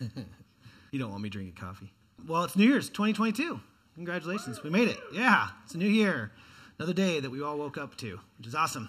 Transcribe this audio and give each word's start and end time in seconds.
you 0.90 0.98
don't 0.98 1.10
want 1.10 1.22
me 1.22 1.28
drinking 1.28 1.54
coffee. 1.54 1.92
Well, 2.26 2.44
it's 2.44 2.56
New 2.56 2.68
Year's 2.68 2.88
2022. 2.88 3.60
Congratulations. 3.94 4.62
We 4.62 4.70
made 4.70 4.88
it. 4.88 4.98
Yeah, 5.12 5.48
it's 5.64 5.74
a 5.74 5.78
new 5.78 5.88
year. 5.88 6.32
Another 6.78 6.92
day 6.92 7.20
that 7.20 7.30
we 7.30 7.42
all 7.42 7.56
woke 7.56 7.78
up 7.78 7.96
to, 7.98 8.18
which 8.38 8.46
is 8.46 8.54
awesome. 8.54 8.88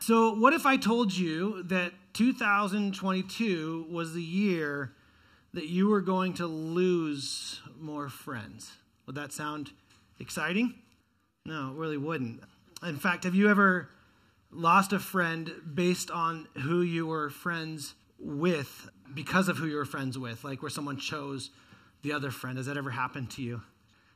So, 0.00 0.34
what 0.34 0.52
if 0.52 0.66
I 0.66 0.76
told 0.76 1.12
you 1.12 1.62
that 1.64 1.92
2022 2.12 3.86
was 3.90 4.12
the 4.12 4.22
year 4.22 4.92
that 5.54 5.66
you 5.66 5.88
were 5.88 6.00
going 6.00 6.34
to 6.34 6.46
lose 6.46 7.60
more 7.80 8.08
friends? 8.08 8.70
Would 9.06 9.16
that 9.16 9.32
sound 9.32 9.70
exciting? 10.20 10.74
No, 11.46 11.70
it 11.70 11.76
really 11.76 11.96
wouldn't. 11.96 12.42
In 12.82 12.96
fact, 12.96 13.24
have 13.24 13.34
you 13.34 13.48
ever 13.48 13.88
lost 14.50 14.92
a 14.92 14.98
friend 14.98 15.52
based 15.74 16.10
on 16.10 16.48
who 16.62 16.82
you 16.82 17.06
were 17.06 17.30
friends 17.30 17.94
with 18.18 18.88
because 19.14 19.48
of 19.48 19.56
who 19.56 19.66
you 19.66 19.76
were 19.76 19.84
friends 19.84 20.18
with, 20.18 20.44
like 20.44 20.62
where 20.62 20.70
someone 20.70 20.96
chose 20.96 21.50
the 22.02 22.12
other 22.12 22.30
friend? 22.30 22.56
Has 22.56 22.66
that 22.66 22.76
ever 22.76 22.90
happened 22.90 23.30
to 23.32 23.42
you? 23.42 23.62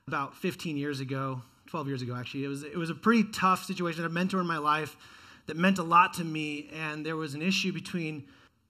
About 0.07 0.37
15 0.37 0.77
years 0.77 1.01
ago, 1.01 1.43
12 1.67 1.89
years 1.89 2.03
ago 2.03 2.15
actually, 2.15 2.45
it 2.45 2.49
was 2.49 2.63
it 2.63 2.77
was 2.77 2.91
a 2.91 2.95
pretty 2.95 3.25
tough 3.25 3.65
situation. 3.65 4.05
A 4.05 4.09
mentor 4.09 4.41
in 4.41 4.47
my 4.47 4.59
life 4.59 4.97
that 5.47 5.57
meant 5.57 5.79
a 5.79 5.83
lot 5.83 6.15
to 6.15 6.25
me, 6.25 6.71
and 6.75 7.05
there 7.05 7.17
was 7.17 7.35
an 7.35 7.43
issue 7.43 7.73
between 7.73 8.25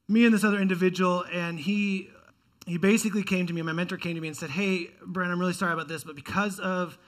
me 0.08 0.24
and 0.24 0.34
this 0.34 0.44
other 0.44 0.60
individual, 0.60 1.24
and 1.32 1.58
he 1.58 2.10
he 2.68 2.76
basically 2.76 3.22
came 3.22 3.46
to 3.46 3.52
me, 3.52 3.62
my 3.62 3.72
mentor 3.72 3.96
came 3.96 4.14
to 4.14 4.20
me 4.20 4.28
and 4.28 4.36
said, 4.36 4.50
Hey, 4.50 4.90
Brent, 5.04 5.32
I'm 5.32 5.40
really 5.40 5.54
sorry 5.54 5.72
about 5.72 5.88
this, 5.88 6.04
but 6.04 6.14
because 6.14 6.60
of 6.60 6.98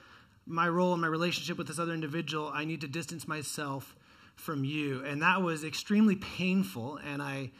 my 0.47 0.67
role 0.67 0.93
and 0.93 1.01
my 1.01 1.07
relationship 1.07 1.57
with 1.57 1.67
this 1.67 1.77
other 1.77 1.93
individual, 1.93 2.49
I 2.53 2.65
need 2.65 2.81
to 2.81 2.87
distance 2.87 3.27
myself 3.27 3.95
from 4.35 4.65
you. 4.65 5.03
And 5.05 5.21
that 5.21 5.41
was 5.41 5.63
extremely 5.63 6.15
painful. 6.15 6.97
And 7.05 7.21
I, 7.21 7.51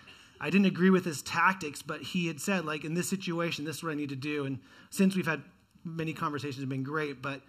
I 0.41 0.49
didn't 0.49 0.65
agree 0.65 0.89
with 0.89 1.05
his 1.05 1.21
tactics, 1.21 1.83
but 1.83 2.01
he 2.01 2.25
had 2.25 2.41
said, 2.41 2.65
like, 2.65 2.83
in 2.83 2.95
this 2.95 3.07
situation, 3.07 3.63
this 3.63 3.77
is 3.77 3.83
what 3.83 3.91
I 3.91 3.95
need 3.95 4.09
to 4.09 4.15
do. 4.15 4.45
And 4.45 4.59
since 4.89 5.15
we've 5.15 5.27
had 5.27 5.43
many 5.85 6.13
conversations, 6.13 6.59
have 6.61 6.67
been 6.67 6.83
great, 6.83 7.21
but, 7.21 7.41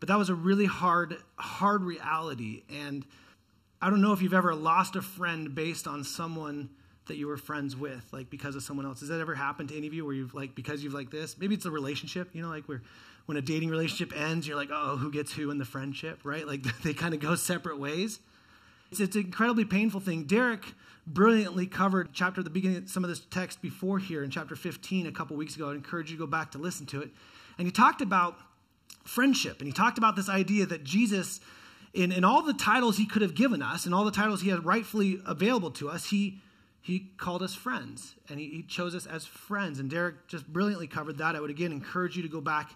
but 0.00 0.08
that 0.08 0.16
was 0.16 0.30
a 0.30 0.34
really 0.34 0.64
hard, 0.64 1.16
hard 1.36 1.82
reality. 1.82 2.62
And 2.70 3.04
I 3.82 3.90
don't 3.90 4.00
know 4.00 4.14
if 4.14 4.22
you've 4.22 4.32
ever 4.32 4.54
lost 4.54 4.96
a 4.96 5.02
friend 5.02 5.54
based 5.54 5.86
on 5.86 6.02
someone 6.04 6.70
that 7.06 7.16
you 7.16 7.26
were 7.26 7.36
friends 7.36 7.76
with, 7.76 8.06
like 8.12 8.30
because 8.30 8.56
of 8.56 8.62
someone 8.62 8.86
else. 8.86 9.00
Has 9.00 9.10
that 9.10 9.20
ever 9.20 9.34
happened 9.34 9.68
to 9.68 9.76
any 9.76 9.86
of 9.86 9.92
you 9.92 10.06
where 10.06 10.14
you've 10.14 10.34
like 10.34 10.54
because 10.54 10.82
you've 10.82 10.94
like 10.94 11.10
this? 11.10 11.36
Maybe 11.38 11.54
it's 11.54 11.66
a 11.66 11.70
relationship, 11.70 12.30
you 12.34 12.42
know, 12.42 12.48
like 12.48 12.66
where 12.66 12.82
when 13.26 13.36
a 13.36 13.42
dating 13.42 13.68
relationship 13.68 14.18
ends, 14.18 14.46
you're 14.46 14.56
like, 14.56 14.70
oh, 14.72 14.96
who 14.96 15.10
gets 15.10 15.32
who 15.32 15.50
in 15.50 15.58
the 15.58 15.64
friendship, 15.64 16.20
right? 16.24 16.46
Like 16.46 16.62
they 16.82 16.94
kind 16.94 17.12
of 17.12 17.20
go 17.20 17.34
separate 17.34 17.78
ways. 17.78 18.20
It's, 18.90 19.00
it's 19.00 19.16
an 19.16 19.22
incredibly 19.22 19.64
painful 19.64 20.00
thing. 20.00 20.24
Derek 20.24 20.74
brilliantly 21.06 21.66
covered 21.66 22.10
chapter 22.12 22.40
at 22.40 22.44
the 22.44 22.50
beginning 22.50 22.86
some 22.86 23.04
of 23.04 23.10
this 23.10 23.20
text 23.30 23.62
before 23.62 23.98
here 23.98 24.22
in 24.22 24.30
chapter 24.30 24.54
15 24.54 25.06
a 25.06 25.12
couple 25.12 25.36
weeks 25.36 25.56
ago. 25.56 25.70
I 25.70 25.74
encourage 25.74 26.10
you 26.10 26.16
to 26.16 26.20
go 26.20 26.26
back 26.26 26.52
to 26.52 26.58
listen 26.58 26.86
to 26.86 27.00
it. 27.00 27.10
And 27.56 27.66
he 27.66 27.72
talked 27.72 28.02
about 28.02 28.36
friendship, 29.04 29.58
and 29.58 29.66
he 29.66 29.72
talked 29.72 29.98
about 29.98 30.16
this 30.16 30.28
idea 30.28 30.66
that 30.66 30.84
Jesus, 30.84 31.40
in, 31.94 32.12
in 32.12 32.24
all 32.24 32.42
the 32.42 32.52
titles 32.52 32.96
he 32.98 33.06
could 33.06 33.22
have 33.22 33.34
given 33.34 33.62
us, 33.62 33.86
and 33.86 33.94
all 33.94 34.04
the 34.04 34.10
titles 34.10 34.42
he 34.42 34.50
had 34.50 34.64
rightfully 34.64 35.20
available 35.26 35.70
to 35.72 35.88
us, 35.88 36.10
he 36.10 36.40
he 36.80 37.10
called 37.18 37.42
us 37.42 37.54
friends 37.54 38.14
and 38.30 38.40
he, 38.40 38.48
he, 38.48 38.62
chose 38.62 38.94
us 38.94 39.04
as 39.04 39.26
friends. 39.26 39.78
And 39.78 39.90
Derek 39.90 40.26
just 40.26 40.50
brilliantly 40.50 40.86
covered 40.86 41.18
that. 41.18 41.36
I 41.36 41.40
would 41.40 41.50
again 41.50 41.70
encourage 41.70 42.16
you 42.16 42.22
to 42.22 42.30
go 42.30 42.40
back 42.40 42.70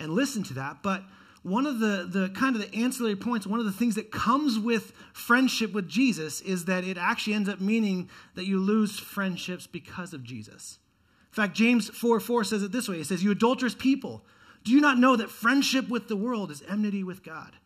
and 0.00 0.12
listen 0.14 0.42
to 0.44 0.54
that. 0.54 0.82
But 0.82 1.04
one 1.42 1.66
of 1.66 1.80
the, 1.80 2.06
the 2.08 2.28
kind 2.30 2.54
of 2.54 2.62
the 2.62 2.74
ancillary 2.76 3.16
points, 3.16 3.46
one 3.46 3.58
of 3.58 3.66
the 3.66 3.72
things 3.72 3.96
that 3.96 4.12
comes 4.12 4.58
with 4.58 4.92
friendship 5.12 5.72
with 5.72 5.88
Jesus 5.88 6.40
is 6.40 6.66
that 6.66 6.84
it 6.84 6.96
actually 6.96 7.34
ends 7.34 7.48
up 7.48 7.60
meaning 7.60 8.08
that 8.34 8.46
you 8.46 8.60
lose 8.60 8.98
friendships 8.98 9.66
because 9.66 10.14
of 10.14 10.22
Jesus. 10.22 10.78
In 11.32 11.34
fact, 11.34 11.54
James 11.54 11.88
4 11.88 12.20
4 12.20 12.44
says 12.44 12.62
it 12.62 12.72
this 12.72 12.88
way 12.88 12.96
It 12.96 13.06
says, 13.06 13.24
You 13.24 13.32
adulterous 13.32 13.74
people, 13.74 14.24
do 14.64 14.70
you 14.70 14.80
not 14.80 14.98
know 14.98 15.16
that 15.16 15.30
friendship 15.30 15.88
with 15.88 16.08
the 16.08 16.16
world 16.16 16.50
is 16.50 16.62
enmity 16.68 17.02
with 17.02 17.24
God? 17.24 17.56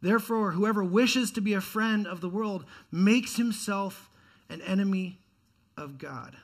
Therefore, 0.00 0.52
whoever 0.52 0.84
wishes 0.84 1.32
to 1.32 1.40
be 1.40 1.54
a 1.54 1.60
friend 1.60 2.06
of 2.06 2.20
the 2.20 2.28
world 2.28 2.64
makes 2.92 3.36
himself 3.36 4.08
an 4.48 4.62
enemy 4.62 5.18
of 5.76 5.98
God. 5.98 6.36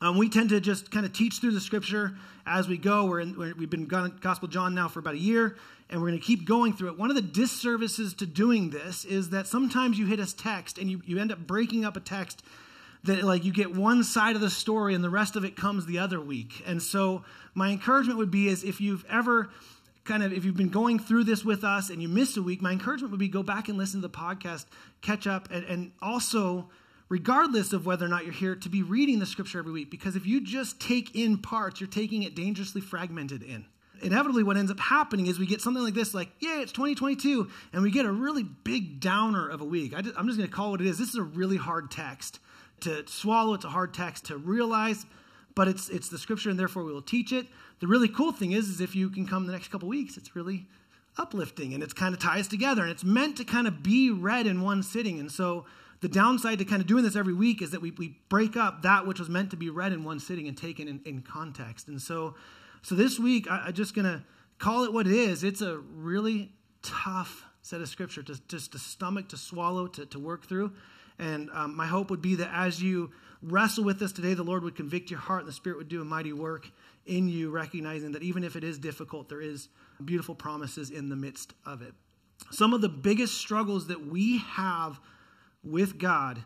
Um, 0.00 0.18
we 0.18 0.28
tend 0.28 0.50
to 0.50 0.60
just 0.60 0.90
kind 0.90 1.06
of 1.06 1.12
teach 1.12 1.38
through 1.38 1.52
the 1.52 1.60
scripture 1.60 2.16
as 2.46 2.68
we 2.68 2.76
go. 2.76 3.06
We're, 3.06 3.20
in, 3.20 3.38
we 3.38 3.48
have 3.48 3.70
been 3.70 3.86
Gospel 3.86 4.48
John 4.48 4.74
now 4.74 4.88
for 4.88 4.98
about 4.98 5.14
a 5.14 5.18
year, 5.18 5.56
and 5.88 6.00
we're 6.00 6.08
going 6.08 6.20
to 6.20 6.26
keep 6.26 6.44
going 6.44 6.74
through 6.74 6.88
it. 6.88 6.98
One 6.98 7.10
of 7.10 7.16
the 7.16 7.22
disservices 7.22 8.12
to 8.14 8.26
doing 8.26 8.70
this 8.70 9.04
is 9.04 9.30
that 9.30 9.46
sometimes 9.46 9.98
you 9.98 10.06
hit 10.06 10.20
a 10.20 10.36
text 10.36 10.78
and 10.78 10.90
you, 10.90 11.00
you 11.06 11.18
end 11.18 11.32
up 11.32 11.38
breaking 11.38 11.84
up 11.84 11.96
a 11.96 12.00
text 12.00 12.42
that 13.04 13.24
like 13.24 13.44
you 13.44 13.52
get 13.52 13.74
one 13.74 14.04
side 14.04 14.34
of 14.34 14.42
the 14.42 14.50
story 14.50 14.94
and 14.94 15.02
the 15.02 15.10
rest 15.10 15.36
of 15.36 15.44
it 15.44 15.56
comes 15.56 15.86
the 15.86 15.98
other 15.98 16.20
week. 16.20 16.62
And 16.66 16.82
so 16.82 17.24
my 17.54 17.70
encouragement 17.70 18.18
would 18.18 18.30
be 18.30 18.48
is 18.48 18.64
if 18.64 18.80
you've 18.80 19.04
ever 19.08 19.48
kind 20.04 20.22
of 20.22 20.32
if 20.32 20.44
you've 20.44 20.56
been 20.56 20.68
going 20.68 20.98
through 20.98 21.24
this 21.24 21.44
with 21.44 21.64
us 21.64 21.90
and 21.90 22.02
you 22.02 22.08
miss 22.08 22.36
a 22.36 22.42
week, 22.42 22.60
my 22.60 22.72
encouragement 22.72 23.12
would 23.12 23.20
be 23.20 23.28
go 23.28 23.42
back 23.42 23.68
and 23.68 23.78
listen 23.78 24.02
to 24.02 24.08
the 24.08 24.12
podcast, 24.14 24.66
catch 25.00 25.26
up, 25.26 25.48
and, 25.50 25.64
and 25.64 25.92
also 26.02 26.68
regardless 27.08 27.72
of 27.72 27.86
whether 27.86 28.04
or 28.04 28.08
not 28.08 28.24
you're 28.24 28.32
here, 28.32 28.54
to 28.56 28.68
be 28.68 28.82
reading 28.82 29.18
the 29.18 29.26
scripture 29.26 29.58
every 29.58 29.72
week. 29.72 29.90
Because 29.90 30.16
if 30.16 30.26
you 30.26 30.40
just 30.40 30.80
take 30.80 31.14
in 31.14 31.38
parts, 31.38 31.80
you're 31.80 31.88
taking 31.88 32.22
it 32.22 32.34
dangerously 32.34 32.80
fragmented 32.80 33.42
in. 33.42 33.64
Inevitably, 34.02 34.42
what 34.42 34.56
ends 34.56 34.70
up 34.70 34.78
happening 34.78 35.26
is 35.26 35.38
we 35.38 35.46
get 35.46 35.62
something 35.62 35.82
like 35.82 35.94
this, 35.94 36.12
like, 36.12 36.28
yeah, 36.40 36.60
it's 36.60 36.72
2022, 36.72 37.50
and 37.72 37.82
we 37.82 37.90
get 37.90 38.04
a 38.04 38.12
really 38.12 38.42
big 38.42 39.00
downer 39.00 39.48
of 39.48 39.62
a 39.62 39.64
week. 39.64 39.94
I 39.94 40.00
am 40.00 40.04
just, 40.04 40.16
going 40.16 40.40
to 40.40 40.48
call 40.48 40.72
what 40.72 40.82
it 40.82 40.86
is. 40.86 40.98
This 40.98 41.08
is 41.08 41.14
a 41.14 41.22
really 41.22 41.56
hard 41.56 41.90
text 41.90 42.40
to 42.80 43.06
swallow, 43.06 43.54
it's 43.54 43.64
a 43.64 43.70
hard 43.70 43.94
text 43.94 44.26
to 44.26 44.36
realize, 44.36 45.06
but 45.54 45.66
it's, 45.66 45.88
it's 45.88 46.10
the 46.10 46.18
scripture, 46.18 46.50
and 46.50 46.58
therefore 46.58 46.84
we 46.84 46.92
will 46.92 47.00
teach 47.00 47.32
it. 47.32 47.46
The 47.80 47.86
really 47.86 48.08
cool 48.08 48.32
thing 48.32 48.52
is, 48.52 48.68
is 48.68 48.82
if 48.82 48.94
you 48.94 49.08
can 49.08 49.26
come 49.26 49.46
the 49.46 49.52
next 49.52 49.68
couple 49.68 49.88
weeks, 49.88 50.18
it's 50.18 50.36
really 50.36 50.66
uplifting 51.18 51.72
and 51.74 51.82
it's 51.82 51.92
kind 51.92 52.14
of 52.14 52.20
ties 52.20 52.48
together 52.48 52.82
and 52.82 52.90
it's 52.90 53.04
meant 53.04 53.36
to 53.38 53.44
kind 53.44 53.66
of 53.66 53.82
be 53.82 54.10
read 54.10 54.46
in 54.46 54.60
one 54.60 54.82
sitting. 54.82 55.18
And 55.18 55.30
so 55.30 55.64
the 56.06 56.12
downside 56.14 56.60
to 56.60 56.64
kind 56.64 56.80
of 56.80 56.86
doing 56.86 57.02
this 57.02 57.16
every 57.16 57.34
week 57.34 57.60
is 57.60 57.72
that 57.72 57.82
we, 57.82 57.90
we 57.90 58.16
break 58.28 58.56
up 58.56 58.82
that 58.82 59.08
which 59.08 59.18
was 59.18 59.28
meant 59.28 59.50
to 59.50 59.56
be 59.56 59.70
read 59.70 59.92
in 59.92 60.04
one 60.04 60.20
sitting 60.20 60.46
and 60.46 60.56
taken 60.56 60.86
in, 60.86 61.00
in 61.04 61.20
context. 61.20 61.88
And 61.88 62.00
so, 62.00 62.36
so 62.82 62.94
this 62.94 63.18
week, 63.18 63.50
I, 63.50 63.66
am 63.66 63.72
just 63.72 63.92
going 63.92 64.04
to 64.04 64.22
call 64.60 64.84
it 64.84 64.92
what 64.92 65.08
it 65.08 65.12
is. 65.12 65.42
It's 65.42 65.62
a 65.62 65.78
really 65.78 66.52
tough 66.80 67.44
set 67.62 67.80
of 67.80 67.88
scripture 67.88 68.22
to 68.22 68.40
just 68.46 68.70
to 68.70 68.78
stomach, 68.78 69.30
to 69.30 69.36
swallow, 69.36 69.88
to, 69.88 70.06
to 70.06 70.20
work 70.20 70.46
through. 70.46 70.74
And 71.18 71.50
um, 71.52 71.76
my 71.76 71.88
hope 71.88 72.08
would 72.10 72.22
be 72.22 72.36
that 72.36 72.50
as 72.54 72.80
you 72.80 73.10
wrestle 73.42 73.82
with 73.82 73.98
this 73.98 74.12
today, 74.12 74.34
the 74.34 74.44
Lord 74.44 74.62
would 74.62 74.76
convict 74.76 75.10
your 75.10 75.18
heart 75.18 75.40
and 75.40 75.48
the 75.48 75.52
Spirit 75.52 75.76
would 75.78 75.88
do 75.88 76.02
a 76.02 76.04
mighty 76.04 76.32
work 76.32 76.70
in 77.06 77.28
you, 77.28 77.50
recognizing 77.50 78.12
that 78.12 78.22
even 78.22 78.44
if 78.44 78.54
it 78.54 78.62
is 78.62 78.78
difficult, 78.78 79.28
there 79.28 79.42
is 79.42 79.70
beautiful 80.04 80.36
promises 80.36 80.90
in 80.90 81.08
the 81.08 81.16
midst 81.16 81.54
of 81.64 81.82
it. 81.82 81.94
Some 82.52 82.74
of 82.74 82.80
the 82.80 82.88
biggest 82.88 83.34
struggles 83.34 83.88
that 83.88 84.06
we 84.06 84.38
have 84.38 85.00
with 85.66 85.98
God 85.98 86.42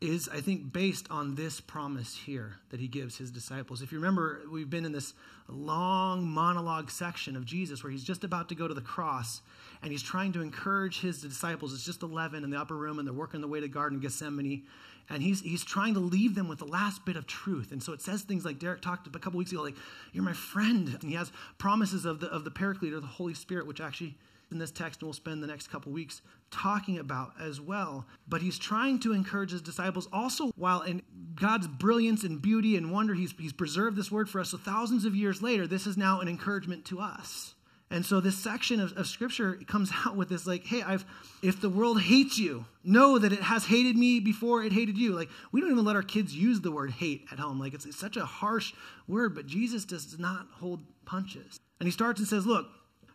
is, 0.00 0.28
I 0.28 0.40
think, 0.40 0.72
based 0.72 1.06
on 1.10 1.34
this 1.34 1.60
promise 1.60 2.14
here 2.14 2.56
that 2.70 2.80
he 2.80 2.86
gives 2.86 3.16
his 3.16 3.30
disciples. 3.30 3.80
If 3.80 3.92
you 3.92 3.98
remember, 3.98 4.42
we've 4.50 4.68
been 4.68 4.84
in 4.84 4.92
this 4.92 5.14
long 5.48 6.26
monologue 6.26 6.90
section 6.90 7.34
of 7.34 7.46
Jesus 7.46 7.82
where 7.82 7.90
he's 7.90 8.04
just 8.04 8.22
about 8.22 8.50
to 8.50 8.54
go 8.54 8.68
to 8.68 8.74
the 8.74 8.82
cross 8.82 9.40
and 9.82 9.90
he's 9.90 10.02
trying 10.02 10.32
to 10.32 10.42
encourage 10.42 11.00
his 11.00 11.22
disciples. 11.22 11.72
It's 11.72 11.84
just 11.84 12.02
11 12.02 12.44
in 12.44 12.50
the 12.50 12.58
upper 12.58 12.76
room 12.76 12.98
and 12.98 13.08
they're 13.08 13.14
working 13.14 13.40
their 13.40 13.48
way 13.48 13.60
to 13.60 13.68
Garden 13.68 13.96
of 13.96 14.02
Gethsemane. 14.02 14.64
And 15.08 15.22
he's, 15.22 15.40
he's 15.40 15.64
trying 15.64 15.94
to 15.94 16.00
leave 16.00 16.34
them 16.34 16.48
with 16.48 16.58
the 16.58 16.66
last 16.66 17.06
bit 17.06 17.16
of 17.16 17.26
truth. 17.26 17.72
And 17.72 17.82
so 17.82 17.92
it 17.92 18.02
says 18.02 18.22
things 18.22 18.44
like 18.44 18.58
Derek 18.58 18.82
talked 18.82 19.06
a 19.06 19.18
couple 19.18 19.38
weeks 19.38 19.52
ago, 19.52 19.62
like, 19.62 19.76
you're 20.12 20.24
my 20.24 20.32
friend. 20.32 20.88
And 21.00 21.04
he 21.04 21.14
has 21.14 21.30
promises 21.58 22.04
of 22.04 22.20
the, 22.20 22.26
of 22.26 22.44
the 22.44 22.50
Paraclete 22.50 22.92
or 22.92 23.00
the 23.00 23.06
Holy 23.06 23.34
Spirit, 23.34 23.66
which 23.66 23.80
actually 23.80 24.16
in 24.50 24.58
this 24.58 24.70
text, 24.70 25.00
and 25.00 25.06
we'll 25.06 25.14
spend 25.14 25.42
the 25.42 25.46
next 25.46 25.68
couple 25.68 25.92
weeks 25.92 26.22
talking 26.50 26.98
about 26.98 27.32
as 27.40 27.60
well. 27.60 28.06
But 28.28 28.42
he's 28.42 28.58
trying 28.58 29.00
to 29.00 29.12
encourage 29.12 29.50
his 29.50 29.62
disciples 29.62 30.08
also, 30.12 30.50
while 30.56 30.82
in 30.82 31.02
God's 31.34 31.66
brilliance 31.66 32.22
and 32.24 32.40
beauty 32.40 32.76
and 32.76 32.92
wonder, 32.92 33.14
he's, 33.14 33.34
he's 33.38 33.52
preserved 33.52 33.96
this 33.96 34.10
word 34.10 34.28
for 34.28 34.40
us. 34.40 34.50
So 34.50 34.58
thousands 34.58 35.04
of 35.04 35.14
years 35.14 35.42
later, 35.42 35.66
this 35.66 35.86
is 35.86 35.96
now 35.96 36.20
an 36.20 36.28
encouragement 36.28 36.84
to 36.86 37.00
us. 37.00 37.54
And 37.88 38.04
so 38.04 38.20
this 38.20 38.36
section 38.36 38.80
of, 38.80 38.96
of 38.96 39.06
scripture 39.06 39.60
comes 39.66 39.90
out 40.06 40.16
with 40.16 40.28
this 40.28 40.46
like, 40.46 40.64
hey, 40.64 40.82
I've 40.82 41.04
if 41.42 41.60
the 41.60 41.70
world 41.70 42.00
hates 42.00 42.38
you, 42.38 42.64
know 42.82 43.18
that 43.18 43.32
it 43.32 43.40
has 43.40 43.64
hated 43.64 43.96
me 43.96 44.20
before 44.20 44.64
it 44.64 44.72
hated 44.72 44.98
you. 44.98 45.12
Like 45.12 45.28
we 45.52 45.60
don't 45.60 45.70
even 45.70 45.84
let 45.84 45.96
our 45.96 46.02
kids 46.02 46.34
use 46.34 46.60
the 46.60 46.72
word 46.72 46.90
hate 46.90 47.26
at 47.30 47.38
home. 47.38 47.60
Like 47.60 47.74
it's, 47.74 47.86
it's 47.86 47.98
such 47.98 48.16
a 48.16 48.24
harsh 48.24 48.72
word, 49.06 49.34
but 49.34 49.46
Jesus 49.46 49.84
does 49.84 50.18
not 50.18 50.46
hold 50.52 50.80
punches. 51.04 51.60
And 51.78 51.86
he 51.86 51.92
starts 51.92 52.18
and 52.18 52.28
says, 52.28 52.46
look, 52.46 52.66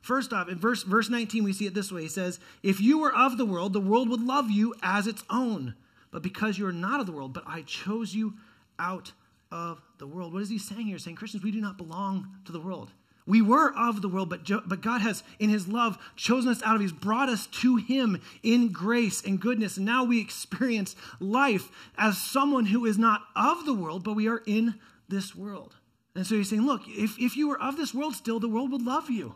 First 0.02 0.34
off, 0.34 0.50
in 0.50 0.58
verse, 0.58 0.84
verse 0.84 1.10
19, 1.10 1.44
we 1.44 1.54
see 1.54 1.68
it 1.68 1.76
this 1.76 1.92
way. 1.92 2.02
He 2.04 2.08
says, 2.08 2.40
If 2.64 2.82
you 2.82 3.00
were 3.00 3.14
of 3.14 3.38
the 3.38 3.46
world, 3.46 3.74
the 3.74 3.80
world 3.80 4.10
would 4.10 4.22
love 4.22 4.50
you 4.50 4.74
as 4.82 5.08
its 5.08 5.24
own. 5.30 5.76
But 6.10 6.24
because 6.24 6.58
you 6.58 6.68
are 6.68 6.74
not 6.74 7.00
of 7.00 7.06
the 7.06 7.12
world, 7.12 7.34
but 7.34 7.44
I 7.48 7.62
chose 7.62 8.14
you 8.14 8.34
out 8.80 9.14
of 9.52 9.82
the 10.00 10.08
world. 10.08 10.34
What 10.34 10.42
is 10.42 10.50
he 10.50 10.58
saying 10.58 10.88
here? 10.88 10.98
Saying, 10.98 11.16
Christians, 11.16 11.44
we 11.44 11.52
do 11.52 11.62
not 11.62 11.78
belong 11.78 12.28
to 12.46 12.52
the 12.52 12.60
world. 12.60 12.90
We 13.28 13.42
were 13.42 13.72
of 13.78 14.02
the 14.02 14.10
world, 14.10 14.30
but, 14.30 14.42
but 14.68 14.82
God 14.82 15.02
has, 15.02 15.24
in 15.40 15.50
his 15.50 15.68
love, 15.68 15.98
chosen 16.16 16.50
us 16.50 16.64
out 16.64 16.76
of. 16.76 16.82
He's 16.82 16.92
brought 16.92 17.30
us 17.30 17.46
to 17.62 17.76
him 17.76 18.20
in 18.42 18.72
grace 18.72 19.24
and 19.24 19.40
goodness. 19.40 19.78
And 19.78 19.86
now 19.86 20.04
we 20.04 20.20
experience 20.20 20.96
life 21.20 21.70
as 21.98 22.18
someone 22.18 22.66
who 22.66 22.86
is 22.86 22.98
not 22.98 23.22
of 23.36 23.66
the 23.66 23.76
world, 23.76 24.04
but 24.04 24.16
we 24.16 24.28
are 24.28 24.42
in 24.48 24.76
this 25.08 25.36
world. 25.36 25.76
And 26.16 26.26
so 26.26 26.36
he's 26.36 26.50
saying, 26.50 26.66
look, 26.66 26.82
if, 26.88 27.18
if 27.20 27.38
you 27.38 27.48
were 27.48 27.62
of 27.62 27.78
this 27.78 27.94
world 27.94 28.16
still, 28.16 28.40
the 28.40 28.50
world 28.50 28.72
would 28.72 28.82
love 28.82 29.10
you. 29.10 29.36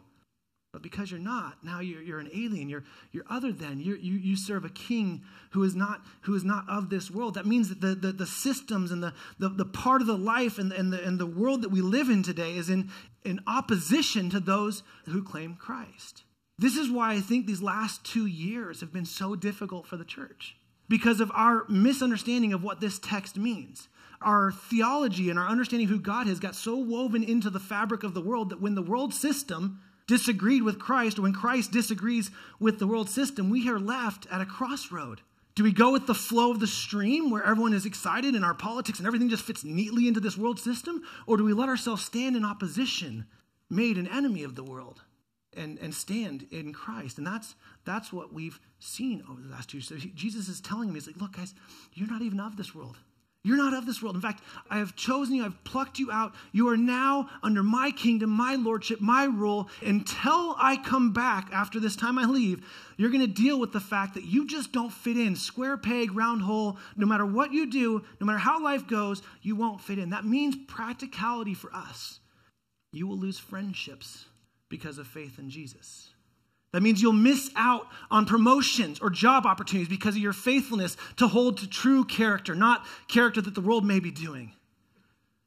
But 0.75 0.81
because 0.81 1.09
you're 1.09 1.21
not, 1.21 1.63
now 1.63 1.79
you're, 1.79 2.01
you're 2.01 2.19
an 2.19 2.29
alien. 2.35 2.67
You're, 2.67 2.83
you're 3.13 3.23
other 3.29 3.53
than. 3.53 3.79
You're, 3.79 3.95
you 3.95 4.15
you 4.15 4.35
serve 4.35 4.65
a 4.65 4.69
king 4.69 5.23
who 5.51 5.63
is 5.63 5.73
not, 5.73 6.01
who 6.23 6.35
is 6.35 6.43
not 6.43 6.65
of 6.67 6.89
this 6.89 7.09
world. 7.09 7.35
That 7.35 7.45
means 7.45 7.69
that 7.69 7.79
the, 7.79 7.95
the, 7.95 8.11
the 8.11 8.25
systems 8.25 8.91
and 8.91 9.01
the, 9.01 9.13
the, 9.39 9.47
the 9.47 9.63
part 9.63 10.01
of 10.01 10.07
the 10.07 10.17
life 10.17 10.57
and, 10.57 10.73
and, 10.73 10.91
the, 10.91 11.01
and 11.01 11.17
the 11.17 11.25
world 11.25 11.61
that 11.61 11.69
we 11.69 11.79
live 11.79 12.09
in 12.09 12.23
today 12.23 12.57
is 12.57 12.69
in, 12.69 12.89
in 13.23 13.39
opposition 13.47 14.29
to 14.31 14.41
those 14.41 14.83
who 15.05 15.23
claim 15.23 15.55
Christ. 15.55 16.25
This 16.59 16.75
is 16.75 16.91
why 16.91 17.13
I 17.13 17.21
think 17.21 17.47
these 17.47 17.61
last 17.61 18.03
two 18.03 18.25
years 18.25 18.81
have 18.81 18.91
been 18.91 19.05
so 19.05 19.33
difficult 19.33 19.87
for 19.87 19.95
the 19.95 20.03
church 20.03 20.57
because 20.89 21.21
of 21.21 21.31
our 21.33 21.63
misunderstanding 21.69 22.51
of 22.51 22.65
what 22.65 22.81
this 22.81 22.99
text 22.99 23.37
means. 23.37 23.87
Our 24.21 24.51
theology 24.51 25.29
and 25.29 25.39
our 25.39 25.47
understanding 25.47 25.87
of 25.87 25.91
who 25.91 26.01
God 26.01 26.27
is 26.27 26.41
got 26.41 26.53
so 26.53 26.75
woven 26.75 27.23
into 27.23 27.49
the 27.49 27.61
fabric 27.61 28.03
of 28.03 28.13
the 28.13 28.21
world 28.21 28.49
that 28.49 28.59
when 28.59 28.75
the 28.75 28.81
world 28.81 29.13
system 29.13 29.79
disagreed 30.07 30.63
with 30.63 30.79
Christ, 30.79 31.19
when 31.19 31.33
Christ 31.33 31.71
disagrees 31.71 32.31
with 32.59 32.79
the 32.79 32.87
world 32.87 33.09
system, 33.09 33.49
we 33.49 33.67
are 33.69 33.79
left 33.79 34.27
at 34.31 34.41
a 34.41 34.45
crossroad. 34.45 35.21
Do 35.55 35.63
we 35.63 35.71
go 35.71 35.91
with 35.93 36.05
the 36.05 36.13
flow 36.13 36.51
of 36.51 36.59
the 36.59 36.67
stream 36.67 37.31
where 37.31 37.43
everyone 37.43 37.73
is 37.73 37.85
excited 37.85 38.35
and 38.35 38.43
our 38.43 38.53
politics 38.53 38.99
and 38.99 39.07
everything 39.07 39.29
just 39.29 39.45
fits 39.45 39.63
neatly 39.63 40.07
into 40.07 40.19
this 40.19 40.37
world 40.37 40.59
system? 40.59 41.01
Or 41.27 41.37
do 41.37 41.45
we 41.45 41.53
let 41.53 41.69
ourselves 41.69 42.03
stand 42.03 42.35
in 42.35 42.43
opposition, 42.43 43.25
made 43.69 43.97
an 43.97 44.07
enemy 44.07 44.43
of 44.43 44.55
the 44.55 44.63
world, 44.63 45.01
and, 45.55 45.79
and 45.79 45.95
stand 45.95 46.45
in 46.51 46.73
Christ? 46.73 47.17
And 47.17 47.25
that's, 47.25 47.55
that's 47.85 48.11
what 48.11 48.33
we've 48.33 48.59
seen 48.79 49.23
over 49.29 49.39
the 49.41 49.47
last 49.47 49.69
two 49.69 49.77
years. 49.77 49.87
So 49.87 49.95
Jesus 49.95 50.49
is 50.49 50.59
telling 50.59 50.89
me, 50.89 50.95
he's 50.95 51.07
like, 51.07 51.21
look, 51.21 51.37
guys, 51.37 51.55
you're 51.93 52.09
not 52.09 52.21
even 52.21 52.41
of 52.41 52.57
this 52.57 52.75
world. 52.75 52.97
You're 53.45 53.57
not 53.57 53.75
of 53.75 53.85
this 53.85 54.01
world. 54.01 54.15
In 54.15 54.23
fact, 54.23 54.41
I 54.71 54.79
have 54.79 54.95
chosen 54.95 55.35
you, 55.35 55.45
I've 55.45 55.63
plucked 55.63 55.99
you 55.99 56.11
out. 56.11 56.33
You 56.51 56.67
are 56.69 56.77
now 56.77 57.29
under 57.43 57.61
my 57.61 57.91
kingdom, 57.91 58.31
my 58.31 58.55
lordship, 58.55 59.01
my 59.01 59.25
rule. 59.25 59.69
Until 59.83 60.55
I 60.57 60.77
come 60.83 61.13
back 61.13 61.49
after 61.53 61.79
this 61.79 61.95
time 61.95 62.17
I 62.17 62.25
leave, 62.25 62.65
you're 62.97 63.11
going 63.11 63.21
to 63.21 63.27
deal 63.27 63.59
with 63.59 63.71
the 63.71 63.79
fact 63.79 64.15
that 64.15 64.23
you 64.23 64.47
just 64.47 64.71
don't 64.71 64.91
fit 64.91 65.15
in. 65.15 65.35
Square 65.35 65.77
peg, 65.77 66.15
round 66.15 66.41
hole. 66.41 66.79
No 66.97 67.05
matter 67.05 67.23
what 67.23 67.53
you 67.53 67.69
do, 67.69 68.03
no 68.19 68.25
matter 68.25 68.39
how 68.39 68.63
life 68.63 68.87
goes, 68.87 69.21
you 69.43 69.55
won't 69.55 69.79
fit 69.79 69.99
in. 69.99 70.09
That 70.09 70.25
means 70.25 70.55
practicality 70.67 71.53
for 71.53 71.71
us. 71.71 72.19
You 72.93 73.05
will 73.05 73.19
lose 73.19 73.37
friendships 73.37 74.25
because 74.69 74.97
of 74.97 75.05
faith 75.05 75.37
in 75.37 75.51
Jesus. 75.51 76.14
That 76.75 76.81
means 76.81 77.01
you'll 77.01 77.13
miss 77.13 77.51
out 77.55 77.87
on 78.11 78.25
promotions 78.25 78.99
or 78.99 79.09
job 79.09 79.45
opportunities 79.45 79.87
because 79.87 80.17
of 80.17 80.21
your 80.21 80.33
faithfulness 80.33 80.97
to 81.15 81.25
hold 81.25 81.59
to 81.59 81.69
true 81.69 82.03
character, 82.03 82.53
not 82.53 82.85
character 83.07 83.39
that 83.39 83.55
the 83.55 83.61
world 83.61 83.85
may 83.85 84.01
be 84.01 84.11
doing. 84.11 84.51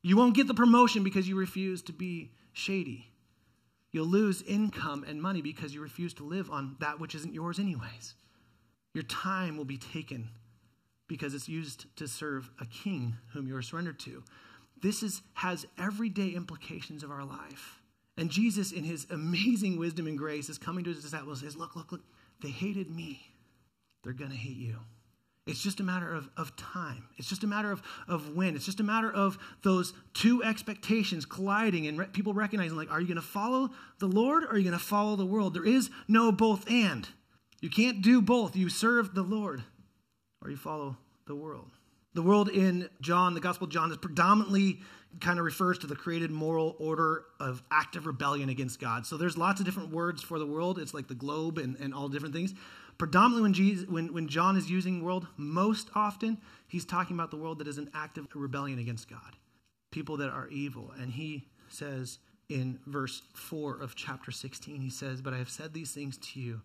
You 0.01 0.17
won't 0.17 0.35
get 0.35 0.47
the 0.47 0.55
promotion 0.55 1.05
because 1.05 1.29
you 1.29 1.37
refuse 1.37 1.83
to 1.83 1.93
be 1.93 2.33
shady. 2.55 3.11
You'll 3.93 4.07
lose 4.07 4.41
income 4.41 5.05
and 5.07 5.21
money 5.21 5.43
because 5.43 5.75
you 5.75 5.83
refuse 5.83 6.15
to 6.15 6.25
live 6.25 6.51
on 6.51 6.77
that 6.81 6.99
which 6.99 7.15
isn't 7.15 7.35
yours, 7.35 7.59
anyways. 7.59 8.15
Your 8.95 9.05
time 9.05 9.59
will 9.59 9.67
be 9.67 9.77
taken 9.77 10.31
because 11.09 11.35
it's 11.35 11.47
used 11.47 11.95
to 11.97 12.09
serve 12.09 12.49
a 12.59 12.65
king 12.65 13.19
whom 13.35 13.47
you 13.47 13.55
are 13.55 13.61
surrendered 13.61 13.99
to. 13.99 14.25
This 14.81 15.03
is, 15.03 15.21
has 15.35 15.67
everyday 15.77 16.31
implications 16.31 17.03
of 17.03 17.11
our 17.11 17.25
life. 17.27 17.78
And 18.19 18.31
Jesus, 18.31 18.73
in 18.73 18.83
his 18.83 19.07
amazing 19.11 19.79
wisdom 19.79 20.09
and 20.09 20.19
grace, 20.19 20.49
is 20.49 20.59
coming 20.59 20.83
to 20.85 20.91
his 20.91 21.03
disciples 21.03 21.41
and 21.41 21.51
says, 21.51 21.57
Look, 21.57 21.77
look, 21.77 21.93
look, 21.93 22.03
they 22.43 22.51
hated 22.51 22.91
me. 22.91 23.23
They're 24.03 24.13
going 24.13 24.33
to 24.33 24.37
hate 24.37 24.57
you. 24.57 24.77
It's 25.47 25.63
just 25.63 25.81
a 25.81 25.85
matter 25.85 26.13
of, 26.13 26.29
of 26.37 26.55
time. 26.57 27.05
It's 27.17 27.29
just 27.29 27.45
a 27.45 27.47
matter 27.47 27.71
of, 27.71 27.81
of 28.07 28.35
when. 28.37 28.57
It's 28.57 28.67
just 28.67 28.81
a 28.81 28.85
matter 28.85 29.11
of 29.11 29.39
those 29.63 29.95
two 30.15 30.43
expectations 30.43 31.25
colliding 31.25 31.87
and 31.87 31.99
re- 31.99 32.07
people 32.13 32.35
recognizing, 32.35 32.77
like, 32.77 32.91
are 32.91 33.01
you 33.01 33.07
going 33.07 33.17
to 33.17 33.23
follow 33.23 33.71
the 34.01 34.09
Lord 34.09 34.45
or 34.45 34.49
are 34.49 34.59
you 34.59 34.65
going 34.65 34.79
to 34.79 34.85
follow 34.85 35.17
the 35.17 35.25
world? 35.25 35.55
There 35.55 35.65
is 35.65 35.89
no 36.07 36.33
both 36.33 36.69
and. 36.69 37.09
You 37.61 37.71
can't 37.71 38.03
do 38.03 38.21
both. 38.21 38.57
You 38.57 38.69
serve 38.69 39.15
the 39.15 39.23
Lord 39.23 39.63
or 40.43 40.51
you 40.51 40.57
follow 40.57 40.99
the 41.27 41.37
world. 41.37 41.71
The 42.15 42.23
world 42.23 42.49
in 42.49 42.91
John, 43.01 43.35
the 43.35 43.41
Gospel 43.41 43.69
John, 43.69 43.91
is 43.91 43.97
predominantly 43.97 44.81
kind 45.21 45.39
of 45.39 45.45
refers 45.45 45.79
to 45.79 45.87
the 45.87 45.97
created 45.97 46.31
moral 46.31 46.77
order 46.79 47.25
of 47.41 47.63
active 47.71 48.07
rebellion 48.07 48.49
against 48.49 48.79
God. 48.79 49.07
So 49.07 49.17
there's 49.17 49.39
lots 49.39 49.61
of 49.61 49.67
different 49.67 49.91
words 49.91 50.23
for 50.23 50.39
the 50.39 50.47
world. 50.47 50.79
It's 50.79 50.95
like 50.95 51.09
the 51.09 51.15
globe 51.15 51.59
and, 51.59 51.77
and 51.81 51.95
all 51.95 52.09
different 52.09 52.35
things. 52.35 52.55
Predominantly, 52.99 53.43
when, 53.43 53.53
Jesus, 53.53 53.89
when, 53.89 54.13
when 54.13 54.29
John 54.29 54.57
is 54.57 54.71
using 54.71 55.03
world, 55.03 55.27
most 55.37 55.89
often 55.95 56.39
he's 56.67 56.85
talking 56.85 57.17
about 57.17 57.31
the 57.31 57.37
world 57.37 57.61
that 57.61 57.69
is 57.69 57.79
an 57.79 57.91
active 57.95 58.27
rebellion 58.35 58.79
against 58.79 59.09
God, 59.09 59.37
people 59.91 60.17
that 60.19 60.31
are 60.31 60.49
evil. 60.49 60.93
And 60.99 61.13
he 61.13 61.47
says 61.69 62.19
in 62.49 62.79
verse 62.87 63.23
4 63.35 63.81
of 63.81 63.95
chapter 63.95 64.31
16, 64.31 64.81
he 64.81 64.91
says, 64.91 65.23
But 65.23 65.33
I 65.33 65.39
have 65.39 65.51
said 65.51 65.73
these 65.73 65.93
things 65.93 66.19
to 66.19 66.41
you, 66.41 66.61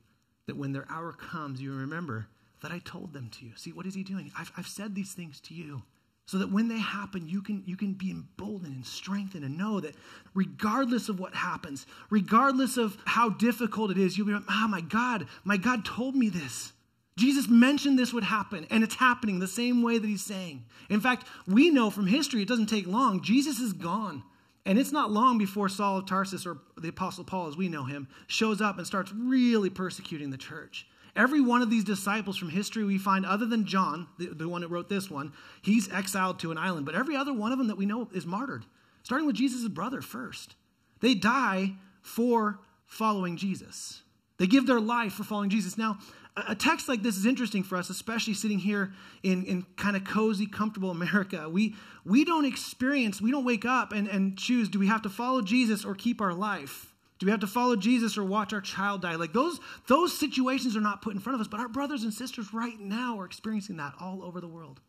that 0.48 0.58
when 0.58 0.74
their 0.74 0.88
hour 0.90 1.14
comes, 1.14 1.62
you 1.62 1.74
remember 1.74 2.28
that 2.62 2.72
I 2.72 2.80
told 2.80 3.14
them 3.14 3.30
to 3.34 3.46
you. 3.46 3.52
See, 3.56 3.72
what 3.72 3.86
is 3.86 3.94
he 3.94 4.04
doing? 4.04 4.32
I've, 4.38 4.52
I've 4.58 4.68
said 4.68 4.96
these 4.96 5.14
things 5.14 5.40
to 5.42 5.54
you 5.54 5.84
so 6.26 6.38
that 6.38 6.52
when 6.52 6.68
they 6.68 6.80
happen 6.80 7.28
you 7.28 7.42
can 7.42 7.64
you 7.66 7.76
can 7.76 7.94
be 7.94 8.12
emboldened 8.12 8.76
and 8.76 8.86
strengthened 8.86 9.44
and 9.44 9.58
know 9.58 9.80
that 9.80 9.96
regardless 10.34 11.10
of 11.10 11.20
what 11.20 11.34
happens 11.34 11.86
regardless 12.10 12.78
of 12.78 12.98
how 13.06 13.30
difficult 13.30 13.92
it 13.92 13.98
is 13.98 14.18
you'll 14.18 14.28
be 14.28 14.34
like 14.34 14.44
oh 14.50 14.68
my 14.68 14.82
god 14.82 15.28
my 15.44 15.58
god 15.58 15.86
told 15.86 16.16
me 16.16 16.30
this. 16.30 16.74
Jesus 17.16 17.48
mentioned 17.48 18.00
this 18.00 18.12
would 18.12 18.24
happen 18.24 18.66
and 18.72 18.84
it's 18.84 18.96
happening 18.96 19.38
the 19.38 19.48
same 19.48 19.84
way 19.84 20.00
that 20.00 20.08
he's 20.08 20.26
saying. 20.26 20.66
In 20.90 21.00
fact 21.00 21.28
we 21.48 21.70
know 21.70 21.90
from 21.90 22.08
history 22.08 22.42
it 22.42 22.48
doesn't 22.48 22.68
take 22.68 22.88
long. 22.88 23.22
Jesus 23.22 23.60
is 23.60 23.74
gone 23.74 24.24
and 24.66 24.80
it's 24.80 24.92
not 24.92 25.12
long 25.12 25.38
before 25.38 25.70
saul 25.70 25.98
of 25.98 26.06
tarsus 26.06 26.46
or 26.46 26.58
the 26.78 26.90
apostle 26.90 27.24
paul 27.24 27.48
as 27.48 27.58
we 27.58 27.68
know 27.68 27.84
him 27.84 28.08
shows 28.28 28.62
up 28.62 28.78
and 28.78 28.88
starts 28.88 29.12
really 29.14 29.70
persecuting 29.70 30.32
the 30.32 30.38
church 30.38 30.88
Every 31.16 31.42
one 31.42 31.62
of 31.62 31.70
these 31.70 31.84
disciples 31.84 32.38
from 32.38 32.50
history 32.50 32.84
we 32.84 32.98
find, 32.98 33.26
other 33.26 33.46
than 33.46 33.66
John, 33.66 34.08
the, 34.18 34.28
the 34.28 34.50
one 34.50 34.62
that 34.62 34.70
wrote 34.70 34.90
this 34.90 35.12
one, 35.12 35.32
he's 35.62 35.92
exiled 35.92 36.40
to 36.40 36.52
an 36.52 36.58
island. 36.58 36.86
But 36.86 36.96
every 36.96 37.16
other 37.16 37.34
one 37.34 37.52
of 37.52 37.60
them 37.60 37.68
that 37.68 37.78
we 37.78 37.86
know 37.86 38.10
is 38.14 38.26
martyred, 38.26 38.66
starting 39.04 39.28
with 39.28 39.36
Jesus' 39.36 39.68
brother 39.68 40.02
first. 40.02 40.56
They 41.02 41.14
die 41.14 41.74
for 42.02 42.60
following 42.86 43.38
Jesus. 43.38 44.02
They 44.38 44.48
give 44.48 44.66
their 44.66 44.80
life 44.80 45.14
for 45.14 45.24
following 45.24 45.52
Jesus. 45.52 45.78
Now, 45.78 46.00
a 46.36 46.56
text 46.56 46.90
like 46.90 47.04
this 47.04 47.16
is 47.16 47.28
interesting 47.28 47.62
for 47.62 47.78
us, 47.78 47.90
especially 47.90 48.34
sitting 48.34 48.58
here 48.58 48.94
in, 49.22 49.46
in 49.46 49.66
kind 49.78 49.96
of 49.96 50.04
cozy, 50.04 50.48
comfortable 50.48 50.90
America. 50.90 51.48
We, 51.48 51.76
we 52.06 52.26
don't 52.26 52.46
experience, 52.46 53.22
we 53.22 53.30
don't 53.30 53.46
wake 53.46 53.66
up 53.66 53.92
and, 53.92 54.08
and 54.08 54.38
choose 54.38 54.68
do 54.68 54.80
we 54.80 54.88
have 54.88 55.04
to 55.04 55.10
follow 55.10 55.42
Jesus 55.42 55.86
or 55.86 55.94
keep 55.94 56.22
our 56.22 56.34
life? 56.34 56.93
Do 57.24 57.28
we 57.28 57.32
have 57.32 57.40
to 57.40 57.48
follow 57.48 57.78
Jesus 57.78 58.18
or 58.18 58.24
watch 58.26 58.52
our 58.52 58.60
child 58.60 59.04
die? 59.04 59.16
Like 59.16 59.32
those, 59.32 59.62
those 59.88 60.20
situations 60.20 60.76
are 60.76 60.82
not 60.82 61.02
put 61.02 61.14
in 61.14 61.22
front 61.22 61.36
of 61.36 61.40
us, 61.40 61.48
but 61.48 61.62
our 61.62 61.70
brothers 61.70 62.04
and 62.04 62.14
sisters 62.14 62.54
right 62.54 62.78
now 62.78 63.18
are 63.18 63.24
experiencing 63.24 63.78
that 63.78 63.94
all 63.98 64.22
over 64.22 64.42
the 64.42 64.48
world. 64.50 64.82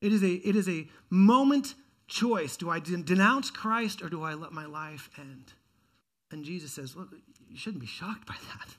It 0.00 0.10
is 0.10 0.22
a, 0.22 0.30
it 0.30 0.56
is 0.56 0.66
a 0.66 0.88
moment 1.10 1.74
choice. 2.06 2.56
Do 2.56 2.70
I 2.70 2.80
denounce 2.80 3.50
Christ 3.50 4.00
or 4.00 4.08
do 4.08 4.22
I 4.22 4.32
let 4.32 4.50
my 4.50 4.64
life 4.64 5.10
end? 5.18 5.52
And 6.30 6.42
Jesus 6.42 6.72
says, 6.72 6.96
well, 6.96 7.06
you 7.50 7.58
shouldn't 7.58 7.82
be 7.82 7.86
shocked 7.86 8.26
by 8.26 8.36
that. 8.54 8.74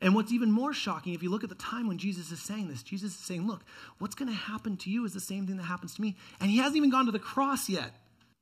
And 0.00 0.14
what's 0.14 0.32
even 0.32 0.50
more 0.50 0.72
shocking, 0.72 1.12
if 1.12 1.22
you 1.22 1.28
look 1.28 1.44
at 1.44 1.50
the 1.50 1.56
time 1.56 1.88
when 1.88 1.98
Jesus 1.98 2.32
is 2.32 2.40
saying 2.40 2.68
this, 2.68 2.82
Jesus 2.82 3.12
is 3.12 3.20
saying, 3.20 3.46
look, 3.46 3.64
what's 3.98 4.14
going 4.14 4.30
to 4.30 4.34
happen 4.34 4.78
to 4.78 4.88
you 4.88 5.04
is 5.04 5.12
the 5.12 5.20
same 5.20 5.46
thing 5.46 5.58
that 5.58 5.64
happens 5.64 5.94
to 5.96 6.00
me. 6.00 6.16
And 6.40 6.50
he 6.50 6.56
hasn't 6.56 6.78
even 6.78 6.88
gone 6.88 7.04
to 7.04 7.12
the 7.12 7.18
cross 7.18 7.68
yet. 7.68 7.90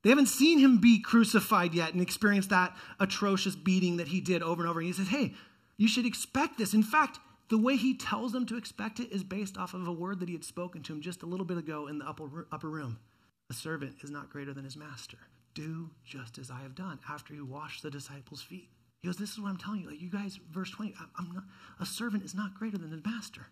They 0.03 0.11
haven't 0.11 0.27
seen 0.27 0.59
him 0.59 0.79
be 0.79 1.01
crucified 1.01 1.75
yet 1.75 1.93
and 1.93 2.01
experience 2.01 2.47
that 2.49 2.77
atrocious 3.01 3.57
beating 3.57 3.97
that 3.97 4.09
he 4.09 4.21
did 4.21 4.43
over 4.43 4.63
and 4.63 4.71
over. 4.71 4.81
And 4.81 4.87
he 4.87 4.93
says, 4.93 5.09
Hey, 5.09 5.35
you 5.77 5.89
should 5.89 6.07
expect 6.07 6.59
this. 6.59 6.75
In 6.75 6.83
fact, 6.83 7.19
the 7.49 7.59
way 7.59 7.77
he 7.77 7.97
tells 7.97 8.33
them 8.33 8.47
to 8.47 8.57
expect 8.57 9.01
it 9.01 9.11
is 9.11 9.25
based 9.25 9.57
off 9.57 9.75
of 9.75 9.89
a 9.89 9.93
word 9.93 10.21
that 10.21 10.29
he 10.29 10.35
had 10.35 10.45
spoken 10.45 10.83
to 10.83 10.93
him 10.93 11.01
just 11.01 11.23
a 11.23 11.27
little 11.27 11.47
bit 11.47 11.59
ago 11.59 11.87
in 11.87 11.99
the 11.99 12.07
upper, 12.07 12.47
upper 12.53 12.69
room. 12.69 12.99
A 13.51 13.55
servant 13.55 13.97
is 14.03 14.11
not 14.11 14.31
greater 14.31 14.53
than 14.53 14.65
his 14.65 14.77
master. 14.77 15.19
Do 15.55 15.91
just 16.05 16.39
as 16.39 16.51
I 16.51 16.61
have 16.61 16.75
done 16.75 17.01
after 17.09 17.35
he 17.35 17.41
washed 17.41 17.83
the 17.83 17.91
disciples' 17.91 18.43
feet. 18.43 18.69
He 19.01 19.09
goes, 19.09 19.17
This 19.17 19.33
is 19.33 19.41
what 19.41 19.49
I'm 19.49 19.57
telling 19.57 19.81
you. 19.81 19.91
Like, 19.91 20.01
you 20.01 20.11
guys, 20.11 20.39
verse 20.53 20.71
20, 20.71 20.95
I'm 21.19 21.33
not, 21.33 21.45
a 21.81 21.87
servant 21.87 22.25
is 22.25 22.35
not 22.35 22.55
greater 22.55 22.79
than 22.79 22.91
the 22.91 23.09
master. 23.09 23.47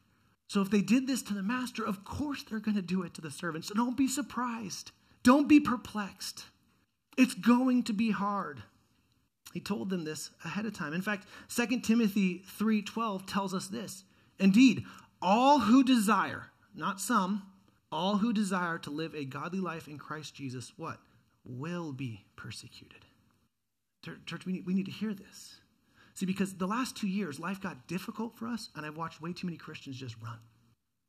So 0.48 0.60
if 0.60 0.70
they 0.70 0.82
did 0.82 1.06
this 1.06 1.22
to 1.22 1.34
the 1.34 1.42
master, 1.42 1.84
of 1.84 2.04
course 2.04 2.44
they're 2.44 2.60
going 2.60 2.76
to 2.76 2.82
do 2.82 3.02
it 3.02 3.14
to 3.14 3.20
the 3.20 3.30
servant. 3.30 3.64
So 3.64 3.74
don't 3.74 3.96
be 3.96 4.06
surprised. 4.06 4.92
Don't 5.26 5.49
be 5.49 5.59
perplexed. 5.59 6.45
It's 7.18 7.35
going 7.35 7.83
to 7.83 7.92
be 7.92 8.12
hard. 8.12 8.62
He 9.52 9.59
told 9.59 9.90
them 9.90 10.04
this 10.04 10.30
ahead 10.45 10.66
of 10.66 10.73
time. 10.73 10.92
In 10.95 11.02
fact, 11.02 11.26
2 11.49 11.80
Timothy 11.80 12.45
3:12 12.61 13.26
tells 13.26 13.52
us 13.52 13.66
this. 13.66 14.04
Indeed, 14.38 14.85
all 15.21 15.59
who 15.59 15.83
desire, 15.83 16.52
not 16.76 17.00
some, 17.00 17.42
all 17.90 18.18
who 18.18 18.33
desire 18.33 18.78
to 18.78 18.90
live 18.90 19.16
a 19.16 19.25
godly 19.25 19.59
life 19.59 19.88
in 19.88 19.99
Christ 19.99 20.33
Jesus, 20.37 20.73
what? 20.76 21.00
Will 21.45 21.92
be 21.92 22.25
persecuted. 22.37 23.04
Church, 24.04 24.47
we 24.47 24.52
need, 24.52 24.66
we 24.66 24.75
need 24.75 24.87
to 24.87 24.92
hear 24.92 25.12
this. 25.12 25.59
See, 26.14 26.26
because 26.26 26.54
the 26.54 26.68
last 26.68 26.97
two 26.97 27.09
years, 27.09 27.40
life 27.40 27.61
got 27.61 27.88
difficult 27.88 28.37
for 28.37 28.47
us, 28.47 28.71
and 28.76 28.87
I've 28.87 28.97
watched 28.97 29.21
way 29.21 29.33
too 29.33 29.49
many 29.49 29.56
Christians 29.56 29.97
just 29.97 30.14
run, 30.23 30.38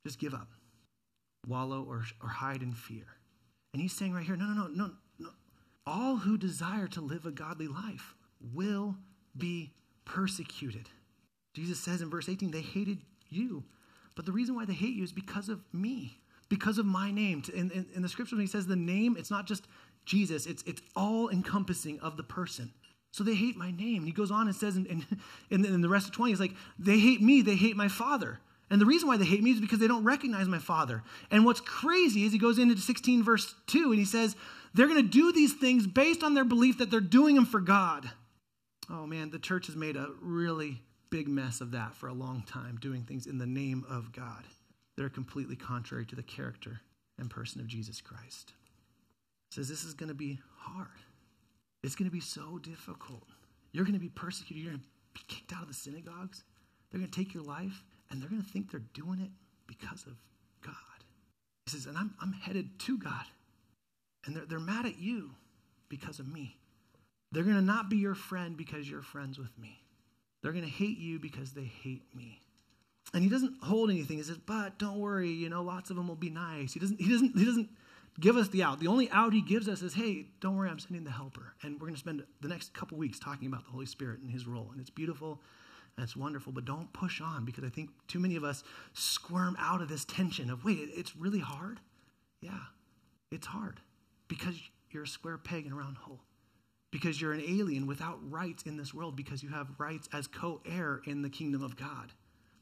just 0.08 0.18
give 0.18 0.34
up, 0.34 0.50
wallow 1.46 1.86
or, 1.88 2.04
or 2.24 2.30
hide 2.30 2.64
in 2.64 2.74
fear. 2.74 3.17
And 3.74 3.82
he's 3.82 3.94
saying 3.94 4.14
right 4.14 4.26
here, 4.26 4.36
no, 4.36 4.46
no, 4.46 4.54
no, 4.54 4.68
no, 4.68 4.92
no. 5.20 5.30
All 5.86 6.18
who 6.18 6.38
desire 6.38 6.88
to 6.88 7.02
live 7.02 7.26
a 7.26 7.32
godly 7.32 7.68
life 7.68 8.16
will 8.54 8.96
be 9.38 9.72
persecuted. 10.06 10.90
Jesus 11.54 11.80
says 11.80 12.02
in 12.02 12.10
verse 12.10 12.30
18, 12.30 12.52
they 12.52 12.62
hated 12.62 13.00
you. 13.30 13.64
But 14.16 14.26
the 14.26 14.32
reason 14.32 14.56
why 14.56 14.66
they 14.66 14.74
hate 14.74 14.96
you 14.96 15.04
is 15.04 15.12
because 15.12 15.50
of 15.50 15.62
me, 15.74 16.20
because 16.50 16.78
of 16.78 16.86
my 16.86 17.12
name. 17.12 17.44
In, 17.54 17.72
in, 17.72 17.86
in 17.96 18.02
the 18.02 18.10
scripture, 18.10 18.36
when 18.36 18.46
he 18.46 18.52
says 18.52 18.68
the 18.68 18.76
name, 18.76 19.16
it's 19.18 19.32
not 19.32 19.46
just 19.46 19.68
Jesus, 20.06 20.46
it's, 20.46 20.64
it's 20.64 20.82
all 20.96 21.30
encompassing 21.30 22.00
of 22.00 22.18
the 22.18 22.24
person. 22.24 22.72
So 23.12 23.24
they 23.24 23.36
hate 23.36 23.58
my 23.58 23.72
name. 23.72 23.98
And 23.98 24.06
he 24.06 24.12
goes 24.12 24.32
on 24.32 24.48
and 24.48 24.56
says 24.56 24.78
in, 24.78 25.06
in, 25.50 25.66
in 25.66 25.82
the 25.82 25.90
rest 25.90 26.08
of 26.08 26.14
20, 26.14 26.32
he's 26.32 26.40
like, 26.40 26.54
they 26.80 27.00
hate 27.00 27.22
me, 27.22 27.42
they 27.42 27.56
hate 27.56 27.76
my 27.76 27.88
father. 27.88 28.40
And 28.70 28.82
the 28.82 28.86
reason 28.86 29.08
why 29.08 29.18
they 29.18 29.26
hate 29.26 29.44
me 29.44 29.52
is 29.52 29.62
because 29.62 29.80
they 29.80 29.88
don't 29.88 30.04
recognize 30.04 30.48
my 30.48 30.60
father. 30.60 31.04
And 31.32 31.46
what's 31.46 31.62
crazy 31.62 32.26
is 32.26 32.32
he 32.32 32.38
goes 32.38 32.60
into 32.60 32.78
16 32.78 33.24
verse 33.24 33.56
2 33.68 33.92
and 33.92 34.00
he 34.00 34.06
says, 34.06 34.36
they're 34.74 34.88
going 34.88 35.02
to 35.02 35.10
do 35.10 35.32
these 35.32 35.54
things 35.54 35.88
based 35.88 36.24
on 36.24 36.34
their 36.34 36.46
belief 36.46 36.78
that 36.78 36.92
they're 36.92 37.00
doing 37.00 37.36
them 37.36 37.46
for 37.46 37.60
God. 37.60 38.10
Oh 38.90 39.06
man, 39.06 39.32
the 39.32 39.40
church 39.40 39.68
has 39.68 39.76
made 39.76 39.96
a 39.96 40.10
really 40.22 40.82
big 41.10 41.28
mess 41.28 41.62
of 41.62 41.72
that 41.72 41.96
for 41.96 42.08
a 42.08 42.14
long 42.14 42.44
time, 42.44 42.78
doing 42.82 43.04
things 43.04 43.26
in 43.26 43.38
the 43.38 43.46
name 43.46 43.86
of 43.90 44.12
God. 44.12 44.44
They're 44.98 45.10
completely 45.10 45.56
contrary 45.56 46.06
to 46.06 46.16
the 46.16 46.24
character 46.24 46.82
and 47.18 47.30
person 47.30 47.62
of 47.62 47.68
Jesus 47.68 48.02
Christ. 48.02 48.54
says 49.52 49.68
this 49.68 49.84
is 49.84 49.94
going 49.94 50.10
to 50.10 50.16
be 50.16 50.40
hard. 50.58 50.88
It's 51.84 51.96
going 51.96 52.10
to 52.10 52.14
be 52.14 52.22
so 52.22 52.60
difficult. 52.60 53.24
You're 53.72 53.86
going 53.86 53.94
to 53.94 54.00
be 54.00 54.10
persecuted. 54.10 54.64
You're 54.64 54.74
going 54.74 54.82
to 54.82 54.88
be 55.14 55.36
kicked 55.36 55.54
out 55.54 55.62
of 55.62 55.68
the 55.68 55.74
synagogues. 55.74 56.44
They're 56.90 57.00
going 57.00 57.10
to 57.12 57.18
take 57.18 57.34
your 57.34 57.44
life, 57.44 57.84
and 58.10 58.22
they're 58.22 58.30
going 58.30 58.42
to 58.42 58.50
think 58.50 58.72
they're 58.72 58.82
doing 58.94 59.20
it 59.20 59.32
because 59.68 60.06
of 60.06 60.14
God. 60.64 60.74
He 61.66 61.72
says, 61.72 61.86
and 61.86 61.98
I'm, 61.98 62.14
I'm 62.22 62.34
headed 62.34 62.80
to 62.80 62.98
God. 62.98 63.26
And 64.26 64.36
they're, 64.36 64.46
they're 64.46 64.60
mad 64.60 64.86
at 64.86 65.00
you 65.00 65.32
because 65.90 66.20
of 66.20 66.28
me. 66.28 66.58
They're 67.32 67.44
going 67.44 67.56
to 67.56 67.62
not 67.62 67.90
be 67.90 67.98
your 67.98 68.16
friend 68.16 68.56
because 68.56 68.90
you're 68.90 69.02
friends 69.02 69.38
with 69.38 69.58
me. 69.58 69.82
They're 70.42 70.54
going 70.54 70.64
to 70.64 70.70
hate 70.70 70.98
you 70.98 71.20
because 71.20 71.52
they 71.52 71.64
hate 71.64 72.04
me. 72.16 72.40
And 73.14 73.24
he 73.24 73.30
doesn't 73.30 73.56
hold 73.64 73.90
anything. 73.90 74.18
He 74.18 74.24
says, 74.24 74.38
but 74.38 74.78
don't 74.78 75.00
worry, 75.00 75.30
you 75.30 75.50
know, 75.50 75.62
lots 75.62 75.90
of 75.90 75.96
them 75.96 76.08
will 76.08 76.16
be 76.16 76.30
nice. 76.30 76.74
He 76.74 76.80
doesn't, 76.80 77.00
he 77.00 77.10
doesn't, 77.10 77.38
he 77.38 77.46
doesn't 77.46 77.70
give 78.20 78.36
us 78.38 78.50
the 78.50 78.64
out. 78.64 78.80
The 78.80 78.88
only 78.88 79.10
out 79.12 79.34
he 79.34 79.42
gives 79.42 79.68
us 79.70 79.82
is, 79.82 79.94
hey, 79.94 80.26
don't 80.42 80.56
worry, 80.56 80.70
I'm 80.70 80.80
sending 80.80 81.04
the 81.04 81.12
helper. 81.12 81.54
And 81.64 81.76
we're 81.76 81.88
going 81.88 81.96
to 81.96 82.00
spend 82.00 82.24
the 82.42 82.48
next 82.48 82.74
couple 82.74 82.98
weeks 82.98 83.20
talking 83.20 83.48
about 83.48 83.66
the 83.66 83.72
Holy 83.72 83.86
Spirit 83.86 84.20
and 84.20 84.30
his 84.30 84.46
role. 84.46 84.70
And 84.72 84.82
it's 84.82 84.90
beautiful 84.90 85.42
it's 85.98 86.16
wonderful, 86.16 86.51
but 86.51 86.66
don't 86.66 86.92
push 86.94 87.22
on 87.22 87.44
because 87.46 87.63
I 87.63 87.70
think 87.70 87.89
too 88.08 88.20
many 88.20 88.36
of 88.36 88.44
us 88.44 88.63
squirm 88.94 89.56
out 89.60 89.82
of 89.82 89.89
this 89.89 90.06
tension 90.06 90.50
of, 90.50 90.63
wait, 90.63 90.89
it's 90.94 91.16
really 91.16 91.39
hard? 91.39 91.80
Yeah, 92.42 92.60
it's 93.32 93.48
hard 93.48 93.80
because 94.27 94.56
you're 94.92 95.04
a 95.04 95.08
square 95.08 95.38
peg 95.38 95.66
in 95.66 95.72
a 95.72 95.75
round 95.75 95.98
hole 95.98 96.20
because 96.92 97.20
you're 97.20 97.34
an 97.34 97.44
alien 97.48 97.88
without 97.88 98.18
rights 98.30 98.63
in 98.63 98.77
this 98.77 98.94
world, 98.94 99.16
because 99.16 99.44
you 99.44 99.50
have 99.50 99.68
rights 99.77 100.08
as 100.13 100.27
co 100.27 100.62
heir 100.66 101.01
in 101.06 101.22
the 101.22 101.30
kingdom 101.30 101.62
of 101.62 101.75
God, 101.75 102.12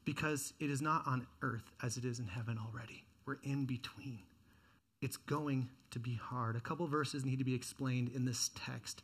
because 0.04 0.52
it 0.60 0.70
is 0.70 0.82
not 0.82 1.06
on 1.06 1.26
earth 1.42 1.70
as 1.82 1.96
it 1.96 2.04
is 2.04 2.18
in 2.18 2.26
heaven 2.26 2.58
already. 2.58 3.04
We're 3.24 3.38
in 3.42 3.64
between. 3.64 4.22
It's 5.02 5.16
going 5.16 5.68
to 5.90 5.98
be 5.98 6.14
hard. 6.14 6.56
A 6.56 6.60
couple 6.60 6.86
verses 6.86 7.24
need 7.24 7.38
to 7.38 7.44
be 7.44 7.54
explained 7.54 8.10
in 8.14 8.24
this 8.24 8.50
text. 8.54 9.02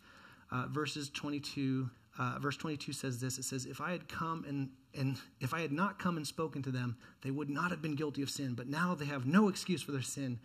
Uh, 0.51 0.67
verses 0.69 1.11
22, 1.11 1.89
uh, 2.19 2.39
verse 2.39 2.57
22 2.57 2.93
says 2.93 3.21
this 3.21 3.39
it 3.39 3.45
says, 3.45 3.67
If 3.67 3.81
I 3.81 3.93
had 3.93 4.09
come 4.09 4.45
and 4.47 4.71
and 4.95 5.17
if 5.41 5.55
I 5.55 5.61
had 5.61 5.73
not 5.73 5.99
come 5.99 6.17
and 6.17 6.27
spoken 6.27 6.63
to 6.63 6.71
them, 6.71 6.97
they 7.23 7.31
would 7.31 7.49
not 7.49 7.71
have 7.71 7.81
been 7.81 7.95
guilty 7.95 8.23
of 8.23 8.29
sin. 8.29 8.55
But 8.55 8.69
now 8.69 8.95
they 8.95 9.07
have 9.07 9.27
no 9.27 9.49
excuse 9.49 9.83
for 9.83 9.93
their 9.93 10.03
sin. 10.03 10.39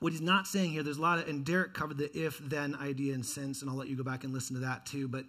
What 0.00 0.12
he's 0.12 0.20
not 0.20 0.46
saying 0.46 0.72
here, 0.72 0.82
there's 0.82 0.98
a 0.98 1.02
lot 1.02 1.18
of, 1.18 1.28
and 1.28 1.44
Derek 1.44 1.72
covered 1.72 1.96
the 1.96 2.10
if 2.18 2.38
then 2.38 2.74
idea 2.74 3.14
and 3.14 3.24
sense, 3.24 3.62
and 3.62 3.70
I'll 3.70 3.76
let 3.76 3.88
you 3.88 3.96
go 3.96 4.02
back 4.02 4.24
and 4.24 4.32
listen 4.32 4.54
to 4.56 4.60
that 4.62 4.84
too. 4.84 5.08
But 5.08 5.24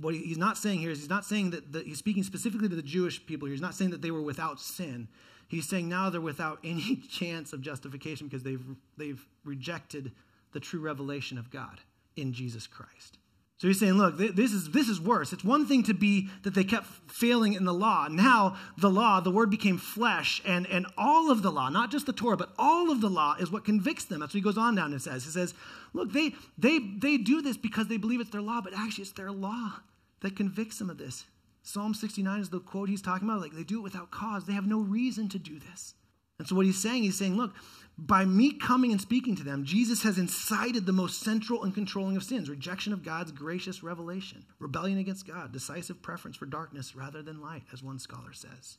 what 0.00 0.14
he's 0.14 0.36
not 0.36 0.58
saying 0.58 0.80
here 0.80 0.90
is 0.90 0.98
he's 0.98 1.08
not 1.08 1.24
saying 1.24 1.50
that 1.50 1.72
the, 1.72 1.82
he's 1.82 1.98
speaking 1.98 2.22
specifically 2.22 2.68
to 2.68 2.76
the 2.76 2.82
Jewish 2.82 3.24
people 3.24 3.46
here. 3.46 3.54
He's 3.54 3.62
not 3.62 3.74
saying 3.74 3.90
that 3.92 4.02
they 4.02 4.10
were 4.10 4.22
without 4.22 4.60
sin. 4.60 5.08
He's 5.46 5.66
saying 5.66 5.88
now 5.88 6.10
they're 6.10 6.20
without 6.20 6.58
any 6.64 6.96
chance 6.96 7.52
of 7.52 7.62
justification 7.62 8.26
because 8.26 8.42
they've, 8.42 8.64
they've 8.96 9.24
rejected 9.44 10.12
the 10.52 10.60
true 10.60 10.80
revelation 10.80 11.38
of 11.38 11.50
God 11.50 11.80
in 12.16 12.32
Jesus 12.32 12.66
Christ. 12.66 13.18
So 13.58 13.66
he's 13.66 13.80
saying, 13.80 13.94
look, 13.94 14.16
this 14.16 14.52
is, 14.52 14.70
this 14.70 14.88
is 14.88 15.00
worse. 15.00 15.32
It's 15.32 15.42
one 15.42 15.66
thing 15.66 15.82
to 15.84 15.94
be 15.94 16.28
that 16.44 16.54
they 16.54 16.62
kept 16.62 16.86
failing 17.10 17.54
in 17.54 17.64
the 17.64 17.74
law. 17.74 18.06
Now, 18.08 18.56
the 18.76 18.88
law, 18.88 19.18
the 19.18 19.32
word 19.32 19.50
became 19.50 19.78
flesh, 19.78 20.40
and, 20.46 20.64
and 20.68 20.86
all 20.96 21.28
of 21.32 21.42
the 21.42 21.50
law, 21.50 21.68
not 21.68 21.90
just 21.90 22.06
the 22.06 22.12
Torah, 22.12 22.36
but 22.36 22.52
all 22.56 22.92
of 22.92 23.00
the 23.00 23.10
law 23.10 23.34
is 23.40 23.50
what 23.50 23.64
convicts 23.64 24.04
them. 24.04 24.20
That's 24.20 24.32
what 24.32 24.38
he 24.38 24.42
goes 24.42 24.58
on 24.58 24.76
down 24.76 24.92
and 24.92 25.02
says. 25.02 25.24
He 25.24 25.30
says, 25.32 25.54
look, 25.92 26.12
they, 26.12 26.34
they, 26.56 26.78
they 26.78 27.16
do 27.16 27.42
this 27.42 27.56
because 27.56 27.88
they 27.88 27.96
believe 27.96 28.20
it's 28.20 28.30
their 28.30 28.40
law, 28.40 28.60
but 28.62 28.74
actually 28.74 29.02
it's 29.02 29.12
their 29.12 29.32
law 29.32 29.72
that 30.20 30.36
convicts 30.36 30.78
them 30.78 30.88
of 30.88 30.98
this. 30.98 31.24
Psalm 31.64 31.94
69 31.94 32.40
is 32.40 32.50
the 32.50 32.60
quote 32.60 32.88
he's 32.88 33.02
talking 33.02 33.28
about. 33.28 33.40
Like, 33.40 33.54
they 33.54 33.64
do 33.64 33.80
it 33.80 33.82
without 33.82 34.12
cause. 34.12 34.44
They 34.44 34.52
have 34.52 34.68
no 34.68 34.80
reason 34.80 35.28
to 35.30 35.38
do 35.38 35.58
this. 35.58 35.94
And 36.38 36.46
so 36.46 36.54
what 36.54 36.66
he's 36.66 36.80
saying, 36.80 37.02
he's 37.02 37.18
saying, 37.18 37.36
look, 37.36 37.54
by 37.98 38.24
me 38.24 38.52
coming 38.52 38.92
and 38.92 39.00
speaking 39.00 39.34
to 39.36 39.42
them, 39.42 39.64
Jesus 39.64 40.04
has 40.04 40.18
incited 40.18 40.86
the 40.86 40.92
most 40.92 41.20
central 41.20 41.64
and 41.64 41.74
controlling 41.74 42.16
of 42.16 42.22
sins 42.22 42.48
rejection 42.48 42.92
of 42.92 43.02
God's 43.04 43.32
gracious 43.32 43.82
revelation, 43.82 44.44
rebellion 44.60 44.98
against 44.98 45.26
God, 45.26 45.52
decisive 45.52 46.00
preference 46.00 46.36
for 46.36 46.46
darkness 46.46 46.94
rather 46.94 47.22
than 47.22 47.42
light, 47.42 47.64
as 47.72 47.82
one 47.82 47.98
scholar 47.98 48.32
says. 48.32 48.78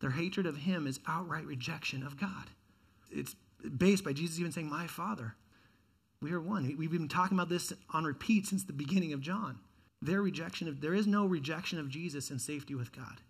Their 0.00 0.10
hatred 0.10 0.46
of 0.46 0.58
him 0.58 0.86
is 0.86 1.00
outright 1.08 1.46
rejection 1.46 2.02
of 2.02 2.20
God. 2.20 2.50
It's 3.10 3.34
based 3.76 4.04
by 4.04 4.12
Jesus 4.12 4.38
even 4.38 4.52
saying, 4.52 4.68
My 4.68 4.86
Father. 4.86 5.34
We 6.20 6.32
are 6.32 6.40
one. 6.40 6.74
We've 6.76 6.90
been 6.90 7.08
talking 7.08 7.38
about 7.38 7.48
this 7.48 7.72
on 7.90 8.04
repeat 8.04 8.46
since 8.46 8.64
the 8.64 8.72
beginning 8.72 9.12
of 9.12 9.20
John. 9.20 9.60
Their 10.02 10.20
rejection 10.20 10.66
of, 10.66 10.80
there 10.80 10.94
is 10.94 11.06
no 11.06 11.26
rejection 11.26 11.78
of 11.78 11.88
Jesus 11.88 12.30
and 12.30 12.40
safety 12.40 12.74
with 12.74 12.92
God 12.92 13.20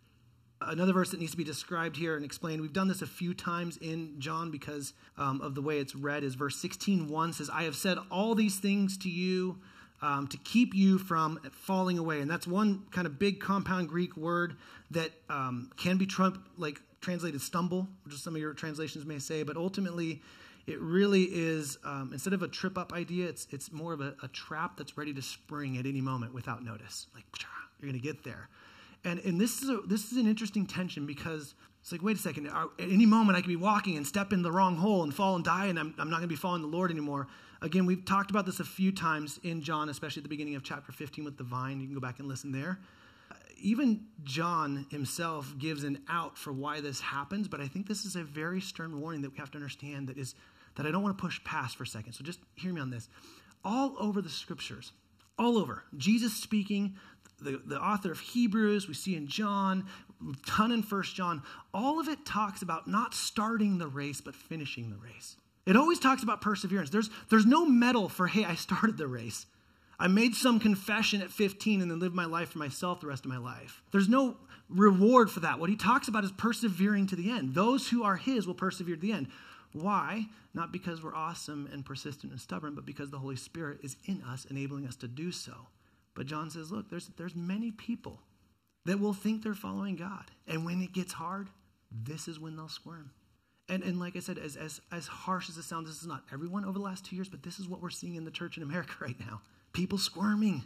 another 0.60 0.92
verse 0.92 1.10
that 1.10 1.20
needs 1.20 1.32
to 1.32 1.36
be 1.36 1.44
described 1.44 1.96
here 1.96 2.16
and 2.16 2.24
explained. 2.24 2.60
We've 2.60 2.72
done 2.72 2.88
this 2.88 3.02
a 3.02 3.06
few 3.06 3.34
times 3.34 3.76
in 3.78 4.14
john 4.18 4.50
because 4.50 4.92
um, 5.16 5.40
of 5.40 5.54
the 5.54 5.62
way 5.62 5.78
it's 5.78 5.94
read 5.94 6.24
is 6.24 6.34
verse 6.34 6.56
16 6.56 7.08
1 7.08 7.32
says 7.32 7.50
i 7.52 7.64
have 7.64 7.76
said 7.76 7.98
all 8.10 8.34
these 8.34 8.58
things 8.58 8.98
to 8.98 9.08
you 9.08 9.58
um, 10.02 10.28
to 10.28 10.36
keep 10.38 10.74
you 10.74 10.98
from 10.98 11.38
falling 11.52 11.98
away. 11.98 12.20
And 12.20 12.30
that's 12.30 12.46
one 12.46 12.84
kind 12.90 13.06
of 13.06 13.18
big 13.18 13.40
compound 13.40 13.88
greek 13.88 14.16
word 14.16 14.56
that 14.90 15.10
um, 15.28 15.70
can 15.76 15.96
be 15.98 16.06
trump, 16.06 16.46
like 16.56 16.80
translated 17.00 17.40
stumble 17.40 17.86
which 18.04 18.14
is 18.14 18.22
some 18.22 18.34
of 18.34 18.40
your 18.40 18.52
translations 18.52 19.04
may 19.06 19.20
say 19.20 19.44
but 19.44 19.56
ultimately 19.56 20.20
it 20.66 20.80
really 20.80 21.24
is 21.24 21.78
um, 21.84 22.10
instead 22.12 22.32
of 22.32 22.42
a 22.42 22.48
trip 22.48 22.76
up 22.76 22.92
idea 22.92 23.26
it's, 23.26 23.46
it's 23.50 23.70
more 23.70 23.92
of 23.92 24.00
a, 24.00 24.14
a 24.22 24.28
trap 24.28 24.76
that's 24.76 24.98
ready 24.98 25.14
to 25.14 25.22
spring 25.22 25.78
at 25.78 25.86
any 25.86 26.00
moment 26.00 26.34
without 26.34 26.64
notice. 26.64 27.06
Like 27.14 27.24
you're 27.80 27.90
going 27.90 28.00
to 28.00 28.06
get 28.06 28.24
there 28.24 28.48
and, 29.08 29.20
and 29.20 29.40
this, 29.40 29.62
is 29.62 29.68
a, 29.70 29.78
this 29.86 30.12
is 30.12 30.18
an 30.18 30.26
interesting 30.26 30.66
tension 30.66 31.06
because 31.06 31.54
it's 31.80 31.92
like, 31.92 32.02
wait 32.02 32.16
a 32.16 32.20
second, 32.20 32.48
at 32.48 32.68
any 32.78 33.06
moment 33.06 33.38
I 33.38 33.40
could 33.40 33.48
be 33.48 33.56
walking 33.56 33.96
and 33.96 34.06
step 34.06 34.32
in 34.32 34.42
the 34.42 34.52
wrong 34.52 34.76
hole 34.76 35.02
and 35.02 35.14
fall 35.14 35.36
and 35.36 35.44
die, 35.44 35.66
and 35.66 35.78
I'm, 35.78 35.94
I'm 35.98 36.10
not 36.10 36.16
going 36.16 36.28
to 36.28 36.34
be 36.34 36.36
following 36.36 36.62
the 36.62 36.68
Lord 36.68 36.90
anymore. 36.90 37.28
Again, 37.62 37.86
we've 37.86 38.04
talked 38.04 38.30
about 38.30 38.46
this 38.46 38.60
a 38.60 38.64
few 38.64 38.92
times 38.92 39.40
in 39.42 39.62
John, 39.62 39.88
especially 39.88 40.20
at 40.20 40.24
the 40.24 40.28
beginning 40.28 40.54
of 40.54 40.62
chapter 40.62 40.92
15 40.92 41.24
with 41.24 41.38
the 41.38 41.44
vine. 41.44 41.80
You 41.80 41.86
can 41.86 41.94
go 41.94 42.00
back 42.00 42.18
and 42.18 42.28
listen 42.28 42.52
there. 42.52 42.78
Uh, 43.30 43.34
even 43.56 44.04
John 44.22 44.86
himself 44.90 45.54
gives 45.58 45.82
an 45.82 46.02
out 46.08 46.36
for 46.36 46.52
why 46.52 46.80
this 46.80 47.00
happens, 47.00 47.48
but 47.48 47.60
I 47.60 47.66
think 47.66 47.88
this 47.88 48.04
is 48.04 48.16
a 48.16 48.22
very 48.22 48.60
stern 48.60 49.00
warning 49.00 49.22
that 49.22 49.32
we 49.32 49.38
have 49.38 49.50
to 49.52 49.58
understand 49.58 50.08
that 50.08 50.18
is 50.18 50.34
that 50.76 50.86
I 50.86 50.90
don't 50.90 51.02
want 51.02 51.16
to 51.18 51.22
push 51.22 51.42
past 51.42 51.76
for 51.76 51.84
a 51.84 51.86
second. 51.86 52.12
So 52.12 52.22
just 52.22 52.40
hear 52.54 52.72
me 52.72 52.80
on 52.80 52.90
this. 52.90 53.08
All 53.64 53.96
over 53.98 54.22
the 54.22 54.28
scriptures, 54.28 54.92
all 55.38 55.56
over, 55.56 55.84
Jesus 55.96 56.34
speaking, 56.34 56.96
the, 57.40 57.60
the 57.64 57.80
author 57.80 58.12
of 58.12 58.20
Hebrews, 58.20 58.88
we 58.88 58.94
see 58.94 59.16
in 59.16 59.26
John, 59.26 59.86
ton 60.46 60.72
in 60.72 60.82
First 60.82 61.14
John, 61.14 61.42
all 61.72 62.00
of 62.00 62.08
it 62.08 62.24
talks 62.24 62.62
about 62.62 62.88
not 62.88 63.14
starting 63.14 63.78
the 63.78 63.86
race, 63.86 64.20
but 64.20 64.34
finishing 64.34 64.90
the 64.90 64.96
race. 64.96 65.36
It 65.66 65.76
always 65.76 65.98
talks 65.98 66.22
about 66.22 66.40
perseverance. 66.40 66.90
There's, 66.90 67.10
there's 67.28 67.46
no 67.46 67.66
medal 67.66 68.08
for, 68.08 68.26
hey, 68.26 68.44
I 68.44 68.54
started 68.54 68.96
the 68.96 69.06
race. 69.06 69.46
I 70.00 70.06
made 70.06 70.34
some 70.34 70.60
confession 70.60 71.20
at 71.22 71.30
15 71.30 71.82
and 71.82 71.90
then 71.90 71.98
lived 71.98 72.14
my 72.14 72.24
life 72.24 72.50
for 72.50 72.58
myself 72.58 73.00
the 73.00 73.08
rest 73.08 73.24
of 73.24 73.30
my 73.30 73.38
life. 73.38 73.82
There's 73.90 74.08
no 74.08 74.36
reward 74.68 75.30
for 75.30 75.40
that. 75.40 75.58
What 75.58 75.70
he 75.70 75.76
talks 75.76 76.08
about 76.08 76.24
is 76.24 76.32
persevering 76.32 77.08
to 77.08 77.16
the 77.16 77.30
end. 77.30 77.54
Those 77.54 77.88
who 77.88 78.04
are 78.04 78.16
his 78.16 78.46
will 78.46 78.54
persevere 78.54 78.94
to 78.94 79.00
the 79.00 79.12
end. 79.12 79.28
Why? 79.72 80.26
Not 80.54 80.72
because 80.72 81.02
we're 81.02 81.14
awesome 81.14 81.68
and 81.72 81.84
persistent 81.84 82.32
and 82.32 82.40
stubborn, 82.40 82.74
but 82.74 82.86
because 82.86 83.10
the 83.10 83.18
Holy 83.18 83.36
Spirit 83.36 83.80
is 83.82 83.96
in 84.06 84.22
us, 84.22 84.46
enabling 84.46 84.86
us 84.86 84.96
to 84.96 85.08
do 85.08 85.32
so. 85.32 85.52
But 86.18 86.26
John 86.26 86.50
says, 86.50 86.72
look, 86.72 86.90
there's, 86.90 87.12
there's 87.16 87.36
many 87.36 87.70
people 87.70 88.20
that 88.86 88.98
will 88.98 89.12
think 89.12 89.44
they're 89.44 89.54
following 89.54 89.94
God. 89.94 90.24
And 90.48 90.64
when 90.64 90.82
it 90.82 90.92
gets 90.92 91.12
hard, 91.12 91.46
this 91.92 92.26
is 92.26 92.40
when 92.40 92.56
they'll 92.56 92.68
squirm. 92.68 93.12
And, 93.68 93.84
and 93.84 94.00
like 94.00 94.16
I 94.16 94.18
said, 94.18 94.36
as, 94.36 94.56
as, 94.56 94.80
as 94.90 95.06
harsh 95.06 95.48
as 95.48 95.56
it 95.58 95.62
sounds, 95.62 95.88
this 95.88 96.00
is 96.00 96.08
not 96.08 96.24
everyone 96.32 96.64
over 96.64 96.76
the 96.76 96.84
last 96.84 97.04
two 97.04 97.14
years, 97.14 97.28
but 97.28 97.44
this 97.44 97.60
is 97.60 97.68
what 97.68 97.80
we're 97.80 97.90
seeing 97.90 98.16
in 98.16 98.24
the 98.24 98.32
church 98.32 98.56
in 98.56 98.64
America 98.64 98.94
right 99.00 99.14
now. 99.20 99.42
People 99.72 99.96
squirming, 99.96 100.64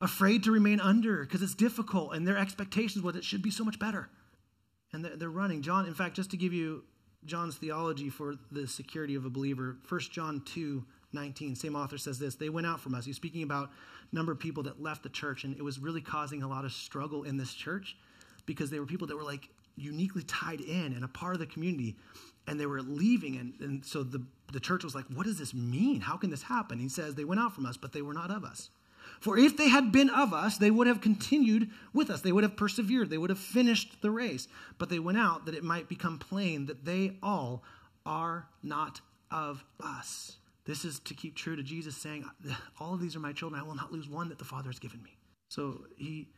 afraid 0.00 0.44
to 0.44 0.50
remain 0.50 0.80
under 0.80 1.20
because 1.24 1.42
it's 1.42 1.54
difficult, 1.54 2.14
and 2.14 2.26
their 2.26 2.38
expectations 2.38 3.04
was 3.04 3.12
that 3.12 3.18
it 3.18 3.24
should 3.24 3.42
be 3.42 3.50
so 3.50 3.64
much 3.64 3.78
better. 3.78 4.08
And 4.94 5.04
they're, 5.04 5.16
they're 5.16 5.28
running. 5.28 5.60
John, 5.60 5.84
in 5.84 5.92
fact, 5.92 6.16
just 6.16 6.30
to 6.30 6.38
give 6.38 6.54
you 6.54 6.84
John's 7.26 7.56
theology 7.56 8.08
for 8.08 8.36
the 8.50 8.66
security 8.66 9.14
of 9.14 9.26
a 9.26 9.30
believer, 9.30 9.76
1 9.90 10.00
John 10.10 10.40
2 10.46 10.82
19, 11.12 11.54
same 11.54 11.76
author 11.76 11.98
says 11.98 12.18
this 12.18 12.34
They 12.34 12.48
went 12.48 12.66
out 12.66 12.80
from 12.80 12.94
us. 12.94 13.04
He's 13.04 13.16
speaking 13.16 13.42
about 13.42 13.70
number 14.12 14.32
of 14.32 14.38
people 14.38 14.62
that 14.64 14.82
left 14.82 15.02
the 15.02 15.08
church, 15.08 15.44
and 15.44 15.56
it 15.56 15.62
was 15.62 15.78
really 15.78 16.00
causing 16.00 16.42
a 16.42 16.48
lot 16.48 16.64
of 16.64 16.72
struggle 16.72 17.24
in 17.24 17.36
this 17.36 17.52
church 17.52 17.96
because 18.44 18.70
they 18.70 18.78
were 18.78 18.86
people 18.86 19.06
that 19.06 19.16
were 19.16 19.22
like 19.22 19.48
uniquely 19.76 20.22
tied 20.22 20.60
in 20.60 20.92
and 20.92 21.04
a 21.04 21.08
part 21.08 21.34
of 21.34 21.40
the 21.40 21.46
community, 21.46 21.96
and 22.46 22.58
they 22.58 22.66
were 22.66 22.82
leaving. 22.82 23.36
And, 23.36 23.54
and 23.60 23.84
so 23.84 24.02
the, 24.02 24.22
the 24.52 24.60
church 24.60 24.84
was 24.84 24.94
like, 24.94 25.06
What 25.12 25.26
does 25.26 25.38
this 25.38 25.54
mean? 25.54 26.00
How 26.00 26.16
can 26.16 26.30
this 26.30 26.42
happen? 26.42 26.78
He 26.78 26.88
says, 26.88 27.14
They 27.14 27.24
went 27.24 27.40
out 27.40 27.54
from 27.54 27.66
us, 27.66 27.76
but 27.76 27.92
they 27.92 28.02
were 28.02 28.14
not 28.14 28.30
of 28.30 28.44
us. 28.44 28.70
For 29.20 29.38
if 29.38 29.56
they 29.56 29.68
had 29.68 29.92
been 29.92 30.10
of 30.10 30.34
us, 30.34 30.58
they 30.58 30.70
would 30.70 30.86
have 30.86 31.00
continued 31.00 31.70
with 31.94 32.10
us. 32.10 32.20
They 32.20 32.32
would 32.32 32.44
have 32.44 32.56
persevered. 32.56 33.08
They 33.08 33.18
would 33.18 33.30
have 33.30 33.38
finished 33.38 34.02
the 34.02 34.10
race. 34.10 34.46
But 34.78 34.90
they 34.90 34.98
went 34.98 35.18
out 35.18 35.46
that 35.46 35.54
it 35.54 35.64
might 35.64 35.88
become 35.88 36.18
plain 36.18 36.66
that 36.66 36.84
they 36.84 37.16
all 37.22 37.62
are 38.04 38.46
not 38.62 39.00
of 39.30 39.64
us. 39.82 40.36
This 40.66 40.84
is 40.84 40.98
to 41.00 41.14
keep 41.14 41.36
true 41.36 41.56
to 41.56 41.62
Jesus 41.62 41.96
saying, 41.96 42.24
All 42.80 42.94
of 42.94 43.00
these 43.00 43.16
are 43.16 43.20
my 43.20 43.32
children. 43.32 43.60
I 43.60 43.64
will 43.64 43.76
not 43.76 43.92
lose 43.92 44.08
one 44.08 44.28
that 44.28 44.38
the 44.38 44.44
Father 44.44 44.68
has 44.68 44.78
given 44.78 45.02
me. 45.02 45.16
So 45.48 45.84
he 45.96 46.28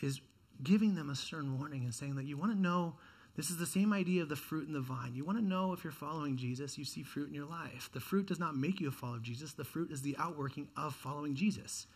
is 0.00 0.20
giving 0.62 0.94
them 0.94 1.10
a 1.10 1.16
stern 1.16 1.58
warning 1.58 1.84
and 1.84 1.94
saying 1.94 2.16
that 2.16 2.26
you 2.26 2.36
want 2.36 2.52
to 2.52 2.58
know 2.58 2.96
this 3.36 3.50
is 3.50 3.56
the 3.56 3.66
same 3.66 3.92
idea 3.92 4.22
of 4.22 4.28
the 4.28 4.36
fruit 4.36 4.66
and 4.66 4.74
the 4.74 4.80
vine. 4.80 5.14
You 5.14 5.24
want 5.24 5.38
to 5.38 5.44
know 5.44 5.72
if 5.72 5.84
you're 5.84 5.92
following 5.92 6.36
Jesus, 6.36 6.76
you 6.76 6.84
see 6.84 7.04
fruit 7.04 7.28
in 7.28 7.34
your 7.34 7.46
life. 7.46 7.88
The 7.92 8.00
fruit 8.00 8.26
does 8.26 8.40
not 8.40 8.56
make 8.56 8.80
you 8.80 8.88
a 8.88 8.90
follower 8.90 9.18
of 9.18 9.22
Jesus, 9.22 9.52
the 9.52 9.64
fruit 9.64 9.92
is 9.92 10.02
the 10.02 10.16
outworking 10.18 10.68
of 10.76 10.94
following 10.94 11.36
Jesus. 11.36 11.86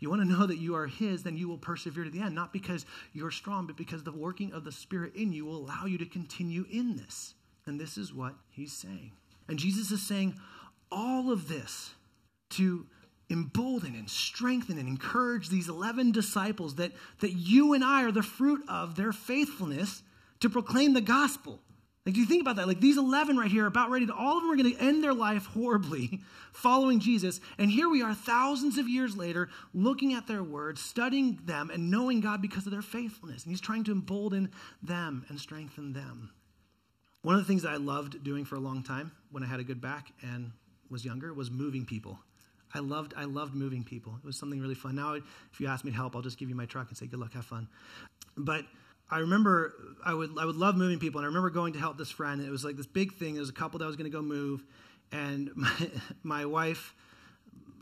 You 0.00 0.10
want 0.10 0.22
to 0.22 0.28
know 0.28 0.46
that 0.46 0.58
you 0.58 0.74
are 0.74 0.86
His, 0.86 1.22
then 1.22 1.36
you 1.36 1.48
will 1.48 1.58
persevere 1.58 2.04
to 2.04 2.10
the 2.10 2.20
end, 2.20 2.34
not 2.34 2.52
because 2.52 2.84
you're 3.12 3.30
strong, 3.30 3.66
but 3.66 3.76
because 3.76 4.02
the 4.02 4.12
working 4.12 4.52
of 4.52 4.64
the 4.64 4.72
Spirit 4.72 5.14
in 5.14 5.32
you 5.32 5.44
will 5.44 5.56
allow 5.56 5.86
you 5.86 5.98
to 5.98 6.06
continue 6.06 6.66
in 6.70 6.96
this. 6.96 7.34
And 7.66 7.80
this 7.80 7.96
is 7.96 8.12
what 8.12 8.34
He's 8.50 8.72
saying. 8.72 9.12
And 9.48 9.58
Jesus 9.58 9.92
is 9.92 10.02
saying 10.02 10.34
all 10.90 11.30
of 11.30 11.48
this 11.48 11.94
to 12.50 12.86
embolden 13.30 13.94
and 13.94 14.08
strengthen 14.08 14.78
and 14.78 14.88
encourage 14.88 15.48
these 15.48 15.68
11 15.68 16.12
disciples 16.12 16.76
that, 16.76 16.92
that 17.20 17.32
you 17.32 17.74
and 17.74 17.84
I 17.84 18.04
are 18.04 18.12
the 18.12 18.22
fruit 18.22 18.62
of 18.68 18.96
their 18.96 19.12
faithfulness 19.12 20.02
to 20.40 20.48
proclaim 20.48 20.94
the 20.94 21.00
gospel. 21.00 21.60
Like, 22.06 22.14
do 22.14 22.20
you 22.22 22.26
think 22.26 22.40
about 22.40 22.56
that? 22.56 22.66
Like, 22.66 22.80
these 22.80 22.96
11 22.96 23.36
right 23.36 23.50
here, 23.50 23.66
about 23.66 23.90
ready 23.90 24.06
to, 24.06 24.14
all 24.14 24.38
of 24.38 24.42
them 24.42 24.50
are 24.50 24.56
going 24.56 24.72
to 24.72 24.82
end 24.82 25.04
their 25.04 25.12
life 25.12 25.44
horribly 25.46 26.20
following 26.52 27.00
Jesus. 27.00 27.38
And 27.58 27.70
here 27.70 27.88
we 27.90 28.02
are, 28.02 28.14
thousands 28.14 28.78
of 28.78 28.88
years 28.88 29.14
later, 29.14 29.50
looking 29.74 30.14
at 30.14 30.26
their 30.26 30.42
words, 30.42 30.80
studying 30.80 31.38
them, 31.44 31.68
and 31.70 31.90
knowing 31.90 32.20
God 32.20 32.40
because 32.40 32.64
of 32.64 32.72
their 32.72 32.80
faithfulness. 32.80 33.44
And 33.44 33.50
He's 33.50 33.60
trying 33.60 33.84
to 33.84 33.92
embolden 33.92 34.50
them 34.82 35.26
and 35.28 35.38
strengthen 35.38 35.92
them. 35.92 36.30
One 37.20 37.34
of 37.34 37.42
the 37.42 37.46
things 37.46 37.66
I 37.66 37.76
loved 37.76 38.24
doing 38.24 38.46
for 38.46 38.54
a 38.54 38.60
long 38.60 38.82
time 38.82 39.12
when 39.30 39.42
I 39.42 39.46
had 39.46 39.60
a 39.60 39.64
good 39.64 39.82
back 39.82 40.12
and 40.22 40.52
was 40.90 41.04
younger 41.04 41.32
was 41.32 41.50
moving 41.50 41.84
people. 41.84 42.18
I 42.74 42.80
loved, 42.80 43.14
I 43.16 43.24
loved 43.24 43.54
moving 43.54 43.82
people. 43.82 44.14
It 44.22 44.26
was 44.26 44.36
something 44.36 44.60
really 44.60 44.74
fun. 44.74 44.94
Now, 44.94 45.14
if 45.14 45.24
you 45.58 45.68
ask 45.68 45.84
me 45.84 45.90
to 45.90 45.96
help, 45.96 46.14
I'll 46.14 46.22
just 46.22 46.38
give 46.38 46.48
you 46.48 46.54
my 46.54 46.66
truck 46.66 46.88
and 46.88 46.96
say, 46.96 47.06
good 47.06 47.18
luck, 47.18 47.32
have 47.32 47.46
fun. 47.46 47.66
But 48.36 48.64
I 49.10 49.20
remember 49.20 49.72
I 50.04 50.12
would, 50.12 50.38
I 50.38 50.44
would 50.44 50.56
love 50.56 50.76
moving 50.76 50.98
people. 50.98 51.18
And 51.18 51.24
I 51.24 51.28
remember 51.28 51.50
going 51.50 51.72
to 51.72 51.78
help 51.78 51.96
this 51.96 52.10
friend. 52.10 52.42
it 52.42 52.50
was 52.50 52.64
like 52.64 52.76
this 52.76 52.86
big 52.86 53.14
thing. 53.14 53.34
There 53.34 53.40
was 53.40 53.48
a 53.48 53.54
couple 53.54 53.78
that 53.78 53.86
was 53.86 53.96
going 53.96 54.10
to 54.10 54.14
go 54.14 54.22
move. 54.22 54.64
And 55.12 55.50
my, 55.56 55.90
my 56.22 56.46
wife, 56.46 56.94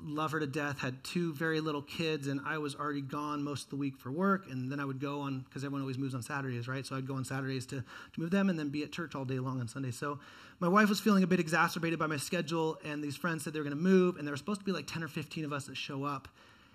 love 0.03 0.33
her 0.33 0.41
to 0.41 0.47
death, 0.47 0.79
had 0.79 1.03
two 1.05 1.33
very 1.35 1.61
little 1.61 1.83
kids, 1.83 2.27
and 2.27 2.41
I 2.45 2.59
was 2.59 2.75
already 2.75 3.01
gone 3.01 3.43
most 3.43 3.65
of 3.65 3.71
the 3.71 3.77
week 3.77 3.97
for 3.99 4.11
work. 4.11 4.51
And 4.51 4.71
then 4.71 4.81
I 4.81 4.85
would 4.85 5.01
go 5.01 5.21
on, 5.21 5.41
because 5.41 5.65
everyone 5.65 5.83
always 5.83 5.99
moves 5.99 6.15
on 6.15 6.23
Saturdays, 6.23 6.69
right? 6.69 6.85
So 6.85 6.97
I'd 6.97 7.07
go 7.07 7.15
on 7.15 7.25
Saturdays 7.25 7.67
to, 7.67 7.77
to 7.77 8.21
move 8.21 8.31
them 8.31 8.51
and 8.51 8.59
then 8.59 8.69
be 8.69 8.83
at 8.83 8.93
church 8.93 9.15
all 9.15 9.25
day 9.25 9.39
long 9.39 9.61
on 9.61 9.69
Sunday. 9.69 9.91
So 9.91 10.19
my 10.61 10.69
wife 10.69 10.89
was 10.89 11.01
feeling 11.01 11.23
a 11.23 11.27
bit 11.27 11.41
exacerbated 11.41 11.99
by 11.99 12.07
my 12.07 12.17
schedule, 12.17 12.79
and 12.85 13.03
these 13.03 13.17
friends 13.17 13.45
said 13.45 13.53
they 13.53 13.61
were 13.61 13.65
going 13.65 13.77
to 13.77 13.83
move, 13.83 14.17
and 14.17 14.27
there 14.27 14.33
were 14.33 14.39
supposed 14.39 14.61
to 14.61 14.67
be 14.67 14.73
like 14.73 14.87
10 14.87 15.03
or 15.03 15.09
15 15.09 15.45
of 15.45 15.53
us 15.53 15.67
that 15.67 15.77
show 15.77 16.05
up. 16.05 16.29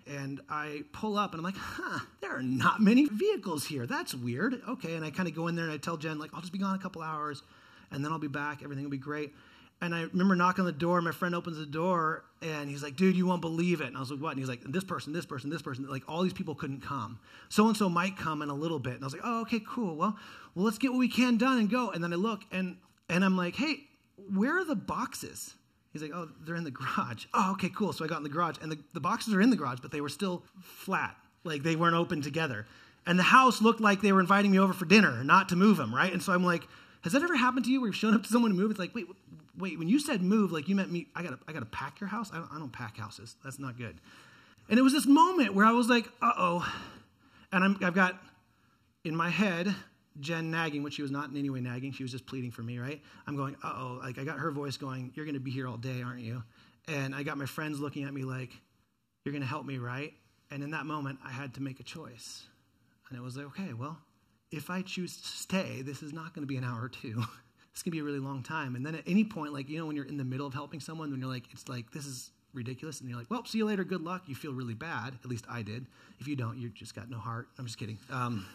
And 0.07 0.41
I 0.49 0.83
pull 0.93 1.17
up 1.17 1.31
and 1.31 1.39
I'm 1.39 1.43
like, 1.43 1.55
huh, 1.55 1.99
there 2.21 2.35
are 2.35 2.41
not 2.41 2.81
many 2.81 3.05
vehicles 3.05 3.65
here. 3.65 3.85
That's 3.85 4.15
weird. 4.15 4.59
Okay. 4.67 4.95
And 4.95 5.05
I 5.05 5.11
kind 5.11 5.29
of 5.29 5.35
go 5.35 5.47
in 5.47 5.55
there 5.55 5.65
and 5.65 5.73
I 5.73 5.77
tell 5.77 5.95
Jen, 5.95 6.17
like, 6.17 6.31
I'll 6.33 6.41
just 6.41 6.51
be 6.51 6.57
gone 6.59 6.75
a 6.75 6.79
couple 6.79 7.03
hours 7.03 7.43
and 7.91 8.03
then 8.03 8.11
I'll 8.11 8.19
be 8.19 8.27
back. 8.27 8.63
Everything 8.63 8.83
will 8.83 8.91
be 8.91 8.97
great. 8.97 9.33
And 9.81 9.95
I 9.95 10.03
remember 10.03 10.35
knocking 10.35 10.61
on 10.61 10.65
the 10.67 10.71
door. 10.71 11.01
My 11.01 11.11
friend 11.11 11.33
opens 11.33 11.57
the 11.57 11.65
door 11.65 12.23
and 12.43 12.69
he's 12.69 12.83
like, 12.83 12.95
dude, 12.95 13.15
you 13.15 13.25
won't 13.25 13.41
believe 13.41 13.81
it. 13.81 13.87
And 13.87 13.97
I 13.97 13.99
was 13.99 14.11
like, 14.11 14.21
what? 14.21 14.29
And 14.29 14.39
he's 14.39 14.47
like, 14.47 14.61
this 14.63 14.83
person, 14.83 15.11
this 15.11 15.25
person, 15.25 15.49
this 15.49 15.63
person. 15.63 15.87
Like, 15.87 16.03
all 16.07 16.21
these 16.21 16.33
people 16.33 16.53
couldn't 16.53 16.81
come. 16.81 17.19
So 17.49 17.67
and 17.67 17.75
so 17.75 17.89
might 17.89 18.15
come 18.15 18.43
in 18.43 18.49
a 18.49 18.53
little 18.53 18.77
bit. 18.77 18.93
And 18.93 19.03
I 19.03 19.05
was 19.05 19.13
like, 19.13 19.23
oh, 19.25 19.41
okay, 19.41 19.59
cool. 19.67 19.95
Well, 19.95 20.15
well, 20.53 20.65
let's 20.65 20.77
get 20.77 20.91
what 20.91 20.99
we 20.99 21.07
can 21.07 21.37
done 21.37 21.57
and 21.57 21.69
go. 21.69 21.89
And 21.89 22.03
then 22.03 22.13
I 22.13 22.15
look 22.15 22.41
and, 22.51 22.77
and 23.09 23.25
I'm 23.25 23.35
like, 23.35 23.55
hey, 23.55 23.87
where 24.33 24.59
are 24.59 24.65
the 24.65 24.75
boxes? 24.75 25.55
He's 25.93 26.03
like, 26.03 26.11
oh, 26.13 26.29
they're 26.41 26.55
in 26.55 26.63
the 26.63 26.71
garage. 26.71 27.25
Oh, 27.33 27.51
okay, 27.53 27.69
cool. 27.69 27.91
So 27.91 28.05
I 28.05 28.07
got 28.07 28.17
in 28.17 28.23
the 28.23 28.29
garage. 28.29 28.57
And 28.61 28.71
the, 28.71 28.77
the 28.93 29.01
boxes 29.01 29.33
are 29.33 29.41
in 29.41 29.49
the 29.49 29.55
garage, 29.55 29.79
but 29.81 29.91
they 29.91 30.01
were 30.01 30.09
still 30.09 30.43
flat. 30.61 31.15
Like 31.43 31.63
they 31.63 31.75
weren't 31.75 31.95
open 31.95 32.21
together. 32.21 32.67
And 33.07 33.17
the 33.17 33.23
house 33.23 33.61
looked 33.63 33.81
like 33.81 34.01
they 34.01 34.11
were 34.11 34.19
inviting 34.19 34.51
me 34.51 34.59
over 34.59 34.73
for 34.73 34.85
dinner, 34.85 35.23
not 35.23 35.49
to 35.49 35.55
move 35.55 35.77
them, 35.77 35.93
right? 35.93 36.13
And 36.13 36.21
so 36.21 36.33
I'm 36.33 36.45
like, 36.45 36.67
has 37.01 37.13
that 37.13 37.23
ever 37.23 37.35
happened 37.35 37.65
to 37.65 37.71
you 37.71 37.81
where 37.81 37.87
you've 37.87 37.95
shown 37.95 38.13
up 38.13 38.21
to 38.23 38.29
someone 38.29 38.51
to 38.51 38.57
move? 38.57 38.69
It's 38.69 38.79
like, 38.79 38.93
wait, 38.93 39.07
wait, 39.57 39.77
when 39.77 39.87
you 39.87 39.99
said 39.99 40.21
move, 40.21 40.51
like 40.51 40.67
you 40.67 40.75
meant 40.75 40.91
me, 40.91 41.07
I 41.15 41.23
gotta, 41.23 41.39
I 41.47 41.53
gotta 41.53 41.65
pack 41.65 41.99
your 41.99 42.07
house? 42.07 42.31
I 42.33 42.37
don't, 42.37 42.49
I 42.53 42.59
don't 42.59 42.71
pack 42.71 42.97
houses. 42.97 43.35
That's 43.43 43.59
not 43.59 43.77
good. 43.77 43.99
And 44.69 44.79
it 44.79 44.81
was 44.81 44.93
this 44.93 45.05
moment 45.05 45.53
where 45.53 45.65
I 45.65 45.71
was 45.71 45.89
like, 45.89 46.07
uh 46.21 46.31
oh. 46.37 46.73
And 47.51 47.63
I'm, 47.63 47.77
I've 47.81 47.93
got 47.95 48.21
in 49.03 49.15
my 49.15 49.29
head 49.29 49.73
Jen 50.19 50.51
nagging, 50.51 50.83
which 50.83 50.95
she 50.95 51.01
was 51.01 51.11
not 51.11 51.29
in 51.29 51.37
any 51.37 51.49
way 51.49 51.61
nagging. 51.61 51.91
She 51.91 52.03
was 52.03 52.11
just 52.11 52.25
pleading 52.25 52.51
for 52.51 52.63
me, 52.63 52.77
right? 52.77 53.01
I'm 53.27 53.35
going, 53.35 53.55
uh 53.63 53.73
oh. 53.73 53.99
Like 54.01 54.17
I 54.17 54.23
got 54.23 54.39
her 54.39 54.51
voice 54.51 54.77
going, 54.77 55.11
you're 55.15 55.25
gonna 55.25 55.39
be 55.39 55.51
here 55.51 55.67
all 55.67 55.77
day, 55.77 56.01
aren't 56.01 56.21
you? 56.21 56.43
And 56.87 57.13
I 57.13 57.23
got 57.23 57.37
my 57.37 57.45
friends 57.45 57.79
looking 57.79 58.03
at 58.03 58.13
me 58.13 58.23
like, 58.23 58.51
you're 59.25 59.33
gonna 59.33 59.45
help 59.45 59.65
me, 59.65 59.77
right? 59.77 60.13
And 60.51 60.63
in 60.63 60.71
that 60.71 60.85
moment, 60.85 61.19
I 61.25 61.31
had 61.31 61.53
to 61.55 61.61
make 61.61 61.79
a 61.79 61.83
choice. 61.83 62.43
And 63.09 63.17
it 63.17 63.21
was 63.21 63.37
like, 63.37 63.47
okay, 63.47 63.73
well, 63.73 63.97
if 64.51 64.69
I 64.69 64.81
choose 64.81 65.17
to 65.17 65.27
stay, 65.27 65.81
this 65.81 66.03
is 66.03 66.11
not 66.11 66.33
going 66.33 66.43
to 66.43 66.47
be 66.47 66.57
an 66.57 66.63
hour 66.63 66.83
or 66.83 66.89
two. 66.89 67.23
it's 67.73 67.83
to 67.83 67.91
be 67.91 67.99
a 67.99 68.03
really 68.03 68.19
long 68.19 68.43
time. 68.43 68.75
And 68.75 68.85
then 68.85 68.95
at 68.95 69.03
any 69.07 69.23
point, 69.23 69.53
like, 69.53 69.69
you 69.69 69.79
know, 69.79 69.85
when 69.85 69.95
you're 69.95 70.05
in 70.05 70.17
the 70.17 70.23
middle 70.23 70.45
of 70.45 70.53
helping 70.53 70.79
someone, 70.79 71.09
when 71.11 71.19
you're 71.19 71.29
like, 71.29 71.45
it's 71.51 71.69
like, 71.69 71.91
this 71.91 72.05
is 72.05 72.31
ridiculous. 72.53 72.99
And 72.99 73.09
you're 73.09 73.17
like, 73.17 73.31
well, 73.31 73.45
see 73.45 73.59
you 73.59 73.65
later. 73.65 73.83
Good 73.83 74.01
luck. 74.01 74.23
You 74.27 74.35
feel 74.35 74.53
really 74.53 74.73
bad. 74.73 75.13
At 75.23 75.29
least 75.29 75.45
I 75.49 75.61
did. 75.61 75.85
If 76.19 76.27
you 76.27 76.35
don't, 76.35 76.57
you 76.57 76.69
just 76.69 76.95
got 76.95 77.09
no 77.09 77.17
heart. 77.17 77.47
I'm 77.57 77.65
just 77.65 77.77
kidding. 77.77 77.97
Um, 78.09 78.45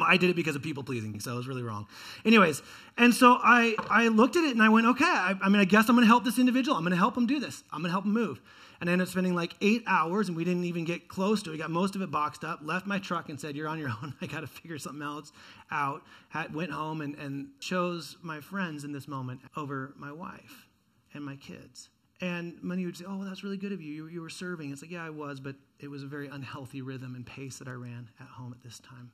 I 0.00 0.16
did 0.16 0.30
it 0.30 0.36
because 0.36 0.56
of 0.56 0.62
people 0.62 0.82
pleasing, 0.82 1.18
so 1.20 1.32
it 1.32 1.36
was 1.36 1.48
really 1.48 1.62
wrong. 1.62 1.86
Anyways, 2.24 2.62
and 2.96 3.14
so 3.14 3.38
I, 3.42 3.74
I 3.88 4.08
looked 4.08 4.36
at 4.36 4.44
it 4.44 4.52
and 4.52 4.62
I 4.62 4.68
went, 4.68 4.86
okay, 4.86 5.04
I, 5.04 5.34
I 5.42 5.48
mean, 5.48 5.60
I 5.60 5.64
guess 5.64 5.88
I'm 5.88 5.96
going 5.96 6.04
to 6.04 6.08
help 6.08 6.24
this 6.24 6.38
individual. 6.38 6.76
I'm 6.76 6.82
going 6.82 6.92
to 6.92 6.96
help 6.96 7.16
him 7.16 7.26
do 7.26 7.40
this. 7.40 7.64
I'm 7.72 7.80
going 7.80 7.88
to 7.88 7.92
help 7.92 8.04
him 8.04 8.12
move. 8.12 8.40
And 8.80 8.90
I 8.90 8.92
ended 8.92 9.08
up 9.08 9.12
spending 9.12 9.34
like 9.34 9.54
eight 9.60 9.82
hours, 9.86 10.28
and 10.28 10.36
we 10.36 10.44
didn't 10.44 10.64
even 10.64 10.84
get 10.84 11.08
close 11.08 11.42
to 11.44 11.50
it. 11.50 11.52
We 11.52 11.58
got 11.58 11.70
most 11.70 11.96
of 11.96 12.02
it 12.02 12.10
boxed 12.10 12.44
up, 12.44 12.60
left 12.62 12.86
my 12.86 12.98
truck, 12.98 13.28
and 13.28 13.40
said, 13.40 13.56
You're 13.56 13.68
on 13.68 13.78
your 13.78 13.90
own. 13.90 14.14
I 14.20 14.26
got 14.26 14.40
to 14.40 14.46
figure 14.46 14.78
something 14.78 15.02
else 15.02 15.32
out. 15.70 16.02
Had, 16.28 16.54
went 16.54 16.70
home 16.70 17.00
and, 17.00 17.14
and 17.16 17.48
chose 17.60 18.16
my 18.22 18.40
friends 18.40 18.84
in 18.84 18.92
this 18.92 19.08
moment 19.08 19.40
over 19.56 19.94
my 19.96 20.12
wife 20.12 20.66
and 21.14 21.24
my 21.24 21.36
kids. 21.36 21.88
And 22.20 22.62
many 22.62 22.84
would 22.84 22.96
say, 22.96 23.04
Oh, 23.06 23.16
well, 23.18 23.28
that's 23.28 23.44
really 23.44 23.56
good 23.56 23.72
of 23.72 23.80
you. 23.80 23.92
you. 23.92 24.06
You 24.06 24.22
were 24.22 24.30
serving. 24.30 24.72
It's 24.72 24.82
like, 24.82 24.90
Yeah, 24.90 25.04
I 25.04 25.10
was, 25.10 25.40
but 25.40 25.56
it 25.78 25.88
was 25.88 26.02
a 26.02 26.06
very 26.06 26.28
unhealthy 26.28 26.82
rhythm 26.82 27.14
and 27.14 27.24
pace 27.24 27.58
that 27.58 27.68
I 27.68 27.72
ran 27.72 28.08
at 28.20 28.26
home 28.26 28.52
at 28.52 28.62
this 28.62 28.80
time. 28.80 29.10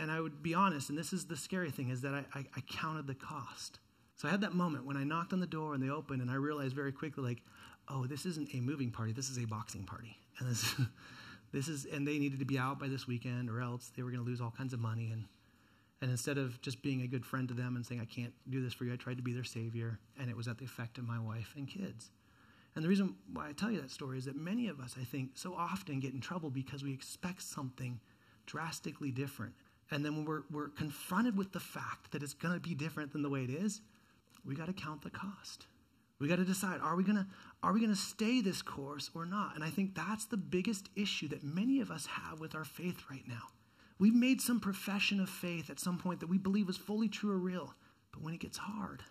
And 0.00 0.10
I 0.10 0.18
would 0.18 0.42
be 0.42 0.54
honest, 0.54 0.88
and 0.88 0.96
this 0.96 1.12
is 1.12 1.26
the 1.26 1.36
scary 1.36 1.70
thing, 1.70 1.90
is 1.90 2.00
that 2.00 2.14
I, 2.14 2.24
I, 2.34 2.46
I 2.56 2.60
counted 2.62 3.06
the 3.06 3.14
cost. 3.14 3.80
So 4.16 4.26
I 4.26 4.30
had 4.30 4.40
that 4.40 4.54
moment 4.54 4.86
when 4.86 4.96
I 4.96 5.04
knocked 5.04 5.34
on 5.34 5.40
the 5.40 5.46
door 5.46 5.74
and 5.74 5.82
they 5.82 5.90
opened, 5.90 6.22
and 6.22 6.30
I 6.30 6.36
realized 6.36 6.74
very 6.74 6.90
quickly, 6.90 7.22
like, 7.22 7.42
oh, 7.86 8.06
this 8.06 8.24
isn't 8.24 8.48
a 8.54 8.60
moving 8.60 8.90
party, 8.90 9.12
this 9.12 9.28
is 9.28 9.38
a 9.38 9.44
boxing 9.44 9.84
party. 9.84 10.16
And 10.38 10.48
this, 10.48 10.74
this 11.52 11.68
is, 11.68 11.84
and 11.84 12.08
they 12.08 12.18
needed 12.18 12.38
to 12.38 12.46
be 12.46 12.58
out 12.58 12.78
by 12.78 12.88
this 12.88 13.06
weekend, 13.06 13.50
or 13.50 13.60
else 13.60 13.92
they 13.94 14.02
were 14.02 14.10
going 14.10 14.24
to 14.24 14.28
lose 14.28 14.40
all 14.40 14.54
kinds 14.56 14.72
of 14.72 14.80
money. 14.80 15.10
And, 15.12 15.26
and 16.00 16.10
instead 16.10 16.38
of 16.38 16.58
just 16.62 16.80
being 16.80 17.02
a 17.02 17.06
good 17.06 17.26
friend 17.26 17.46
to 17.48 17.54
them 17.54 17.76
and 17.76 17.84
saying, 17.84 18.00
I 18.00 18.06
can't 18.06 18.32
do 18.48 18.62
this 18.62 18.72
for 18.72 18.86
you, 18.86 18.94
I 18.94 18.96
tried 18.96 19.18
to 19.18 19.22
be 19.22 19.34
their 19.34 19.44
savior, 19.44 19.98
and 20.18 20.30
it 20.30 20.36
was 20.36 20.48
at 20.48 20.56
the 20.56 20.64
effect 20.64 20.96
of 20.96 21.06
my 21.06 21.20
wife 21.20 21.52
and 21.56 21.68
kids. 21.68 22.10
And 22.74 22.82
the 22.82 22.88
reason 22.88 23.16
why 23.34 23.50
I 23.50 23.52
tell 23.52 23.70
you 23.70 23.82
that 23.82 23.90
story 23.90 24.16
is 24.16 24.24
that 24.24 24.36
many 24.36 24.68
of 24.68 24.80
us, 24.80 24.94
I 24.98 25.04
think, 25.04 25.32
so 25.34 25.54
often 25.54 26.00
get 26.00 26.14
in 26.14 26.20
trouble 26.20 26.48
because 26.48 26.82
we 26.82 26.94
expect 26.94 27.42
something 27.42 28.00
drastically 28.46 29.10
different. 29.10 29.52
And 29.90 30.04
then 30.04 30.16
when 30.16 30.24
we're, 30.24 30.42
we're 30.50 30.68
confronted 30.68 31.36
with 31.36 31.52
the 31.52 31.60
fact 31.60 32.12
that 32.12 32.22
it's 32.22 32.34
going 32.34 32.54
to 32.54 32.60
be 32.60 32.74
different 32.74 33.12
than 33.12 33.22
the 33.22 33.28
way 33.28 33.42
it 33.42 33.50
is, 33.50 33.80
we 34.44 34.54
got 34.54 34.66
to 34.66 34.72
count 34.72 35.02
the 35.02 35.10
cost. 35.10 35.66
We 36.18 36.28
got 36.28 36.36
to 36.36 36.44
decide 36.44 36.80
are 36.82 36.96
we 36.96 37.02
going 37.02 37.16
to 37.16 37.26
are 37.62 37.72
we 37.72 37.80
going 37.80 37.92
to 37.92 37.98
stay 37.98 38.40
this 38.40 38.62
course 38.62 39.10
or 39.14 39.24
not? 39.24 39.54
And 39.54 39.64
I 39.64 39.70
think 39.70 39.94
that's 39.94 40.26
the 40.26 40.36
biggest 40.36 40.90
issue 40.94 41.28
that 41.28 41.42
many 41.42 41.80
of 41.80 41.90
us 41.90 42.06
have 42.06 42.40
with 42.40 42.54
our 42.54 42.64
faith 42.64 43.04
right 43.10 43.26
now. 43.26 43.48
We've 43.98 44.14
made 44.14 44.40
some 44.40 44.60
profession 44.60 45.20
of 45.20 45.28
faith 45.28 45.70
at 45.70 45.80
some 45.80 45.98
point 45.98 46.20
that 46.20 46.28
we 46.28 46.38
believe 46.38 46.68
is 46.68 46.76
fully 46.76 47.08
true 47.08 47.32
or 47.32 47.38
real, 47.38 47.74
but 48.12 48.22
when 48.22 48.34
it 48.34 48.40
gets 48.40 48.58
hard, 48.58 49.02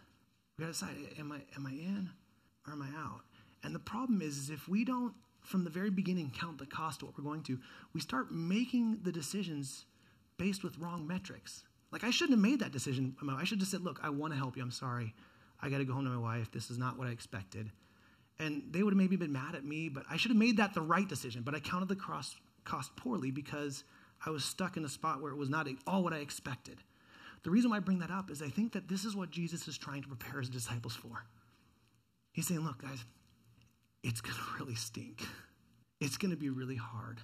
we 0.57 0.65
got 0.65 0.73
to 0.73 0.73
decide 0.73 0.95
am 1.17 1.31
I 1.31 1.41
am 1.55 1.65
I 1.65 1.71
in 1.71 2.09
or 2.67 2.73
am 2.73 2.81
I 2.83 2.89
out? 2.97 3.21
And 3.63 3.73
the 3.73 3.79
problem 3.79 4.21
is, 4.21 4.37
is 4.37 4.49
if 4.51 4.67
we 4.67 4.85
don't 4.85 5.13
from 5.41 5.63
the 5.63 5.69
very 5.69 5.89
beginning 5.89 6.31
count 6.37 6.59
the 6.59 6.65
cost 6.65 7.01
of 7.01 7.07
what 7.07 7.17
we're 7.17 7.23
going 7.23 7.43
to, 7.43 7.57
we 7.93 8.01
start 8.01 8.31
making 8.31 8.99
the 9.03 9.11
decisions 9.11 9.85
based 10.39 10.63
with 10.63 10.79
wrong 10.79 11.05
metrics. 11.05 11.63
Like 11.91 12.03
I 12.03 12.09
shouldn't 12.09 12.39
have 12.39 12.51
made 12.51 12.61
that 12.61 12.71
decision. 12.71 13.15
I 13.29 13.43
should 13.43 13.59
have 13.59 13.67
said, 13.67 13.81
"Look, 13.81 13.99
I 14.01 14.09
want 14.09 14.33
to 14.33 14.39
help 14.39 14.57
you. 14.57 14.63
I'm 14.63 14.71
sorry. 14.71 15.13
I 15.61 15.69
got 15.69 15.77
to 15.77 15.85
go 15.85 15.93
home 15.93 16.05
to 16.05 16.09
my 16.09 16.17
wife. 16.17 16.49
This 16.51 16.71
is 16.71 16.79
not 16.79 16.97
what 16.97 17.07
I 17.07 17.11
expected." 17.11 17.69
and 18.39 18.63
they 18.71 18.83
would 18.83 18.93
have 18.93 18.97
maybe 18.97 19.17
been 19.17 19.33
mad 19.33 19.55
at 19.55 19.65
me, 19.65 19.89
but 19.89 20.03
I 20.09 20.17
should 20.17 20.31
have 20.31 20.37
made 20.37 20.57
that 20.57 20.73
the 20.73 20.81
right 20.81 21.07
decision. 21.07 21.43
But 21.43 21.55
I 21.55 21.59
counted 21.59 21.89
the 21.89 21.95
cost, 21.95 22.37
cost 22.63 22.95
poorly 22.95 23.31
because 23.31 23.83
I 24.25 24.29
was 24.29 24.45
stuck 24.45 24.77
in 24.77 24.85
a 24.85 24.89
spot 24.89 25.21
where 25.21 25.31
it 25.31 25.37
was 25.37 25.49
not 25.49 25.67
all 25.85 26.03
what 26.03 26.13
I 26.13 26.17
expected. 26.17 26.77
The 27.43 27.51
reason 27.51 27.69
why 27.69 27.77
I 27.77 27.81
bring 27.81 27.99
that 27.99 28.11
up 28.11 28.31
is 28.31 28.41
I 28.41 28.49
think 28.49 28.73
that 28.73 28.87
this 28.87 29.05
is 29.05 29.15
what 29.15 29.29
Jesus 29.29 29.67
is 29.67 29.77
trying 29.77 30.01
to 30.01 30.07
prepare 30.07 30.39
his 30.39 30.49
disciples 30.49 30.95
for. 30.95 31.25
He's 32.31 32.47
saying, 32.47 32.61
look, 32.61 32.81
guys, 32.81 33.03
it's 34.03 34.21
going 34.21 34.35
to 34.35 34.41
really 34.59 34.75
stink. 34.75 35.21
It's 35.99 36.17
going 36.17 36.31
to 36.31 36.37
be 36.37 36.49
really 36.49 36.75
hard. 36.75 37.19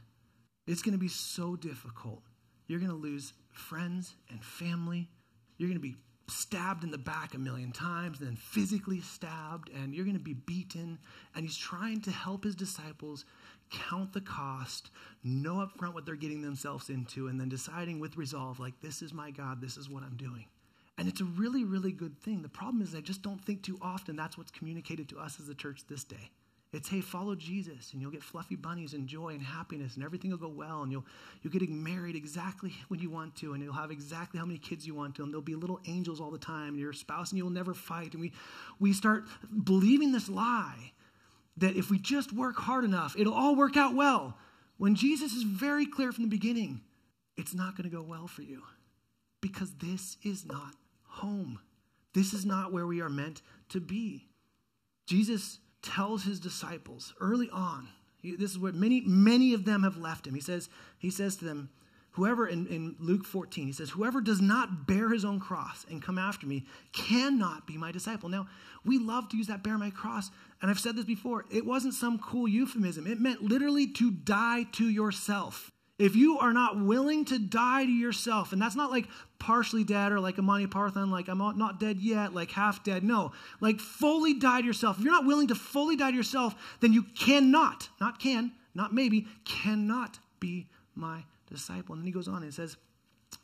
It's 0.68 0.82
going 0.82 0.94
to 0.94 1.00
be 1.00 1.08
so 1.08 1.56
difficult. 1.56 2.24
You're 2.68 2.80
going 2.80 2.92
to 2.92 2.98
lose 2.98 3.34
friends 3.52 4.16
and 4.30 4.44
family. 4.44 5.10
You're 5.58 5.70
going 5.70 5.80
to 5.80 5.88
be 5.88 5.96
stabbed 6.28 6.84
in 6.84 6.92
the 6.92 6.98
back 6.98 7.36
a 7.36 7.38
million 7.38 7.72
times, 7.72 8.20
then 8.20 8.36
physically 8.36 9.00
stabbed, 9.00 9.70
and 9.70 9.94
you're 9.94 10.06
going 10.06 10.18
to 10.18 10.24
be 10.24 10.34
beaten. 10.34 10.98
And 11.36 11.46
he's 11.46 11.58
trying 11.58 12.02
to 12.02 12.12
help 12.12 12.44
his 12.44 12.56
disciples 12.56 13.26
count 13.72 14.14
the 14.14 14.22
cost, 14.22 14.90
know 15.24 15.62
up 15.62 15.72
front 15.78 15.94
what 15.94 16.06
they're 16.06 16.16
getting 16.16 16.42
themselves 16.42 16.90
into, 16.90 17.28
and 17.28 17.40
then 17.40 17.50
deciding 17.50 18.00
with 18.00 18.18
resolve, 18.18 18.60
like, 18.60 18.80
this 18.82 19.02
is 19.02 19.14
my 19.14 19.32
God, 19.32 19.62
this 19.62 19.78
is 19.78 19.90
what 19.90 20.04
I'm 20.04 20.18
doing. 20.18 20.46
And 20.98 21.08
it's 21.08 21.22
a 21.22 21.26
really, 21.26 21.64
really 21.64 21.92
good 21.92 22.18
thing. 22.20 22.42
The 22.42 22.50
problem 22.50 22.82
is, 22.82 22.96
I 22.96 23.02
just 23.02 23.22
don't 23.22 23.44
think 23.44 23.64
too 23.64 23.78
often 23.82 24.16
that's 24.16 24.38
what's 24.38 24.52
communicated 24.52 25.10
to 25.10 25.20
us 25.20 25.40
as 25.40 25.50
a 25.50 25.56
church 25.56 25.82
this 25.88 26.04
day. 26.04 26.32
It's, 26.76 26.90
hey, 26.90 27.00
follow 27.00 27.36
Jesus, 27.36 27.94
and 27.94 28.02
you'll 28.02 28.12
get 28.12 28.22
fluffy 28.22 28.56
bunnies 28.56 28.94
and 28.94 29.08
joy 29.08 29.30
and 29.30 29.42
happiness, 29.42 29.96
and 29.96 30.04
everything 30.04 30.32
will 30.32 30.38
go 30.38 30.50
well, 30.50 30.84
and 30.84 30.92
you'll, 30.92 31.06
you'll 31.42 31.54
get 31.54 31.68
married 31.70 32.16
exactly 32.16 32.74
when 32.90 33.00
you 33.00 33.10
want 33.10 33.34
to, 33.38 33.54
and 33.54 33.64
you'll 33.64 33.74
have 33.74 33.92
exactly 33.92 34.40
how 34.40 34.46
many 34.46 34.60
kids 34.60 34.86
you 34.86 34.94
want 34.94 35.16
to, 35.16 35.24
and 35.24 35.32
there'll 35.32 35.42
be 35.42 35.56
little 35.56 35.80
angels 35.88 36.20
all 36.20 36.32
the 36.32 36.38
time, 36.38 36.70
and 36.70 36.80
your 36.80 36.92
spouse 36.92 37.32
and 37.32 37.38
you 37.38 37.46
will 37.46 37.52
never 37.52 37.74
fight. 37.74 38.12
And 38.12 38.22
we, 38.22 38.34
we 38.80 38.92
start 38.92 39.24
believing 39.64 40.12
this 40.12 40.28
lie 40.28 40.92
that 41.58 41.78
if 41.78 41.90
we 41.90 41.98
just 41.98 42.34
work 42.34 42.58
hard 42.58 42.84
enough, 42.84 43.16
it'll 43.18 43.34
all 43.34 43.56
work 43.56 43.78
out 43.78 43.96
well. 43.96 44.38
When 44.78 44.96
Jesus 44.96 45.32
is 45.32 45.44
very 45.44 45.86
clear 45.86 46.12
from 46.12 46.26
the 46.26 46.30
beginning, 46.30 46.82
it's 47.38 47.54
not 47.54 47.78
going 47.78 47.90
to 47.90 47.96
go 47.96 48.02
well 48.02 48.28
for 48.28 48.42
you 48.42 48.64
because 49.40 49.72
this 49.76 50.18
is 50.24 50.46
not 50.46 50.74
home. 51.04 51.60
This 52.14 52.34
is 52.34 52.46
not 52.46 52.74
where 52.74 52.86
we 52.86 53.02
are 53.02 53.10
meant 53.10 53.42
to 53.70 53.80
be. 53.80 54.28
Jesus 55.08 55.60
tells 55.86 56.24
his 56.24 56.40
disciples 56.40 57.14
early 57.22 57.50
on, 57.50 57.88
this 58.24 58.52
is 58.52 58.60
where 58.60 58.74
many, 58.74 59.02
many 59.02 59.54
of 59.54 59.66
them 59.66 59.84
have 59.84 59.98
left 59.98 60.26
him. 60.26 60.34
He 60.34 60.42
says, 60.42 60.70
he 60.98 61.10
says 61.10 61.36
to 61.38 61.46
them, 61.46 61.70
Whoever, 62.16 62.48
in, 62.48 62.66
in 62.68 62.96
Luke 62.98 63.26
14, 63.26 63.68
he 63.68 63.74
says, 63.74 63.90
Whoever 63.90 64.22
does 64.22 64.40
not 64.40 64.88
bear 64.88 65.10
his 65.10 65.26
own 65.26 65.42
cross 65.42 65.86
and 65.90 66.02
come 66.02 66.18
after 66.18 66.48
me 66.48 66.66
cannot 66.94 67.68
be 67.68 67.78
my 67.78 67.92
disciple. 67.92 68.30
Now, 68.30 68.48
we 68.86 69.00
love 69.00 69.28
to 69.30 69.38
use 69.38 69.48
that 69.48 69.64
bear 69.64 69.78
my 69.78 69.90
cross. 69.90 70.32
And 70.62 70.72
I've 70.72 70.80
said 70.80 70.96
this 70.96 71.04
before, 71.04 71.44
it 71.52 71.66
wasn't 71.66 71.94
some 71.94 72.18
cool 72.18 72.48
euphemism. 72.48 73.06
It 73.06 73.20
meant 73.20 73.44
literally 73.44 73.88
to 73.88 74.12
die 74.12 74.64
to 74.74 74.90
yourself. 74.90 75.70
If 75.98 76.16
you 76.16 76.40
are 76.40 76.52
not 76.52 76.78
willing 76.78 77.24
to 77.26 77.40
die 77.40 77.86
to 77.86 77.92
yourself, 77.92 78.52
and 78.52 78.62
that's 78.62 78.76
not 78.76 78.92
like 78.92 79.08
partially 79.40 79.86
dead 79.86 80.12
or 80.12 80.20
like 80.20 80.38
a 80.38 80.42
Monty 80.42 80.68
Python, 80.68 81.10
like 81.10 81.30
I'm 81.30 81.38
not 81.38 81.80
dead 81.80 82.00
yet, 82.00 82.34
like 82.34 82.52
half 82.52 82.84
dead. 82.84 83.04
No, 83.04 83.32
like 83.62 83.80
fully 83.80 84.34
die 84.34 84.60
to 84.60 84.68
yourself. 84.68 84.98
If 84.98 85.06
you're 85.06 85.14
not 85.14 85.26
willing 85.26 85.48
to 85.48 85.56
fully 85.56 85.96
die 85.96 86.12
to 86.12 86.18
yourself, 86.18 86.54
then 86.82 86.92
you 86.92 87.04
cannot, 87.04 87.88
not 88.02 88.20
can, 88.20 88.52
not 88.74 88.94
maybe, 88.94 89.28
cannot 89.46 90.20
be 90.42 90.68
my 90.96 91.24
disciple. 91.50 91.94
And 91.94 92.02
then 92.02 92.08
he 92.08 92.12
goes 92.12 92.28
on 92.28 92.44
and 92.44 92.54
says, 92.54 92.76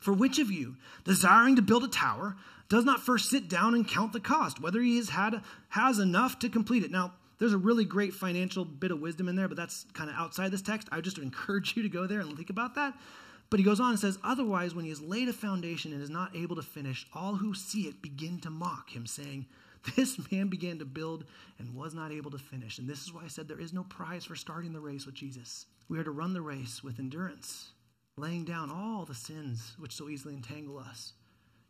For 0.00 0.12
which 0.12 0.38
of 0.38 0.50
you, 0.50 0.76
desiring 1.04 1.56
to 1.56 1.62
build 1.62 1.84
a 1.84 1.88
tower, 1.88 2.36
does 2.68 2.84
not 2.84 3.00
first 3.00 3.30
sit 3.30 3.48
down 3.48 3.74
and 3.74 3.88
count 3.88 4.12
the 4.12 4.20
cost, 4.20 4.60
whether 4.60 4.82
he 4.82 4.98
has 4.98 5.10
had 5.10 5.40
has 5.70 5.98
enough 5.98 6.38
to 6.40 6.50
complete 6.50 6.84
it? 6.84 6.90
Now, 6.90 7.14
there's 7.42 7.52
a 7.52 7.58
really 7.58 7.84
great 7.84 8.14
financial 8.14 8.64
bit 8.64 8.92
of 8.92 9.00
wisdom 9.00 9.26
in 9.28 9.34
there, 9.34 9.48
but 9.48 9.56
that's 9.56 9.84
kind 9.94 10.08
of 10.08 10.14
outside 10.14 10.52
this 10.52 10.62
text. 10.62 10.86
I 10.92 11.00
just 11.00 11.18
encourage 11.18 11.76
you 11.76 11.82
to 11.82 11.88
go 11.88 12.06
there 12.06 12.20
and 12.20 12.36
think 12.36 12.50
about 12.50 12.76
that. 12.76 12.94
But 13.50 13.58
he 13.58 13.64
goes 13.64 13.80
on 13.80 13.90
and 13.90 13.98
says, 13.98 14.16
Otherwise, 14.22 14.76
when 14.76 14.84
he 14.84 14.90
has 14.90 15.02
laid 15.02 15.28
a 15.28 15.32
foundation 15.32 15.92
and 15.92 16.00
is 16.00 16.08
not 16.08 16.36
able 16.36 16.54
to 16.54 16.62
finish, 16.62 17.04
all 17.12 17.34
who 17.34 17.52
see 17.52 17.88
it 17.88 18.00
begin 18.00 18.38
to 18.42 18.50
mock 18.50 18.90
him, 18.90 19.06
saying, 19.06 19.46
This 19.96 20.30
man 20.30 20.46
began 20.46 20.78
to 20.78 20.84
build 20.84 21.24
and 21.58 21.74
was 21.74 21.94
not 21.94 22.12
able 22.12 22.30
to 22.30 22.38
finish. 22.38 22.78
And 22.78 22.88
this 22.88 23.02
is 23.02 23.12
why 23.12 23.24
I 23.24 23.28
said 23.28 23.48
there 23.48 23.60
is 23.60 23.72
no 23.72 23.82
prize 23.82 24.24
for 24.24 24.36
starting 24.36 24.72
the 24.72 24.78
race 24.78 25.04
with 25.04 25.16
Jesus. 25.16 25.66
We 25.88 25.98
are 25.98 26.04
to 26.04 26.12
run 26.12 26.34
the 26.34 26.40
race 26.40 26.84
with 26.84 27.00
endurance 27.00 27.72
laying 28.16 28.44
down 28.44 28.70
all 28.70 29.04
the 29.04 29.14
sins 29.14 29.74
which 29.78 29.96
so 29.96 30.08
easily 30.08 30.34
entangle 30.34 30.78
us, 30.78 31.14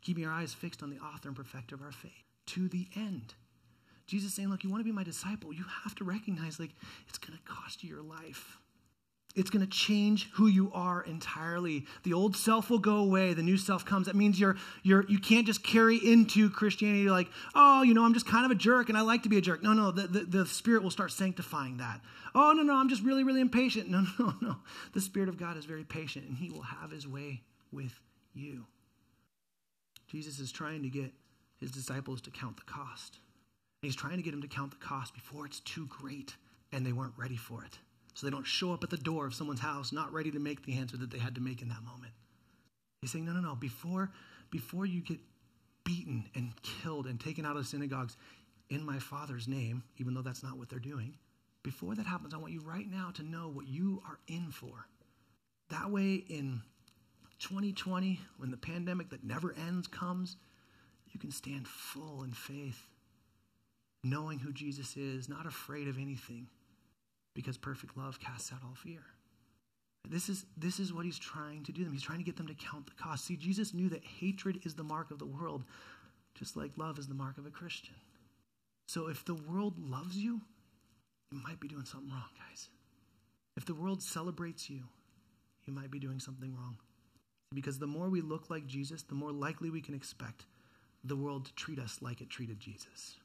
keeping 0.01 0.25
our 0.25 0.33
eyes 0.33 0.53
fixed 0.53 0.83
on 0.83 0.89
the 0.89 0.99
author 0.99 1.29
and 1.29 1.35
perfecter 1.35 1.73
of 1.73 1.81
our 1.81 1.91
faith 1.91 2.11
to 2.45 2.67
the 2.67 2.87
end. 2.95 3.33
Jesus 4.07 4.33
saying, 4.33 4.49
Look, 4.49 4.63
you 4.63 4.69
want 4.69 4.81
to 4.81 4.85
be 4.85 4.91
my 4.91 5.03
disciple, 5.03 5.53
you 5.53 5.65
have 5.83 5.95
to 5.95 6.03
recognize, 6.03 6.59
like, 6.59 6.71
it's 7.07 7.17
going 7.17 7.37
to 7.37 7.43
cost 7.45 7.83
you 7.83 7.89
your 7.89 8.03
life. 8.03 8.57
It's 9.35 9.49
going 9.49 9.65
to 9.65 9.71
change 9.71 10.29
who 10.33 10.45
you 10.45 10.71
are 10.73 11.01
entirely. 11.01 11.85
The 12.03 12.13
old 12.13 12.35
self 12.35 12.69
will 12.69 12.77
go 12.77 12.97
away. 12.97 13.33
The 13.33 13.41
new 13.41 13.57
self 13.57 13.83
comes. 13.83 14.05
That 14.05 14.15
means 14.15 14.39
you're, 14.39 14.57
you're, 14.83 15.05
you 15.07 15.17
can't 15.17 15.47
just 15.47 15.63
carry 15.63 15.97
into 15.97 16.51
Christianity 16.51 17.09
like, 17.09 17.29
oh, 17.55 17.81
you 17.81 17.95
know, 17.95 18.05
I'm 18.05 18.13
just 18.13 18.27
kind 18.27 18.45
of 18.45 18.51
a 18.51 18.55
jerk 18.55 18.89
and 18.89 18.97
I 18.97 19.01
like 19.01 19.23
to 19.23 19.29
be 19.29 19.39
a 19.39 19.41
jerk. 19.41 19.63
No, 19.63 19.73
no, 19.73 19.89
the, 19.89 20.07
the, 20.07 20.19
the 20.19 20.45
Spirit 20.45 20.83
will 20.83 20.91
start 20.91 21.11
sanctifying 21.11 21.77
that. 21.77 21.99
Oh, 22.35 22.53
no, 22.55 22.61
no, 22.61 22.75
I'm 22.75 22.89
just 22.89 23.01
really, 23.01 23.23
really 23.23 23.41
impatient. 23.41 23.89
No, 23.93 24.05
no, 24.19 24.33
no. 24.41 24.55
The 24.93 25.01
Spirit 25.01 25.29
of 25.29 25.37
God 25.37 25.57
is 25.57 25.65
very 25.65 25.83
patient 25.83 26.25
and 26.27 26.37
He 26.37 26.49
will 26.49 26.61
have 26.61 26.91
His 26.91 27.07
way 27.07 27.41
with 27.71 27.99
you. 28.35 28.65
Jesus 30.07 30.39
is 30.39 30.51
trying 30.51 30.83
to 30.83 30.89
get 30.89 31.11
His 31.59 31.71
disciples 31.71 32.21
to 32.21 32.31
count 32.31 32.57
the 32.57 32.63
cost. 32.63 33.17
He's 33.83 33.95
trying 33.97 34.15
to 34.15 34.23
get 34.23 34.33
him 34.33 34.41
to 34.41 34.47
count 34.47 34.71
the 34.71 34.77
cost 34.77 35.13
before 35.13 35.45
it's 35.45 35.59
too 35.59 35.85
great 35.87 36.35
and 36.71 36.85
they 36.85 36.93
weren't 36.93 37.13
ready 37.17 37.35
for 37.35 37.63
it 37.65 37.77
so 38.13 38.25
they 38.25 38.31
don't 38.31 38.47
show 38.47 38.73
up 38.73 38.83
at 38.83 38.89
the 38.89 38.97
door 38.97 39.25
of 39.25 39.35
someone's 39.35 39.59
house 39.59 39.91
not 39.91 40.13
ready 40.13 40.31
to 40.31 40.39
make 40.39 40.65
the 40.65 40.77
answer 40.77 40.95
that 40.97 41.11
they 41.11 41.17
had 41.17 41.35
to 41.35 41.41
make 41.41 41.61
in 41.61 41.67
that 41.67 41.83
moment. 41.83 42.13
He's 43.01 43.11
saying, 43.11 43.25
no, 43.25 43.33
no, 43.33 43.41
no. 43.41 43.55
Before, 43.55 44.09
before 44.51 44.85
you 44.85 45.01
get 45.01 45.19
beaten 45.83 46.23
and 46.33 46.53
killed 46.61 47.07
and 47.07 47.19
taken 47.19 47.45
out 47.45 47.57
of 47.57 47.67
synagogues 47.67 48.15
in 48.69 48.85
my 48.85 48.99
Father's 48.99 49.49
name, 49.49 49.83
even 49.97 50.13
though 50.13 50.21
that's 50.21 50.43
not 50.43 50.57
what 50.57 50.69
they're 50.69 50.79
doing, 50.79 51.15
before 51.63 51.95
that 51.95 52.05
happens, 52.05 52.33
I 52.33 52.37
want 52.37 52.53
you 52.53 52.61
right 52.61 52.89
now 52.89 53.11
to 53.15 53.23
know 53.23 53.49
what 53.49 53.67
you 53.67 54.01
are 54.07 54.19
in 54.27 54.51
for. 54.51 54.87
That 55.69 55.91
way, 55.91 56.23
in 56.29 56.61
2020, 57.39 58.19
when 58.37 58.51
the 58.51 58.57
pandemic 58.57 59.09
that 59.09 59.25
never 59.25 59.53
ends 59.67 59.87
comes, 59.87 60.37
you 61.11 61.19
can 61.19 61.31
stand 61.31 61.67
full 61.67 62.23
in 62.23 62.31
faith, 62.31 62.87
knowing 64.03 64.39
who 64.39 64.51
Jesus 64.51 64.97
is, 64.97 65.29
not 65.29 65.45
afraid 65.45 65.87
of 65.87 65.97
anything 65.97 66.47
because 67.33 67.57
perfect 67.57 67.97
love 67.97 68.19
casts 68.19 68.51
out 68.51 68.59
all 68.63 68.75
fear. 68.75 69.01
This 70.09 70.27
is, 70.27 70.45
this 70.57 70.79
is 70.79 70.93
what 70.93 71.05
he's 71.05 71.17
trying 71.17 71.63
to 71.63 71.71
do 71.71 71.83
them. 71.83 71.93
He's 71.93 72.01
trying 72.01 72.17
to 72.17 72.25
get 72.25 72.35
them 72.35 72.47
to 72.47 72.53
count 72.53 72.85
the 72.85 73.01
cost. 73.01 73.25
See, 73.25 73.37
Jesus 73.37 73.73
knew 73.73 73.89
that 73.89 74.03
hatred 74.03 74.59
is 74.65 74.75
the 74.75 74.83
mark 74.83 75.11
of 75.11 75.19
the 75.19 75.25
world, 75.25 75.63
just 76.35 76.57
like 76.57 76.71
love 76.77 76.99
is 76.99 77.07
the 77.07 77.13
mark 77.13 77.37
of 77.37 77.45
a 77.45 77.49
Christian. 77.49 77.95
So 78.87 79.07
if 79.07 79.23
the 79.23 79.35
world 79.35 79.75
loves 79.79 80.17
you, 80.17 80.41
you 81.31 81.41
might 81.41 81.59
be 81.59 81.69
doing 81.69 81.85
something 81.85 82.09
wrong, 82.09 82.29
guys. 82.37 82.67
If 83.55 83.65
the 83.65 83.75
world 83.75 84.03
celebrates 84.03 84.69
you, 84.69 84.81
you 85.65 85.73
might 85.73 85.89
be 85.89 85.99
doing 85.99 86.19
something 86.19 86.53
wrong. 86.53 86.77
Because 87.53 87.79
the 87.79 87.87
more 87.87 88.09
we 88.09 88.21
look 88.21 88.49
like 88.49 88.67
Jesus, 88.67 89.03
the 89.03 89.15
more 89.15 89.31
likely 89.31 89.69
we 89.69 89.81
can 89.81 89.93
expect 89.93 90.45
the 91.03 91.15
world 91.15 91.45
to 91.45 91.53
treat 91.55 91.79
us 91.79 91.99
like 92.01 92.19
it 92.19 92.29
treated 92.29 92.59
Jesus. 92.59 93.15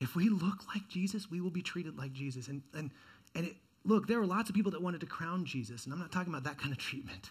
If 0.00 0.14
we 0.14 0.28
look 0.28 0.66
like 0.68 0.88
Jesus, 0.88 1.30
we 1.30 1.40
will 1.40 1.50
be 1.50 1.62
treated 1.62 1.98
like 1.98 2.12
Jesus. 2.12 2.48
And, 2.48 2.62
and 2.72 2.90
and 3.34 3.46
it, 3.46 3.56
look, 3.84 4.06
there 4.06 4.18
were 4.18 4.26
lots 4.26 4.48
of 4.48 4.54
people 4.54 4.72
that 4.72 4.82
wanted 4.82 5.00
to 5.00 5.06
crown 5.06 5.44
Jesus, 5.44 5.84
and 5.84 5.92
I'm 5.92 5.98
not 5.98 6.12
talking 6.12 6.32
about 6.32 6.44
that 6.44 6.58
kind 6.58 6.72
of 6.72 6.78
treatment. 6.78 7.30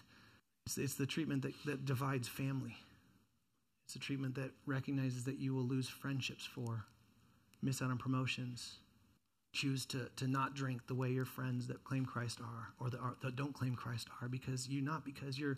It's, 0.66 0.78
it's 0.78 0.94
the 0.94 1.06
treatment 1.06 1.42
that, 1.42 1.54
that 1.66 1.84
divides 1.84 2.28
family. 2.28 2.76
It's 3.86 3.96
a 3.96 3.98
treatment 3.98 4.34
that 4.34 4.50
recognizes 4.66 5.24
that 5.24 5.38
you 5.38 5.54
will 5.54 5.64
lose 5.64 5.88
friendships 5.88 6.44
for, 6.44 6.84
miss 7.62 7.80
out 7.80 7.90
on 7.90 7.98
promotions, 7.98 8.76
choose 9.54 9.86
to, 9.86 10.10
to 10.16 10.26
not 10.26 10.54
drink 10.54 10.86
the 10.86 10.94
way 10.94 11.08
your 11.08 11.24
friends 11.24 11.66
that 11.68 11.84
claim 11.84 12.04
Christ 12.04 12.40
are 12.40 12.68
or 12.80 12.90
that, 12.90 13.00
are, 13.00 13.16
that 13.22 13.34
don't 13.34 13.54
claim 13.54 13.74
Christ 13.74 14.08
are 14.20 14.28
because 14.28 14.68
you 14.68 14.82
not 14.82 15.06
because 15.06 15.38
you're 15.38 15.56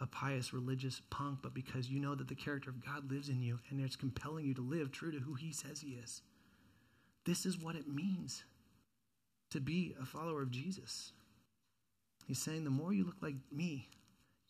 a 0.00 0.06
pious 0.06 0.52
religious 0.52 1.00
punk, 1.08 1.38
but 1.42 1.54
because 1.54 1.88
you 1.88 1.98
know 1.98 2.14
that 2.14 2.28
the 2.28 2.34
character 2.34 2.68
of 2.68 2.84
God 2.84 3.10
lives 3.10 3.30
in 3.30 3.40
you 3.40 3.58
and 3.70 3.80
it's 3.80 3.96
compelling 3.96 4.44
you 4.44 4.52
to 4.52 4.60
live 4.60 4.92
true 4.92 5.10
to 5.10 5.18
who 5.18 5.34
he 5.34 5.50
says 5.50 5.80
he 5.80 5.92
is. 5.92 6.20
This 7.24 7.46
is 7.46 7.58
what 7.58 7.76
it 7.76 7.86
means 7.88 8.44
to 9.50 9.60
be 9.60 9.94
a 10.00 10.06
follower 10.06 10.42
of 10.42 10.50
Jesus. 10.50 11.12
He's 12.26 12.38
saying 12.38 12.64
the 12.64 12.70
more 12.70 12.92
you 12.92 13.04
look 13.04 13.20
like 13.20 13.34
me, 13.50 13.88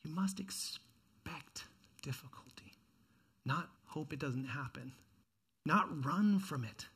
you 0.05 0.11
must 0.11 0.41
expect 0.41 1.65
difficulty, 2.03 2.73
not 3.45 3.69
hope 3.87 4.13
it 4.13 4.19
doesn't 4.19 4.47
happen, 4.47 4.93
not 5.67 6.05
run 6.05 6.39
from 6.39 6.65
it, 6.65 6.87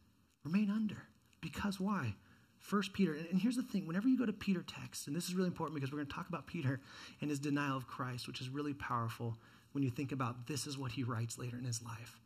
remain 0.44 0.70
under. 0.70 1.02
Because 1.40 1.78
why? 1.78 2.14
First 2.58 2.92
Peter, 2.92 3.14
and 3.14 3.40
here's 3.40 3.56
the 3.56 3.62
thing 3.62 3.86
whenever 3.86 4.08
you 4.08 4.18
go 4.18 4.26
to 4.26 4.32
Peter 4.32 4.62
text, 4.62 5.06
and 5.06 5.14
this 5.14 5.28
is 5.28 5.34
really 5.34 5.48
important 5.48 5.74
because 5.74 5.92
we're 5.92 5.98
going 5.98 6.08
to 6.08 6.14
talk 6.14 6.28
about 6.28 6.46
Peter 6.46 6.80
and 7.20 7.30
his 7.30 7.38
denial 7.38 7.76
of 7.76 7.86
Christ, 7.86 8.26
which 8.26 8.40
is 8.40 8.48
really 8.48 8.74
powerful 8.74 9.36
when 9.72 9.84
you 9.84 9.90
think 9.90 10.10
about 10.10 10.46
this 10.46 10.66
is 10.66 10.78
what 10.78 10.92
he 10.92 11.04
writes 11.04 11.38
later 11.38 11.58
in 11.58 11.64
his 11.64 11.82
life. 11.82 12.18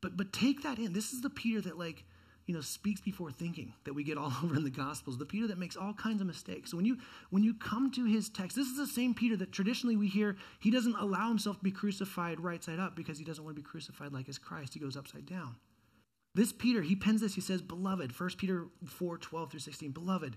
But 0.00 0.16
but 0.16 0.32
take 0.32 0.62
that 0.62 0.78
in. 0.78 0.92
This 0.92 1.12
is 1.12 1.22
the 1.22 1.30
Peter 1.30 1.60
that 1.62 1.78
like 1.78 2.04
you 2.46 2.54
know, 2.54 2.60
speaks 2.60 3.00
before 3.00 3.30
thinking 3.30 3.72
that 3.84 3.94
we 3.94 4.02
get 4.02 4.18
all 4.18 4.32
over 4.42 4.56
in 4.56 4.64
the 4.64 4.70
Gospels, 4.70 5.18
the 5.18 5.26
Peter 5.26 5.46
that 5.46 5.58
makes 5.58 5.76
all 5.76 5.94
kinds 5.94 6.20
of 6.20 6.26
mistakes. 6.26 6.70
So 6.70 6.76
when 6.76 6.86
you 6.86 6.98
when 7.30 7.42
you 7.42 7.54
come 7.54 7.90
to 7.92 8.04
his 8.04 8.28
text, 8.28 8.56
this 8.56 8.66
is 8.66 8.76
the 8.76 8.86
same 8.86 9.14
Peter 9.14 9.36
that 9.36 9.52
traditionally 9.52 9.96
we 9.96 10.08
hear 10.08 10.36
he 10.60 10.70
doesn't 10.70 10.96
allow 10.96 11.28
himself 11.28 11.58
to 11.58 11.64
be 11.64 11.70
crucified 11.70 12.40
right 12.40 12.62
side 12.62 12.78
up 12.78 12.96
because 12.96 13.18
he 13.18 13.24
doesn't 13.24 13.44
want 13.44 13.56
to 13.56 13.62
be 13.62 13.68
crucified 13.68 14.12
like 14.12 14.26
his 14.26 14.38
Christ. 14.38 14.74
He 14.74 14.80
goes 14.80 14.96
upside 14.96 15.26
down. 15.26 15.56
This 16.34 16.52
Peter, 16.52 16.80
he 16.80 16.96
pens 16.96 17.20
this, 17.20 17.34
he 17.34 17.42
says, 17.42 17.60
Beloved, 17.60 18.18
1 18.18 18.30
Peter 18.38 18.66
4, 18.86 19.18
12 19.18 19.50
through 19.50 19.60
16, 19.60 19.90
Beloved, 19.90 20.36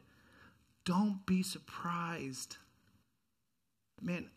don't 0.85 1.25
be 1.25 1.41
surprised. 1.41 2.57
Man, 4.01 4.29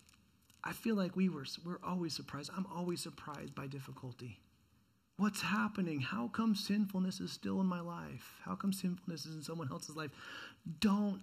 I 0.63 0.73
feel 0.73 0.95
like 0.95 1.17
we 1.17 1.29
were, 1.29 1.45
we're 1.65 1.81
always 1.85 2.15
surprised. 2.15 2.51
I'm 2.57 2.67
always 2.73 3.03
surprised 3.03 3.57
by 3.57 3.67
difficulty. 3.67 4.39
What's 5.19 5.43
happening? 5.43 6.01
How 6.01 6.29
come 6.29 6.55
sinfulness 6.55 7.19
is 7.19 7.33
still 7.33 7.61
in 7.61 7.67
my 7.67 7.81
life? 7.81 8.35
How 8.45 8.55
come 8.55 8.73
sinfulness 8.73 9.27
is 9.27 9.35
in 9.35 9.43
someone 9.43 9.69
else's 9.69 9.97
life? 9.97 10.13
Don't 10.79 11.21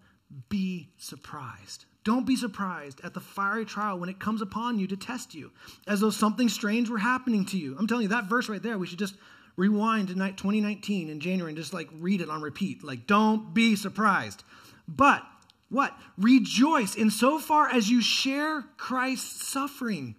be 0.50 0.90
surprised. 0.98 1.86
Don't 2.04 2.28
be 2.28 2.36
surprised 2.36 3.00
at 3.06 3.14
the 3.14 3.22
fiery 3.22 3.64
trial 3.64 3.98
when 3.98 4.10
it 4.10 4.20
comes 4.20 4.42
upon 4.42 4.80
you 4.80 4.88
to 4.88 4.98
test 4.98 5.34
you, 5.34 5.50
as 5.88 6.02
though 6.02 6.10
something 6.10 6.50
strange 6.50 6.90
were 6.90 6.98
happening 6.98 7.46
to 7.46 7.58
you. 7.58 7.74
I'm 7.80 7.88
telling 7.88 8.04
you, 8.04 8.10
that 8.10 8.26
verse 8.26 8.50
right 8.50 8.62
there, 8.62 8.78
we 8.78 8.86
should 8.86 9.00
just 9.00 9.16
rewind 9.56 10.10
to 10.10 10.14
2019 10.14 11.10
in 11.10 11.22
January 11.22 11.52
and 11.52 11.58
just 11.58 11.74
like 11.74 11.88
read 11.94 12.20
it 12.20 12.30
on 12.30 12.42
repeat. 12.42 12.84
Like, 12.84 13.08
don't 13.08 13.54
be 13.54 13.78
surprised. 13.78 14.44
But 14.90 15.24
what? 15.70 15.98
Rejoice 16.18 16.96
in 16.96 17.12
so 17.12 17.40
far 17.40 17.70
as 17.70 17.90
you 17.90 18.02
share 18.02 18.66
Christ's 18.76 19.48
suffering, 19.48 20.16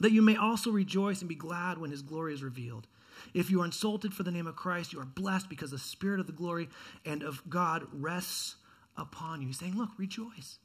that 0.00 0.12
you 0.12 0.22
may 0.22 0.36
also 0.36 0.70
rejoice 0.70 1.20
and 1.20 1.28
be 1.28 1.34
glad 1.34 1.78
when 1.78 1.90
his 1.90 2.02
glory 2.02 2.34
is 2.34 2.42
revealed. 2.42 2.86
If 3.34 3.50
you 3.50 3.60
are 3.62 3.66
insulted 3.66 4.14
for 4.14 4.22
the 4.22 4.30
name 4.30 4.46
of 4.46 4.56
Christ, 4.56 4.92
you 4.92 5.00
are 5.00 5.04
blessed 5.04 5.48
because 5.48 5.70
the 5.70 5.78
Spirit 5.78 6.20
of 6.20 6.26
the 6.26 6.32
glory 6.32 6.68
and 7.04 7.22
of 7.22 7.42
God 7.48 7.86
rests 7.92 8.56
upon 8.96 9.40
you. 9.40 9.48
He's 9.48 9.58
saying, 9.58 9.76
Look, 9.76 9.90
rejoice. 9.98 10.58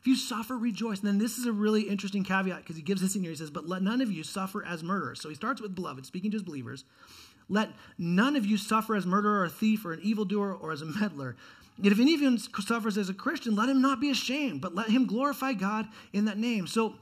If 0.00 0.06
you 0.06 0.16
suffer, 0.16 0.56
rejoice. 0.56 1.00
And 1.00 1.08
then 1.08 1.18
this 1.18 1.36
is 1.36 1.46
a 1.46 1.52
really 1.52 1.82
interesting 1.82 2.24
caveat 2.24 2.58
because 2.58 2.76
he 2.76 2.82
gives 2.82 3.02
this 3.02 3.14
in 3.14 3.22
here. 3.22 3.30
He 3.30 3.36
says, 3.36 3.50
But 3.50 3.68
let 3.68 3.82
none 3.82 4.00
of 4.00 4.10
you 4.10 4.24
suffer 4.24 4.64
as 4.64 4.82
murderers. 4.82 5.20
So 5.20 5.28
he 5.28 5.34
starts 5.34 5.60
with 5.60 5.74
beloved, 5.74 6.06
speaking 6.06 6.30
to 6.30 6.36
his 6.36 6.42
believers. 6.42 6.84
Let 7.48 7.70
none 7.98 8.36
of 8.36 8.46
you 8.46 8.56
suffer 8.56 8.94
as 8.94 9.06
murderer 9.06 9.42
or 9.42 9.48
thief 9.48 9.84
or 9.84 9.92
an 9.92 10.00
evildoer 10.02 10.54
or 10.54 10.72
as 10.72 10.82
a 10.82 10.86
meddler. 10.86 11.36
Yet 11.78 11.92
if 11.92 12.00
any 12.00 12.14
of 12.14 12.20
you 12.20 12.38
suffers 12.38 12.98
as 12.98 13.08
a 13.08 13.14
Christian, 13.14 13.54
let 13.56 13.68
him 13.68 13.80
not 13.80 14.00
be 14.00 14.10
ashamed, 14.10 14.60
but 14.60 14.74
let 14.74 14.90
him 14.90 15.06
glorify 15.06 15.52
God 15.52 15.88
in 16.12 16.26
that 16.26 16.38
name. 16.38 16.66
So 16.66 16.94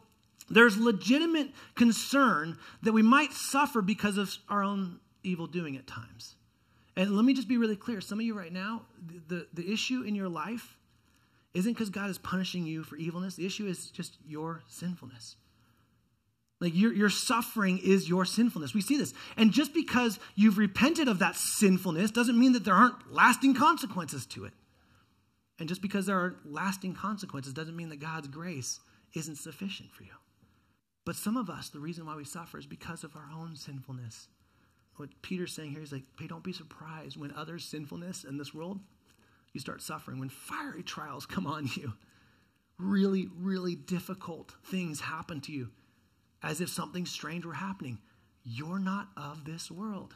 there's 0.50 0.76
legitimate 0.76 1.50
concern 1.74 2.58
that 2.82 2.92
we 2.92 3.02
might 3.02 3.32
suffer 3.32 3.82
because 3.82 4.18
of 4.18 4.34
our 4.48 4.62
own 4.62 5.00
evil 5.22 5.46
doing 5.46 5.76
at 5.76 5.86
times. 5.86 6.36
And 6.96 7.14
let 7.14 7.24
me 7.24 7.34
just 7.34 7.48
be 7.48 7.58
really 7.58 7.76
clear. 7.76 8.00
Some 8.00 8.18
of 8.18 8.26
you 8.26 8.36
right 8.36 8.52
now, 8.52 8.82
the, 9.28 9.46
the, 9.52 9.72
issue 9.72 10.02
in 10.02 10.14
your 10.14 10.28
life 10.28 10.76
isn't 11.54 11.72
because 11.72 11.90
God 11.90 12.10
is 12.10 12.18
punishing 12.18 12.66
you 12.66 12.82
for 12.82 12.96
evilness. 12.96 13.36
The 13.36 13.46
issue 13.46 13.66
is 13.68 13.90
just 13.90 14.16
your 14.26 14.62
sinfulness. 14.68 15.36
Like 16.60 16.74
your, 16.74 16.92
your 16.92 17.08
suffering 17.08 17.78
is 17.78 18.08
your 18.08 18.24
sinfulness. 18.24 18.74
We 18.74 18.80
see 18.80 18.96
this. 18.96 19.14
And 19.36 19.52
just 19.52 19.72
because 19.72 20.18
you've 20.34 20.58
repented 20.58 21.06
of 21.06 21.20
that 21.20 21.36
sinfulness 21.36 22.10
doesn't 22.10 22.38
mean 22.38 22.52
that 22.54 22.64
there 22.64 22.74
aren't 22.74 23.12
lasting 23.12 23.54
consequences 23.54 24.26
to 24.26 24.44
it. 24.44 24.52
And 25.60 25.68
just 25.68 25.82
because 25.82 26.06
there 26.06 26.18
are 26.18 26.36
lasting 26.44 26.94
consequences 26.94 27.52
doesn't 27.52 27.76
mean 27.76 27.90
that 27.90 28.00
God's 28.00 28.28
grace 28.28 28.80
isn't 29.14 29.36
sufficient 29.36 29.92
for 29.92 30.02
you. 30.02 30.10
But 31.08 31.16
some 31.16 31.38
of 31.38 31.48
us, 31.48 31.70
the 31.70 31.80
reason 31.80 32.04
why 32.04 32.16
we 32.16 32.24
suffer 32.26 32.58
is 32.58 32.66
because 32.66 33.02
of 33.02 33.16
our 33.16 33.30
own 33.34 33.56
sinfulness. 33.56 34.28
What 34.96 35.08
Peter's 35.22 35.54
saying 35.54 35.70
here 35.70 35.80
is 35.80 35.90
like, 35.90 36.02
hey, 36.20 36.26
don't 36.26 36.44
be 36.44 36.52
surprised 36.52 37.16
when 37.16 37.32
others' 37.32 37.64
sinfulness 37.64 38.24
in 38.24 38.36
this 38.36 38.52
world, 38.52 38.78
you 39.54 39.58
start 39.58 39.80
suffering. 39.80 40.20
When 40.20 40.28
fiery 40.28 40.82
trials 40.82 41.24
come 41.24 41.46
on 41.46 41.66
you, 41.76 41.94
really, 42.76 43.26
really 43.38 43.74
difficult 43.74 44.52
things 44.66 45.00
happen 45.00 45.40
to 45.40 45.52
you 45.52 45.70
as 46.42 46.60
if 46.60 46.68
something 46.68 47.06
strange 47.06 47.46
were 47.46 47.54
happening. 47.54 48.00
You're 48.44 48.78
not 48.78 49.08
of 49.16 49.46
this 49.46 49.70
world. 49.70 50.14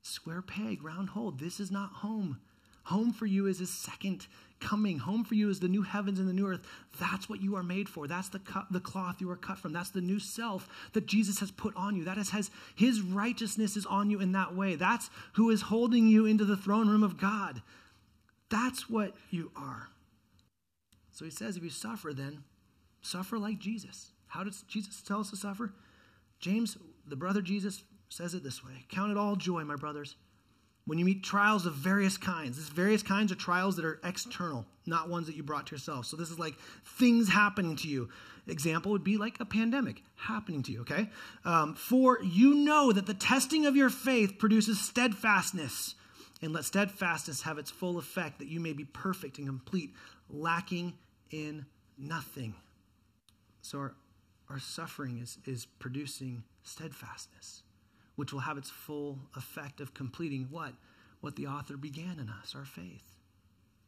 Square 0.00 0.40
peg, 0.40 0.82
round 0.82 1.10
hole. 1.10 1.32
This 1.32 1.60
is 1.60 1.70
not 1.70 1.92
home. 1.92 2.40
Home 2.88 3.12
for 3.12 3.26
you 3.26 3.46
is 3.46 3.58
his 3.58 3.68
second 3.68 4.26
coming. 4.60 4.98
Home 4.98 5.22
for 5.22 5.34
you 5.34 5.50
is 5.50 5.60
the 5.60 5.68
new 5.68 5.82
heavens 5.82 6.18
and 6.18 6.26
the 6.26 6.32
new 6.32 6.46
earth. 6.46 6.66
That's 6.98 7.28
what 7.28 7.42
you 7.42 7.54
are 7.54 7.62
made 7.62 7.86
for. 7.86 8.06
That's 8.06 8.30
the, 8.30 8.40
the 8.70 8.80
cloth 8.80 9.20
you 9.20 9.30
are 9.30 9.36
cut 9.36 9.58
from. 9.58 9.74
That's 9.74 9.90
the 9.90 10.00
new 10.00 10.18
self 10.18 10.66
that 10.94 11.04
Jesus 11.04 11.38
has 11.40 11.50
put 11.50 11.76
on 11.76 11.96
you. 11.96 12.04
That 12.04 12.16
is, 12.16 12.30
has 12.30 12.50
his 12.74 13.02
righteousness 13.02 13.76
is 13.76 13.84
on 13.84 14.08
you 14.08 14.20
in 14.20 14.32
that 14.32 14.56
way. 14.56 14.74
That's 14.74 15.10
who 15.34 15.50
is 15.50 15.60
holding 15.60 16.08
you 16.08 16.24
into 16.24 16.46
the 16.46 16.56
throne 16.56 16.88
room 16.88 17.02
of 17.02 17.18
God. 17.18 17.60
That's 18.48 18.88
what 18.88 19.14
you 19.28 19.50
are. 19.54 19.88
So 21.12 21.26
he 21.26 21.30
says, 21.30 21.58
if 21.58 21.62
you 21.62 21.68
suffer, 21.68 22.14
then 22.14 22.42
suffer 23.02 23.38
like 23.38 23.58
Jesus. 23.58 24.12
How 24.28 24.44
does 24.44 24.62
Jesus 24.62 25.02
tell 25.02 25.20
us 25.20 25.28
to 25.28 25.36
suffer? 25.36 25.74
James, 26.40 26.78
the 27.06 27.16
brother 27.16 27.42
Jesus, 27.42 27.82
says 28.08 28.32
it 28.32 28.42
this 28.42 28.64
way 28.64 28.86
Count 28.88 29.10
it 29.10 29.18
all 29.18 29.36
joy, 29.36 29.62
my 29.64 29.76
brothers, 29.76 30.16
when 30.88 30.98
you 30.98 31.04
meet 31.04 31.22
trials 31.22 31.66
of 31.66 31.74
various 31.74 32.16
kinds. 32.16 32.56
This 32.56 32.68
various 32.68 33.02
kinds 33.02 33.30
are 33.30 33.34
trials 33.34 33.76
that 33.76 33.84
are 33.84 34.00
external, 34.02 34.64
not 34.86 35.10
ones 35.10 35.26
that 35.26 35.36
you 35.36 35.42
brought 35.42 35.66
to 35.66 35.74
yourself. 35.74 36.06
So 36.06 36.16
this 36.16 36.30
is 36.30 36.38
like 36.38 36.54
things 36.98 37.28
happening 37.28 37.76
to 37.76 37.88
you. 37.88 38.08
Example 38.46 38.92
would 38.92 39.04
be 39.04 39.18
like 39.18 39.38
a 39.38 39.44
pandemic 39.44 40.02
happening 40.16 40.62
to 40.62 40.72
you, 40.72 40.80
okay? 40.80 41.10
Um, 41.44 41.74
For 41.74 42.18
you 42.22 42.54
know 42.54 42.92
that 42.92 43.04
the 43.04 43.12
testing 43.12 43.66
of 43.66 43.76
your 43.76 43.90
faith 43.90 44.38
produces 44.38 44.80
steadfastness. 44.80 45.94
And 46.40 46.52
let 46.52 46.64
steadfastness 46.64 47.42
have 47.42 47.58
its 47.58 47.70
full 47.70 47.98
effect, 47.98 48.38
that 48.38 48.48
you 48.48 48.58
may 48.60 48.72
be 48.72 48.84
perfect 48.84 49.38
and 49.38 49.46
complete, 49.46 49.92
lacking 50.30 50.94
in 51.30 51.66
nothing. 51.98 52.54
So 53.60 53.78
our, 53.78 53.94
our 54.48 54.58
suffering 54.58 55.18
is, 55.18 55.36
is 55.44 55.66
producing 55.66 56.44
steadfastness, 56.62 57.64
which 58.18 58.32
will 58.32 58.40
have 58.40 58.58
its 58.58 58.68
full 58.68 59.16
effect 59.36 59.80
of 59.80 59.94
completing 59.94 60.48
what? 60.50 60.72
What 61.20 61.36
the 61.36 61.46
author 61.46 61.76
began 61.76 62.18
in 62.18 62.28
us, 62.28 62.52
our 62.56 62.64
faith. 62.64 63.04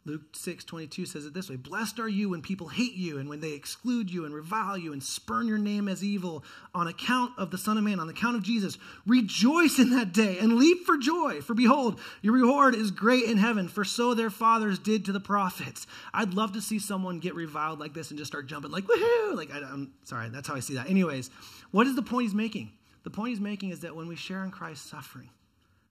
Luke 0.04 0.22
6 0.34 0.62
22 0.64 1.04
says 1.04 1.26
it 1.26 1.34
this 1.34 1.50
way 1.50 1.56
Blessed 1.56 1.98
are 1.98 2.08
you 2.08 2.28
when 2.30 2.40
people 2.40 2.68
hate 2.68 2.94
you 2.94 3.18
and 3.18 3.28
when 3.28 3.40
they 3.40 3.54
exclude 3.54 4.08
you 4.08 4.24
and 4.24 4.32
revile 4.32 4.78
you 4.78 4.92
and 4.92 5.02
spurn 5.02 5.48
your 5.48 5.58
name 5.58 5.88
as 5.88 6.04
evil 6.04 6.44
on 6.72 6.86
account 6.86 7.32
of 7.38 7.50
the 7.50 7.58
Son 7.58 7.76
of 7.76 7.82
Man, 7.82 7.98
on 7.98 8.08
account 8.08 8.36
of 8.36 8.44
Jesus. 8.44 8.78
Rejoice 9.04 9.80
in 9.80 9.90
that 9.90 10.12
day 10.12 10.38
and 10.38 10.58
leap 10.58 10.86
for 10.86 10.96
joy, 10.96 11.40
for 11.40 11.54
behold, 11.54 11.98
your 12.22 12.34
reward 12.34 12.76
is 12.76 12.92
great 12.92 13.24
in 13.24 13.36
heaven, 13.36 13.66
for 13.66 13.82
so 13.82 14.14
their 14.14 14.30
fathers 14.30 14.78
did 14.78 15.04
to 15.06 15.12
the 15.12 15.18
prophets. 15.18 15.88
I'd 16.14 16.34
love 16.34 16.52
to 16.52 16.62
see 16.62 16.78
someone 16.78 17.18
get 17.18 17.34
reviled 17.34 17.80
like 17.80 17.94
this 17.94 18.10
and 18.10 18.18
just 18.18 18.30
start 18.30 18.46
jumping, 18.46 18.70
like, 18.70 18.84
woohoo! 18.84 19.34
Like, 19.34 19.52
I, 19.52 19.58
am 19.58 19.92
sorry, 20.04 20.28
that's 20.28 20.46
how 20.46 20.54
I 20.54 20.60
see 20.60 20.74
that. 20.74 20.88
Anyways, 20.88 21.30
what 21.72 21.88
is 21.88 21.96
the 21.96 22.02
point 22.02 22.26
he's 22.26 22.34
making? 22.34 22.70
The 23.02 23.10
point 23.10 23.30
he's 23.30 23.40
making 23.40 23.70
is 23.70 23.80
that 23.80 23.94
when 23.96 24.08
we 24.08 24.16
share 24.16 24.44
in 24.44 24.50
Christ's 24.50 24.90
suffering, 24.90 25.30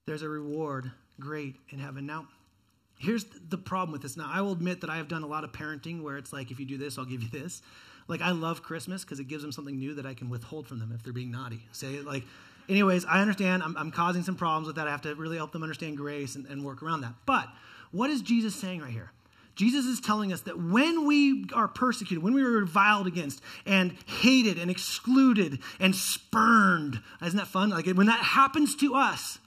there's 0.06 0.22
a 0.22 0.30
reward 0.30 0.92
great 1.20 1.56
in 1.70 1.80
heaven. 1.80 2.06
Now, 2.06 2.28
Here's 3.00 3.24
the 3.24 3.58
problem 3.58 3.94
with 3.94 4.02
this. 4.02 4.18
Now, 4.18 4.30
I 4.32 4.42
will 4.42 4.52
admit 4.52 4.82
that 4.82 4.90
I 4.90 4.98
have 4.98 5.08
done 5.08 5.24
a 5.24 5.28
lot 5.28 5.46
of 5.46 5.54
parenting 5.54 6.04
where 6.04 6.18
it's 6.18 6.34
like, 6.34 6.52
if 6.52 6.60
you 6.60 6.66
do 6.66 6.78
this, 6.78 6.98
I'll 6.98 7.06
give 7.06 7.24
you 7.24 7.30
this. 7.30 7.62
Like, 8.10 8.22
I 8.22 8.32
love 8.32 8.62
Christmas 8.62 9.06
because 9.06 9.22
it 9.22 9.30
gives 9.30 9.42
them 9.42 9.54
something 9.54 9.80
new 9.80 9.94
that 9.96 10.06
I 10.06 10.14
can 10.14 10.30
withhold 10.30 10.68
from 10.68 10.80
them 10.80 10.92
if 10.94 11.02
they're 11.02 11.14
being 11.14 11.32
naughty. 11.32 11.62
Say, 11.72 12.02
like, 12.02 12.26
anyways, 12.68 13.06
I 13.06 13.22
understand 13.22 13.64
I'm, 13.64 13.78
I'm 13.78 13.92
causing 13.92 14.24
some 14.24 14.36
problems 14.36 14.68
with 14.68 14.76
that. 14.76 14.88
I 14.88 14.92
have 14.92 15.02
to 15.04 15.16
really 15.16 15.38
help 15.38 15.54
them 15.54 15.64
understand 15.64 15.96
grace 15.96 16.36
and, 16.36 16.46
and 16.48 16.66
work 16.66 16.84
around 16.84 17.02
that. 17.02 17.14
But 17.26 17.48
what 17.92 18.10
is 18.10 18.22
Jesus 18.22 18.54
saying 18.54 18.82
right 18.82 18.92
here? 18.92 19.14
Jesus 19.60 19.86
is 19.86 20.00
telling 20.00 20.32
us 20.32 20.40
that 20.44 20.58
when 20.58 21.06
we 21.06 21.44
are 21.54 21.68
persecuted, 21.68 22.24
when 22.24 22.34
we 22.34 22.42
are 22.42 22.50
reviled 22.50 23.08
against 23.08 23.42
and 23.66 23.94
hated 24.06 24.58
and 24.58 24.72
excluded 24.72 25.60
and 25.82 25.94
spurned, 25.94 27.02
isn't 27.22 27.36
that 27.36 27.48
fun? 27.48 27.70
Like 27.70 27.86
when 27.88 28.08
that 28.08 28.22
happens 28.22 28.74
to 28.78 28.96
us, 28.96 29.38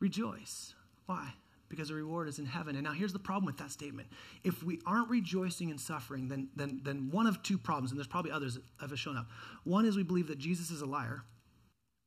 rejoice. 0.00 0.72
Why? 1.04 1.34
because 1.68 1.88
the 1.88 1.94
reward 1.94 2.26
is 2.26 2.38
in 2.38 2.46
heaven. 2.46 2.76
And 2.76 2.84
now 2.84 2.92
here's 2.92 3.12
the 3.12 3.18
problem 3.18 3.44
with 3.44 3.58
that 3.58 3.70
statement. 3.70 4.08
If 4.44 4.62
we 4.62 4.80
aren't 4.86 5.10
rejoicing 5.10 5.68
in 5.68 5.76
suffering, 5.76 6.28
then, 6.28 6.48
then, 6.56 6.80
then 6.82 7.10
one 7.10 7.26
of 7.26 7.42
two 7.42 7.58
problems, 7.58 7.90
and 7.90 7.98
there's 7.98 8.06
probably 8.06 8.30
others 8.30 8.54
that 8.54 8.62
have 8.80 8.98
shown 8.98 9.18
up. 9.18 9.26
One 9.64 9.84
is 9.84 9.94
we 9.94 10.02
believe 10.02 10.28
that 10.28 10.38
Jesus 10.38 10.70
is 10.70 10.80
a 10.80 10.86
liar 10.86 11.24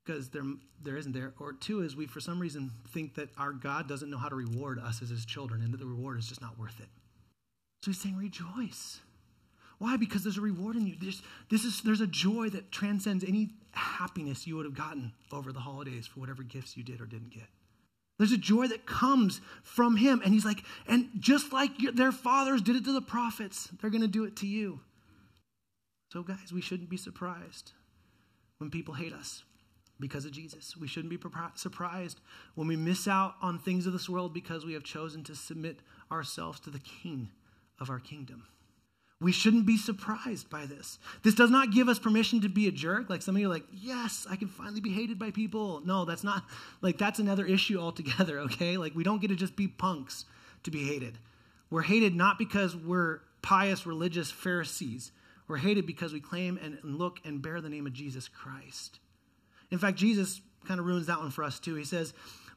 because 0.03 0.29
there, 0.29 0.41
there 0.81 0.97
isn't 0.97 1.11
there. 1.11 1.35
Or 1.39 1.53
two 1.53 1.83
is 1.83 1.95
we, 1.95 2.07
for 2.07 2.19
some 2.19 2.39
reason, 2.39 2.71
think 2.89 3.13
that 3.13 3.29
our 3.37 3.51
God 3.51 3.87
doesn't 3.87 4.09
know 4.09 4.17
how 4.17 4.29
to 4.29 4.35
reward 4.35 4.79
us 4.79 5.03
as 5.03 5.09
his 5.09 5.23
children 5.23 5.61
and 5.61 5.71
that 5.71 5.77
the 5.77 5.85
reward 5.85 6.17
is 6.17 6.25
just 6.25 6.41
not 6.41 6.57
worth 6.57 6.79
it. 6.79 6.89
So 7.83 7.91
he's 7.91 7.99
saying, 7.99 8.17
rejoice. 8.17 8.99
Why? 9.79 9.97
Because 9.97 10.23
there's 10.23 10.37
a 10.37 10.41
reward 10.41 10.75
in 10.75 10.85
you. 10.85 10.95
There's, 11.01 11.23
this 11.49 11.65
is, 11.65 11.81
there's 11.81 12.01
a 12.01 12.07
joy 12.07 12.49
that 12.49 12.71
transcends 12.71 13.23
any 13.23 13.49
happiness 13.71 14.45
you 14.45 14.55
would 14.55 14.65
have 14.65 14.75
gotten 14.75 15.11
over 15.31 15.51
the 15.51 15.59
holidays 15.59 16.05
for 16.05 16.19
whatever 16.19 16.43
gifts 16.43 16.77
you 16.77 16.83
did 16.83 17.01
or 17.01 17.05
didn't 17.05 17.31
get. 17.31 17.47
There's 18.19 18.31
a 18.31 18.37
joy 18.37 18.67
that 18.67 18.85
comes 18.85 19.41
from 19.63 19.97
him. 19.97 20.21
And 20.23 20.31
he's 20.31 20.45
like, 20.45 20.63
and 20.87 21.09
just 21.17 21.51
like 21.51 21.71
their 21.95 22.11
fathers 22.11 22.61
did 22.61 22.75
it 22.75 22.85
to 22.85 22.93
the 22.93 23.01
prophets, 23.01 23.69
they're 23.81 23.89
going 23.89 24.01
to 24.01 24.07
do 24.07 24.25
it 24.25 24.35
to 24.37 24.47
you. 24.47 24.81
So, 26.13 26.21
guys, 26.21 26.53
we 26.53 26.61
shouldn't 26.61 26.89
be 26.89 26.97
surprised 26.97 27.71
when 28.59 28.69
people 28.69 28.93
hate 28.93 29.13
us 29.13 29.41
because 29.99 30.25
of 30.25 30.31
Jesus. 30.31 30.77
We 30.77 30.87
shouldn't 30.87 31.09
be 31.09 31.19
surprised 31.55 32.19
when 32.53 32.67
we 32.67 32.75
miss 32.75 33.07
out 33.07 33.33
on 33.41 33.57
things 33.57 33.87
of 33.87 33.93
this 33.93 34.07
world 34.07 34.33
because 34.33 34.65
we 34.65 34.73
have 34.73 34.83
chosen 34.83 35.23
to 35.23 35.35
submit 35.35 35.79
ourselves 36.11 36.59
to 36.59 36.69
the 36.69 36.79
King 36.79 37.29
of 37.81 37.89
our 37.89 37.99
kingdom. 37.99 38.43
We 39.19 39.31
shouldn't 39.31 39.67
be 39.67 39.77
surprised 39.77 40.49
by 40.49 40.65
this. 40.65 40.97
This 41.21 41.35
does 41.35 41.51
not 41.51 41.71
give 41.71 41.87
us 41.87 41.99
permission 41.99 42.41
to 42.41 42.49
be 42.49 42.67
a 42.67 42.71
jerk. 42.71 43.09
Like 43.09 43.21
some 43.21 43.35
of 43.35 43.41
you 43.41 43.47
are 43.47 43.53
like, 43.53 43.65
yes, 43.71 44.25
I 44.29 44.35
can 44.35 44.47
finally 44.47 44.81
be 44.81 44.91
hated 44.91 45.19
by 45.19 45.29
people. 45.29 45.81
No, 45.85 46.05
that's 46.05 46.23
not, 46.23 46.43
like, 46.81 46.97
that's 46.97 47.19
another 47.19 47.45
issue 47.45 47.79
altogether, 47.79 48.39
okay? 48.45 48.77
Like, 48.77 48.95
we 48.95 49.03
don't 49.03 49.21
get 49.21 49.27
to 49.27 49.35
just 49.35 49.55
be 49.55 49.67
punks 49.67 50.25
to 50.63 50.71
be 50.71 50.87
hated. 50.87 51.19
We're 51.69 51.83
hated 51.83 52.15
not 52.15 52.39
because 52.39 52.75
we're 52.75 53.19
pious, 53.41 53.85
religious 53.85 54.31
Pharisees. 54.31 55.11
We're 55.47 55.57
hated 55.57 55.85
because 55.85 56.13
we 56.13 56.19
claim 56.19 56.57
and 56.57 56.79
look 56.83 57.19
and 57.23 57.41
bear 57.41 57.61
the 57.61 57.69
name 57.69 57.85
of 57.85 57.93
Jesus 57.93 58.27
Christ. 58.27 58.99
In 59.69 59.77
fact, 59.77 59.97
Jesus 59.97 60.41
kind 60.67 60.79
of 60.79 60.85
ruins 60.85 61.07
that 61.07 61.19
one 61.19 61.31
for 61.31 61.43
us 61.43 61.59
too. 61.59 61.75
He 61.75 61.83
says, 61.83 62.13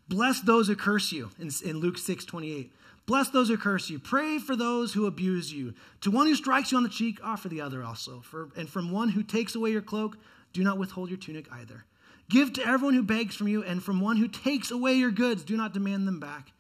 Bless 0.09 0.41
those 0.41 0.69
who 0.69 0.77
curse 0.77 1.13
you 1.13 1.31
in, 1.39 1.51
in 1.65 1.79
Luke 1.79 1.99
6 1.99 2.25
28. 2.25 2.73
Bless 3.07 3.29
those 3.29 3.49
who 3.49 3.59
curse 3.59 3.91
you. 3.91 3.99
Pray 3.99 4.39
for 4.39 4.57
those 4.57 4.95
who 4.95 5.07
abuse 5.07 5.53
you. 5.53 5.75
To 6.01 6.11
one 6.11 6.27
who 6.27 6.35
strikes 6.35 6.73
you 6.73 6.79
on 6.79 6.85
the 6.85 6.89
cheek, 6.89 7.19
offer 7.23 7.49
the 7.49 7.61
other 7.61 7.85
also. 7.85 8.21
For, 8.21 8.49
and 8.57 8.69
from 8.69 8.91
one 8.91 9.11
who 9.11 9.23
takes 9.23 9.55
away 9.55 9.71
your 9.71 9.83
cloak, 9.83 10.17
do 10.55 10.63
not 10.63 10.79
withhold 10.79 11.11
your 11.11 11.19
tunic 11.19 11.47
either. 11.53 11.85
Give 12.31 12.51
to 12.55 12.67
everyone 12.67 12.95
who 12.95 13.03
begs 13.03 13.37
from 13.37 13.49
you, 13.49 13.63
and 13.63 13.83
from 13.83 14.01
one 14.01 14.17
who 14.17 14.29
takes 14.29 14.71
away 14.71 14.95
your 14.95 15.11
goods, 15.11 15.45
do 15.45 15.57
not 15.57 15.75
demand 15.75 16.09
them 16.09 16.19
back. 16.19 16.53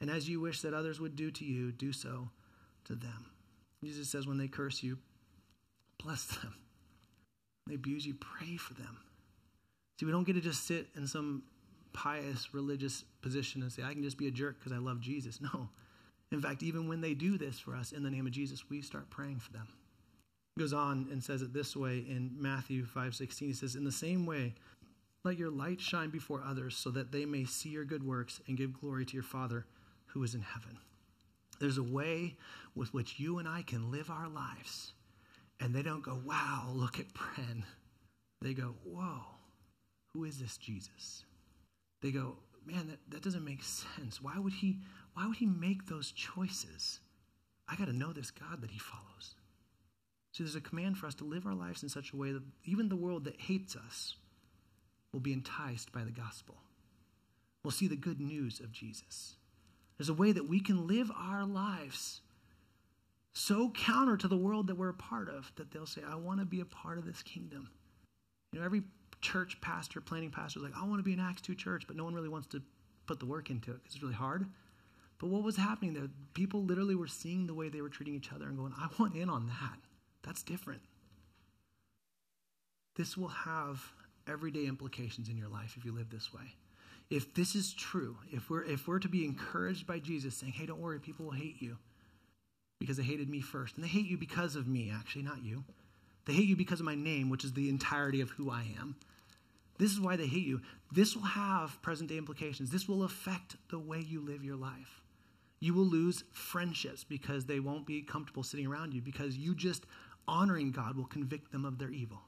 And 0.00 0.08
as 0.08 0.28
you 0.28 0.40
wish 0.40 0.62
that 0.62 0.72
others 0.72 0.98
would 0.98 1.14
do 1.14 1.30
to 1.30 1.44
you, 1.44 1.70
do 1.70 1.92
so 1.92 2.30
to 2.84 2.94
them. 2.94 3.26
Jesus 3.84 4.08
says, 4.08 4.26
when 4.26 4.38
they 4.38 4.48
curse 4.48 4.82
you, 4.82 4.96
bless 6.02 6.24
them. 6.24 6.54
When 7.64 7.68
they 7.68 7.74
abuse 7.74 8.06
you, 8.06 8.14
pray 8.14 8.56
for 8.56 8.72
them. 8.74 8.96
See, 10.00 10.06
we 10.06 10.12
don't 10.12 10.24
get 10.24 10.34
to 10.34 10.40
just 10.40 10.66
sit 10.66 10.88
in 10.96 11.06
some 11.06 11.42
pious 11.92 12.52
religious 12.54 13.04
position 13.20 13.62
and 13.62 13.72
say, 13.72 13.82
I 13.82 13.94
can 13.94 14.02
just 14.02 14.18
be 14.18 14.28
a 14.28 14.30
jerk 14.30 14.58
because 14.58 14.72
I 14.72 14.78
love 14.78 15.00
Jesus. 15.00 15.40
No. 15.54 15.68
In 16.30 16.40
fact, 16.40 16.62
even 16.62 16.88
when 16.88 17.02
they 17.02 17.12
do 17.12 17.36
this 17.36 17.58
for 17.58 17.74
us 17.74 17.92
in 17.92 18.02
the 18.02 18.10
name 18.10 18.26
of 18.26 18.32
Jesus, 18.32 18.70
we 18.70 18.80
start 18.80 19.10
praying 19.10 19.38
for 19.38 19.52
them. 19.52 19.68
He 20.56 20.62
goes 20.62 20.72
on 20.72 21.08
and 21.12 21.22
says 21.22 21.42
it 21.42 21.52
this 21.52 21.76
way 21.76 21.98
in 21.98 22.30
Matthew 22.38 22.86
5:16. 22.86 23.38
He 23.40 23.52
says, 23.52 23.74
In 23.74 23.84
the 23.84 23.92
same 23.92 24.24
way, 24.24 24.54
let 25.24 25.38
your 25.38 25.50
light 25.50 25.80
shine 25.80 26.08
before 26.08 26.42
others 26.42 26.74
so 26.76 26.90
that 26.90 27.12
they 27.12 27.26
may 27.26 27.44
see 27.44 27.68
your 27.68 27.84
good 27.84 28.02
works 28.02 28.40
and 28.48 28.56
give 28.56 28.80
glory 28.80 29.04
to 29.04 29.14
your 29.14 29.22
Father 29.22 29.66
who 30.06 30.22
is 30.22 30.34
in 30.34 30.40
heaven. 30.40 30.78
There's 31.60 31.78
a 31.78 31.82
way 31.82 32.36
with 32.74 32.92
which 32.92 33.20
you 33.20 33.38
and 33.38 33.46
I 33.46 33.62
can 33.62 33.90
live 33.90 34.10
our 34.10 34.28
lives. 34.28 34.94
And 35.60 35.74
they 35.74 35.82
don't 35.82 36.02
go, 36.02 36.20
wow, 36.24 36.70
look 36.74 36.98
at 36.98 37.12
Bren. 37.14 37.62
They 38.40 38.52
go, 38.52 38.74
whoa, 38.84 39.20
who 40.12 40.24
is 40.24 40.38
this 40.38 40.56
Jesus? 40.56 41.24
They 42.02 42.10
go, 42.10 42.36
man, 42.66 42.88
that, 42.88 42.98
that 43.10 43.22
doesn't 43.22 43.44
make 43.44 43.62
sense. 43.62 44.20
Why 44.20 44.38
would 44.38 44.52
he 44.52 44.80
why 45.14 45.26
would 45.26 45.36
he 45.36 45.46
make 45.46 45.86
those 45.86 46.12
choices? 46.12 47.00
I 47.68 47.76
got 47.76 47.86
to 47.86 47.92
know 47.92 48.12
this 48.12 48.30
God 48.30 48.60
that 48.60 48.70
he 48.70 48.78
follows. 48.78 49.34
So 50.32 50.42
there's 50.42 50.56
a 50.56 50.60
command 50.60 50.96
for 50.96 51.06
us 51.06 51.14
to 51.16 51.24
live 51.24 51.46
our 51.46 51.54
lives 51.54 51.82
in 51.82 51.88
such 51.88 52.12
a 52.12 52.16
way 52.16 52.32
that 52.32 52.42
even 52.64 52.88
the 52.88 52.96
world 52.96 53.24
that 53.24 53.40
hates 53.40 53.76
us 53.76 54.16
will 55.12 55.20
be 55.20 55.32
enticed 55.32 55.92
by 55.92 56.04
the 56.04 56.10
gospel. 56.10 56.56
We'll 57.62 57.70
see 57.70 57.88
the 57.88 57.96
good 57.96 58.20
news 58.20 58.58
of 58.60 58.72
Jesus. 58.72 59.36
There's 59.98 60.08
a 60.08 60.14
way 60.14 60.32
that 60.32 60.48
we 60.48 60.58
can 60.60 60.86
live 60.86 61.10
our 61.16 61.44
lives 61.44 62.22
so 63.34 63.70
counter 63.70 64.16
to 64.16 64.28
the 64.28 64.36
world 64.36 64.66
that 64.66 64.76
we're 64.76 64.88
a 64.88 64.94
part 64.94 65.28
of 65.28 65.52
that 65.56 65.70
they'll 65.70 65.86
say, 65.86 66.02
I 66.06 66.16
want 66.16 66.40
to 66.40 66.46
be 66.46 66.60
a 66.60 66.66
part 66.66 66.98
of 66.98 67.04
this 67.04 67.22
kingdom. 67.22 67.70
You 68.52 68.58
know, 68.58 68.64
every 68.64 68.82
church 69.22 69.58
pastor, 69.60 70.00
planning 70.00 70.30
pastor 70.30 70.58
is 70.58 70.64
like, 70.64 70.76
I 70.76 70.84
want 70.84 70.98
to 70.98 71.02
be 71.02 71.14
an 71.14 71.20
Acts 71.20 71.40
2 71.42 71.54
church, 71.54 71.84
but 71.86 71.96
no 71.96 72.04
one 72.04 72.14
really 72.14 72.28
wants 72.28 72.48
to 72.48 72.62
put 73.06 73.18
the 73.18 73.26
work 73.26 73.50
into 73.50 73.70
it 73.70 73.78
because 73.82 73.94
it's 73.94 74.02
really 74.02 74.14
hard. 74.14 74.46
But 75.18 75.28
what 75.28 75.44
was 75.44 75.56
happening 75.56 75.94
there? 75.94 76.08
People 76.34 76.64
literally 76.64 76.96
were 76.96 77.06
seeing 77.06 77.46
the 77.46 77.54
way 77.54 77.68
they 77.68 77.80
were 77.80 77.88
treating 77.88 78.14
each 78.14 78.32
other 78.32 78.46
and 78.46 78.58
going, 78.58 78.74
I 78.76 78.88
want 78.98 79.14
in 79.14 79.30
on 79.30 79.46
that. 79.46 79.78
That's 80.22 80.42
different. 80.42 80.82
This 82.96 83.16
will 83.16 83.28
have 83.28 83.80
everyday 84.28 84.66
implications 84.66 85.28
in 85.28 85.36
your 85.36 85.48
life 85.48 85.76
if 85.78 85.84
you 85.84 85.92
live 85.92 86.10
this 86.10 86.34
way. 86.34 86.54
If 87.08 87.34
this 87.34 87.54
is 87.54 87.72
true, 87.72 88.16
if 88.32 88.50
we're, 88.50 88.64
if 88.64 88.88
we're 88.88 88.98
to 88.98 89.08
be 89.08 89.24
encouraged 89.24 89.86
by 89.86 89.98
Jesus 89.98 90.34
saying, 90.34 90.52
hey, 90.52 90.66
don't 90.66 90.80
worry, 90.80 90.98
people 90.98 91.26
will 91.26 91.32
hate 91.32 91.60
you 91.60 91.76
because 92.80 92.96
they 92.96 93.02
hated 93.02 93.28
me 93.28 93.40
first. 93.40 93.76
And 93.76 93.84
they 93.84 93.88
hate 93.88 94.06
you 94.06 94.16
because 94.16 94.56
of 94.56 94.66
me, 94.66 94.92
actually, 94.92 95.22
not 95.22 95.44
you. 95.44 95.64
They 96.24 96.32
hate 96.32 96.48
you 96.48 96.56
because 96.56 96.80
of 96.80 96.86
my 96.86 96.94
name, 96.94 97.30
which 97.30 97.44
is 97.44 97.52
the 97.52 97.68
entirety 97.68 98.20
of 98.20 98.30
who 98.30 98.50
I 98.50 98.66
am. 98.80 98.96
This 99.78 99.92
is 99.92 100.00
why 100.00 100.16
they 100.16 100.26
hate 100.26 100.46
you. 100.46 100.60
This 100.92 101.16
will 101.16 101.22
have 101.22 101.80
present 101.82 102.10
day 102.10 102.18
implications. 102.18 102.70
This 102.70 102.88
will 102.88 103.02
affect 103.02 103.56
the 103.70 103.78
way 103.78 104.00
you 104.00 104.20
live 104.20 104.44
your 104.44 104.56
life. 104.56 105.02
You 105.60 105.74
will 105.74 105.86
lose 105.86 106.24
friendships 106.32 107.04
because 107.04 107.46
they 107.46 107.60
won't 107.60 107.86
be 107.86 108.02
comfortable 108.02 108.42
sitting 108.42 108.66
around 108.66 108.94
you 108.94 109.00
because 109.00 109.36
you 109.36 109.54
just 109.54 109.86
honoring 110.26 110.72
God 110.72 110.96
will 110.96 111.06
convict 111.06 111.52
them 111.52 111.64
of 111.64 111.78
their 111.78 111.90
evil 111.90 112.22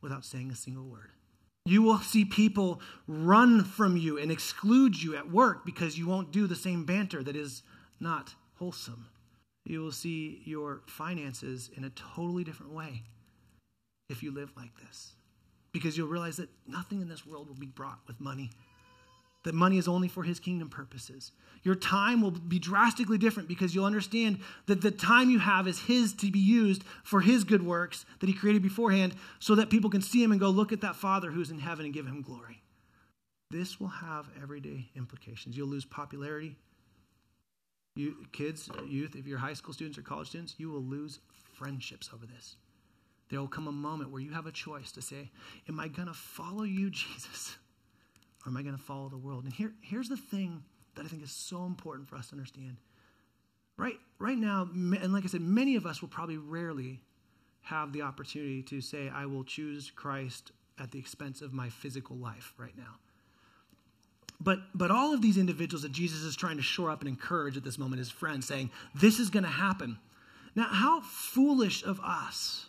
without 0.00 0.24
saying 0.24 0.50
a 0.50 0.56
single 0.56 0.84
word. 0.84 1.10
You 1.66 1.82
will 1.82 1.98
see 1.98 2.24
people 2.24 2.80
run 3.06 3.64
from 3.64 3.96
you 3.96 4.18
and 4.18 4.32
exclude 4.32 5.00
you 5.00 5.14
at 5.16 5.30
work 5.30 5.66
because 5.66 5.98
you 5.98 6.06
won't 6.06 6.32
do 6.32 6.46
the 6.46 6.56
same 6.56 6.84
banter 6.84 7.22
that 7.22 7.36
is 7.36 7.62
not 8.00 8.34
wholesome. 8.54 9.06
You 9.64 9.80
will 9.80 9.92
see 9.92 10.42
your 10.44 10.82
finances 10.86 11.70
in 11.76 11.84
a 11.84 11.90
totally 11.90 12.44
different 12.44 12.72
way 12.72 13.02
if 14.08 14.22
you 14.22 14.32
live 14.32 14.52
like 14.56 14.74
this. 14.80 15.12
Because 15.72 15.96
you'll 15.96 16.08
realize 16.08 16.36
that 16.38 16.48
nothing 16.66 17.00
in 17.00 17.08
this 17.08 17.26
world 17.26 17.48
will 17.48 17.54
be 17.54 17.66
brought 17.66 18.00
with 18.06 18.20
money, 18.20 18.50
that 19.44 19.54
money 19.54 19.78
is 19.78 19.88
only 19.88 20.08
for 20.08 20.22
his 20.22 20.40
kingdom 20.40 20.68
purposes. 20.68 21.32
Your 21.62 21.74
time 21.74 22.22
will 22.22 22.30
be 22.30 22.58
drastically 22.58 23.18
different 23.18 23.48
because 23.48 23.74
you'll 23.74 23.84
understand 23.84 24.40
that 24.66 24.80
the 24.80 24.90
time 24.90 25.30
you 25.30 25.38
have 25.38 25.68
is 25.68 25.80
his 25.80 26.12
to 26.14 26.30
be 26.30 26.38
used 26.38 26.82
for 27.04 27.20
his 27.20 27.44
good 27.44 27.64
works 27.64 28.04
that 28.20 28.28
he 28.28 28.34
created 28.34 28.62
beforehand 28.62 29.14
so 29.38 29.54
that 29.54 29.70
people 29.70 29.90
can 29.90 30.02
see 30.02 30.22
him 30.22 30.32
and 30.32 30.40
go, 30.40 30.50
look 30.50 30.72
at 30.72 30.80
that 30.80 30.96
Father 30.96 31.30
who's 31.30 31.50
in 31.50 31.58
heaven 31.58 31.84
and 31.84 31.94
give 31.94 32.06
him 32.06 32.22
glory. 32.22 32.62
This 33.50 33.80
will 33.80 33.88
have 33.88 34.26
everyday 34.42 34.88
implications. 34.96 35.56
You'll 35.56 35.68
lose 35.68 35.84
popularity. 35.84 36.56
You, 37.96 38.16
kids, 38.32 38.70
youth, 38.86 39.16
if 39.16 39.26
you're 39.26 39.38
high 39.38 39.54
school 39.54 39.74
students 39.74 39.98
or 39.98 40.02
college 40.02 40.28
students, 40.28 40.54
you 40.58 40.70
will 40.70 40.82
lose 40.82 41.18
friendships 41.54 42.10
over 42.14 42.26
this. 42.26 42.56
There 43.30 43.40
will 43.40 43.48
come 43.48 43.68
a 43.68 43.72
moment 43.72 44.10
where 44.10 44.20
you 44.20 44.32
have 44.32 44.46
a 44.46 44.52
choice 44.52 44.92
to 44.92 45.02
say, 45.02 45.30
Am 45.68 45.78
I 45.78 45.88
going 45.88 46.08
to 46.08 46.14
follow 46.14 46.64
you, 46.64 46.90
Jesus? 46.90 47.56
Or 48.44 48.50
am 48.50 48.56
I 48.56 48.62
going 48.62 48.76
to 48.76 48.82
follow 48.82 49.08
the 49.08 49.18
world? 49.18 49.44
And 49.44 49.52
here, 49.52 49.72
here's 49.80 50.08
the 50.08 50.16
thing 50.16 50.62
that 50.94 51.04
I 51.04 51.08
think 51.08 51.22
is 51.22 51.30
so 51.30 51.64
important 51.64 52.08
for 52.08 52.16
us 52.16 52.28
to 52.28 52.34
understand. 52.34 52.76
Right, 53.76 53.96
right 54.18 54.36
now, 54.36 54.68
and 54.72 55.12
like 55.12 55.24
I 55.24 55.28
said, 55.28 55.40
many 55.40 55.76
of 55.76 55.86
us 55.86 56.02
will 56.02 56.08
probably 56.08 56.36
rarely 56.36 57.00
have 57.62 57.92
the 57.92 58.02
opportunity 58.02 58.62
to 58.64 58.80
say, 58.80 59.08
I 59.08 59.26
will 59.26 59.44
choose 59.44 59.90
Christ 59.90 60.52
at 60.78 60.90
the 60.90 60.98
expense 60.98 61.40
of 61.40 61.52
my 61.52 61.68
physical 61.68 62.16
life 62.16 62.54
right 62.58 62.76
now. 62.76 62.96
But, 64.40 64.60
but 64.74 64.90
all 64.90 65.12
of 65.12 65.20
these 65.20 65.36
individuals 65.36 65.82
that 65.82 65.92
Jesus 65.92 66.22
is 66.22 66.34
trying 66.34 66.56
to 66.56 66.62
shore 66.62 66.90
up 66.90 67.00
and 67.00 67.08
encourage 67.08 67.56
at 67.56 67.64
this 67.64 67.78
moment, 67.78 67.98
his 67.98 68.10
friends, 68.10 68.46
saying, 68.46 68.70
This 68.94 69.18
is 69.18 69.28
going 69.28 69.44
to 69.44 69.50
happen. 69.50 69.98
Now, 70.54 70.66
how 70.70 71.00
foolish 71.02 71.84
of 71.84 72.00
us 72.00 72.66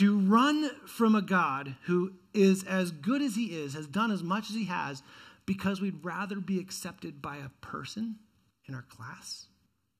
to 0.00 0.18
run 0.18 0.70
from 0.86 1.14
a 1.14 1.20
God 1.20 1.76
who 1.82 2.12
is 2.32 2.64
as 2.64 2.90
good 2.90 3.20
as 3.20 3.36
he 3.36 3.60
is, 3.60 3.74
has 3.74 3.86
done 3.86 4.10
as 4.10 4.22
much 4.22 4.48
as 4.48 4.56
he 4.56 4.64
has, 4.64 5.02
because 5.44 5.78
we'd 5.78 6.02
rather 6.02 6.36
be 6.36 6.58
accepted 6.58 7.20
by 7.20 7.36
a 7.36 7.50
person 7.60 8.16
in 8.66 8.74
our 8.74 8.86
class 8.88 9.48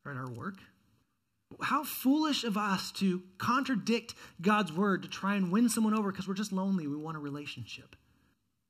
or 0.06 0.12
at 0.12 0.16
our 0.16 0.30
work? 0.30 0.54
How 1.60 1.84
foolish 1.84 2.44
of 2.44 2.56
us 2.56 2.92
to 2.92 3.22
contradict 3.36 4.14
God's 4.40 4.72
word 4.72 5.02
to 5.02 5.08
try 5.08 5.34
and 5.34 5.52
win 5.52 5.68
someone 5.68 5.92
over 5.92 6.10
because 6.10 6.26
we're 6.26 6.32
just 6.32 6.52
lonely. 6.52 6.86
We 6.86 6.96
want 6.96 7.18
a 7.18 7.20
relationship. 7.20 7.94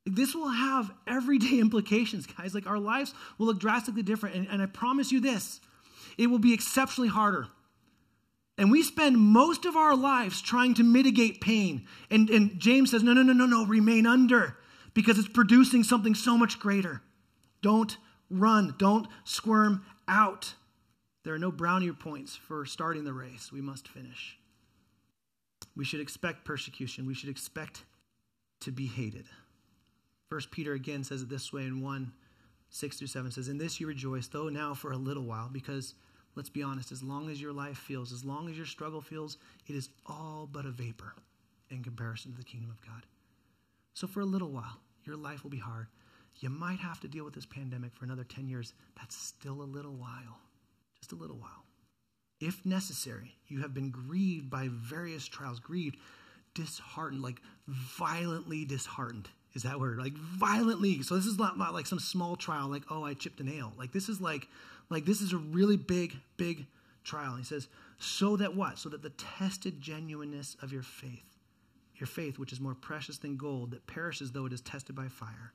This 0.06 0.34
will 0.34 0.48
have 0.48 0.90
everyday 1.06 1.58
implications, 1.60 2.26
guys. 2.26 2.56
Like 2.56 2.66
our 2.66 2.80
lives 2.80 3.14
will 3.38 3.46
look 3.46 3.60
drastically 3.60 4.02
different. 4.02 4.34
And, 4.34 4.48
and 4.48 4.60
I 4.60 4.66
promise 4.66 5.12
you 5.12 5.20
this 5.20 5.60
it 6.18 6.26
will 6.26 6.40
be 6.40 6.52
exceptionally 6.52 7.08
harder 7.08 7.46
and 8.60 8.70
we 8.70 8.82
spend 8.82 9.16
most 9.16 9.64
of 9.64 9.74
our 9.74 9.96
lives 9.96 10.42
trying 10.42 10.74
to 10.74 10.82
mitigate 10.82 11.40
pain. 11.40 11.86
And, 12.10 12.28
and 12.28 12.60
James 12.60 12.90
says, 12.90 13.02
no, 13.02 13.14
no, 13.14 13.22
no, 13.22 13.32
no, 13.32 13.46
no, 13.46 13.64
remain 13.64 14.06
under 14.06 14.58
because 14.92 15.18
it's 15.18 15.28
producing 15.28 15.82
something 15.82 16.14
so 16.14 16.36
much 16.36 16.60
greater. 16.60 17.00
Don't 17.62 17.96
run, 18.28 18.74
don't 18.76 19.08
squirm 19.24 19.86
out. 20.06 20.52
There 21.24 21.32
are 21.32 21.38
no 21.38 21.50
brownie 21.50 21.90
points 21.92 22.36
for 22.36 22.66
starting 22.66 23.04
the 23.04 23.14
race. 23.14 23.50
We 23.50 23.62
must 23.62 23.88
finish. 23.88 24.38
We 25.74 25.86
should 25.86 26.00
expect 26.00 26.44
persecution. 26.44 27.06
We 27.06 27.14
should 27.14 27.30
expect 27.30 27.84
to 28.60 28.70
be 28.70 28.86
hated. 28.86 29.24
First 30.28 30.50
Peter 30.50 30.74
again 30.74 31.02
says 31.02 31.22
it 31.22 31.30
this 31.30 31.50
way 31.50 31.62
in 31.62 31.80
1 31.80 32.12
6 32.68 32.98
through 32.98 33.08
7 33.08 33.30
says, 33.30 33.48
In 33.48 33.56
this 33.56 33.80
you 33.80 33.86
rejoice, 33.86 34.28
though 34.28 34.50
now 34.50 34.74
for 34.74 34.92
a 34.92 34.98
little 34.98 35.24
while, 35.24 35.48
because 35.50 35.94
let's 36.40 36.48
be 36.48 36.62
honest, 36.62 36.90
as 36.90 37.02
long 37.02 37.28
as 37.28 37.38
your 37.38 37.52
life 37.52 37.76
feels, 37.76 38.14
as 38.14 38.24
long 38.24 38.48
as 38.48 38.56
your 38.56 38.64
struggle 38.64 39.02
feels, 39.02 39.36
it 39.66 39.76
is 39.76 39.90
all 40.06 40.48
but 40.50 40.64
a 40.64 40.70
vapor 40.70 41.12
in 41.68 41.82
comparison 41.82 42.32
to 42.32 42.38
the 42.38 42.44
kingdom 42.44 42.70
of 42.70 42.80
God. 42.80 43.02
So 43.92 44.06
for 44.06 44.20
a 44.20 44.24
little 44.24 44.48
while, 44.48 44.80
Your 45.04 45.16
life 45.16 45.42
will 45.42 45.50
be 45.50 45.58
hard. 45.58 45.88
You 46.38 46.48
might 46.48 46.78
have 46.78 46.98
to 47.00 47.08
deal 47.08 47.26
with 47.26 47.34
this 47.34 47.44
pandemic 47.44 47.92
for 47.94 48.06
another 48.06 48.24
10 48.24 48.48
years. 48.48 48.72
That's 48.98 49.14
still 49.14 49.60
a 49.60 49.64
little 49.64 49.92
while, 49.92 50.38
just 50.98 51.12
a 51.12 51.16
little 51.16 51.36
while. 51.36 51.66
If 52.40 52.64
necessary, 52.64 53.34
you 53.48 53.60
have 53.60 53.74
been 53.74 53.90
grieved 53.90 54.48
by 54.48 54.68
various 54.70 55.26
trials, 55.26 55.60
grieved, 55.60 55.98
disheartened, 56.54 57.20
like 57.20 57.42
violently 57.68 58.64
disheartened 58.64 59.28
is 59.54 59.64
that 59.64 59.80
word 59.80 59.98
like 59.98 60.12
violently 60.12 61.02
so 61.02 61.16
this 61.16 61.26
is 61.26 61.36
not, 61.36 61.58
not 61.58 61.74
like 61.74 61.86
some 61.86 61.98
small 61.98 62.36
trial 62.36 62.68
like 62.68 62.84
oh 62.88 63.04
i 63.04 63.14
chipped 63.14 63.40
a 63.40 63.42
nail 63.42 63.72
like 63.76 63.90
this 63.90 64.08
is 64.08 64.20
like 64.20 64.46
like 64.90 65.04
this 65.04 65.20
is 65.20 65.32
a 65.32 65.38
really 65.38 65.76
big 65.76 66.16
big 66.36 66.66
trial 67.04 67.36
he 67.36 67.44
says 67.44 67.68
so 67.98 68.36
that 68.36 68.54
what 68.54 68.78
so 68.78 68.88
that 68.88 69.02
the 69.02 69.10
tested 69.10 69.80
genuineness 69.80 70.56
of 70.62 70.72
your 70.72 70.82
faith 70.82 71.38
your 71.96 72.06
faith 72.06 72.38
which 72.38 72.52
is 72.52 72.60
more 72.60 72.74
precious 72.74 73.18
than 73.18 73.36
gold 73.36 73.70
that 73.70 73.86
perishes 73.86 74.32
though 74.32 74.46
it 74.46 74.52
is 74.52 74.60
tested 74.60 74.94
by 74.94 75.08
fire 75.08 75.52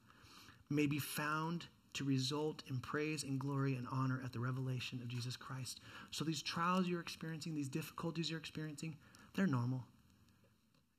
may 0.70 0.88
be 0.88 1.00
found 1.00 1.66
to 1.94 2.04
result 2.04 2.64
in 2.70 2.78
praise 2.80 3.24
and 3.24 3.40
glory 3.40 3.76
and 3.76 3.88
honor 3.92 4.22
at 4.24 4.34
the 4.34 4.40
revelation 4.40 5.00
of 5.02 5.08
jesus 5.08 5.38
christ 5.38 5.82
so 6.12 6.24
these 6.26 6.42
trials 6.42 6.88
you're 6.88 7.00
experiencing 7.00 7.54
these 7.54 7.70
difficulties 7.70 8.30
you're 8.30 8.40
experiencing 8.40 8.96
they're 9.36 9.48
normal 9.48 9.84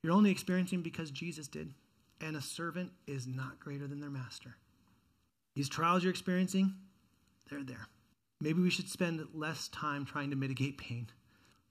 you're 0.01 0.13
only 0.13 0.31
experiencing 0.31 0.81
because 0.81 1.11
jesus 1.11 1.47
did 1.47 1.73
and 2.21 2.35
a 2.35 2.41
servant 2.41 2.91
is 3.05 3.27
not 3.27 3.59
greater 3.59 3.87
than 3.87 3.99
their 3.99 4.09
master. 4.09 4.55
These 5.55 5.69
trials 5.69 6.03
you're 6.03 6.11
experiencing, 6.11 6.73
they're 7.49 7.63
there. 7.63 7.87
Maybe 8.39 8.61
we 8.61 8.69
should 8.69 8.89
spend 8.89 9.25
less 9.33 9.67
time 9.69 10.05
trying 10.05 10.29
to 10.29 10.35
mitigate 10.35 10.77
pain. 10.77 11.07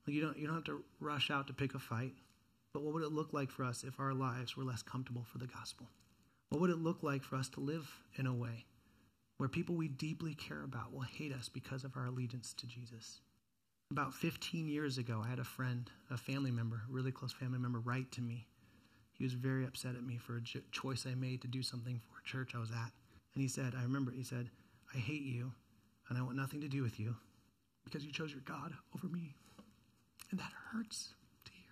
Like 0.07 0.15
you 0.15 0.21
don't 0.21 0.39
you 0.39 0.47
don't 0.47 0.57
have 0.57 0.65
to 0.65 0.85
rush 1.01 1.31
out 1.31 1.47
to 1.47 1.53
pick 1.53 1.75
a 1.75 1.79
fight. 1.79 2.15
But 2.73 2.83
what 2.83 2.95
would 2.95 3.03
it 3.03 3.13
look 3.13 3.33
like 3.33 3.51
for 3.51 3.65
us 3.65 3.85
if 3.85 3.99
our 3.99 4.13
lives 4.13 4.57
were 4.57 4.65
less 4.65 4.83
comfortable 4.83 5.25
for 5.25 5.39
the 5.39 5.47
gospel? 5.47 5.89
What 6.51 6.61
would 6.61 6.71
it 6.71 6.79
look 6.79 7.03
like 7.03 7.23
for 7.23 7.37
us 7.37 7.49
to 7.51 7.61
live 7.61 7.91
in 8.17 8.27
a 8.27 8.35
way 8.35 8.67
where 9.39 9.49
people 9.49 9.75
we 9.75 9.89
deeply 9.89 10.35
care 10.35 10.63
about 10.63 10.93
will 10.93 11.01
hate 11.01 11.33
us 11.33 11.49
because 11.49 11.85
of 11.85 11.97
our 11.97 12.07
allegiance 12.07 12.53
to 12.55 12.67
Jesus? 12.67 13.21
About 13.91 14.15
15 14.15 14.69
years 14.69 14.99
ago, 14.99 15.23
I 15.25 15.29
had 15.31 15.39
a 15.39 15.45
friend, 15.45 15.91
a 16.11 16.17
family 16.17 16.51
member, 16.51 16.83
a 16.89 16.93
really 16.93 17.13
close 17.13 17.33
family 17.33 17.59
member, 17.59 17.79
write 17.79 18.11
to 18.13 18.21
me 18.21 18.47
he 19.17 19.25
was 19.25 19.33
very 19.33 19.65
upset 19.65 19.95
at 19.95 20.05
me 20.05 20.19
for 20.19 20.37
a 20.37 20.61
choice 20.73 21.07
I 21.07 21.15
made 21.15 21.41
to 21.43 21.49
do 21.49 21.63
something 21.63 22.01
for 22.01 22.21
a 22.21 22.25
church 22.25 22.55
I 22.55 22.59
was 22.59 22.71
at. 22.71 22.93
And 23.35 23.43
he 23.43 23.49
said, 23.49 23.75
I 23.77 23.83
remember, 23.83 24.11
he 24.11 24.23
said, 24.23 24.51
I 24.95 24.99
hate 24.99 25.23
you 25.23 25.53
and 26.09 26.19
I 26.19 26.23
want 26.23 26.37
nothing 26.37 26.61
to 26.61 26.69
do 26.69 26.83
with 26.83 26.99
you 26.99 27.17
because 27.85 28.05
you 28.05 28.13
chose 28.13 28.31
your 28.33 28.43
God 28.45 28.73
over 28.95 29.07
me. 29.09 29.35
And 30.31 30.41
that 30.41 30.53
hurts 30.73 31.15
to 31.45 31.53
hear. 31.53 31.71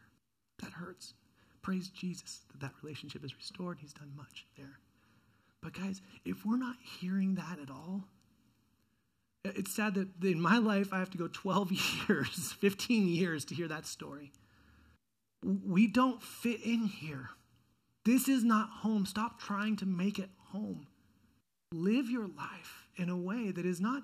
That 0.62 0.72
hurts. 0.72 1.14
Praise 1.62 1.88
Jesus 1.88 2.42
that 2.52 2.60
that 2.60 2.72
relationship 2.82 3.24
is 3.24 3.36
restored. 3.36 3.78
He's 3.80 3.92
done 3.92 4.12
much 4.16 4.46
there. 4.56 4.78
But 5.62 5.72
guys, 5.72 6.02
if 6.24 6.44
we're 6.44 6.58
not 6.58 6.76
hearing 7.00 7.36
that 7.36 7.58
at 7.62 7.70
all, 7.70 8.04
it's 9.44 9.74
sad 9.74 9.94
that 9.94 10.08
in 10.22 10.40
my 10.40 10.58
life 10.58 10.92
I 10.92 10.98
have 10.98 11.10
to 11.10 11.18
go 11.18 11.28
12 11.28 11.72
years, 12.08 12.52
15 12.60 13.08
years 13.08 13.44
to 13.46 13.54
hear 13.54 13.68
that 13.68 13.86
story 13.86 14.32
we 15.44 15.86
don't 15.86 16.22
fit 16.22 16.62
in 16.62 16.86
here. 16.86 17.30
This 18.04 18.28
is 18.28 18.44
not 18.44 18.68
home. 18.68 19.06
Stop 19.06 19.40
trying 19.40 19.76
to 19.76 19.86
make 19.86 20.18
it 20.18 20.30
home. 20.52 20.86
Live 21.72 22.08
your 22.08 22.28
life 22.28 22.86
in 22.96 23.08
a 23.08 23.16
way 23.16 23.50
that 23.50 23.66
is 23.66 23.80
not 23.80 24.02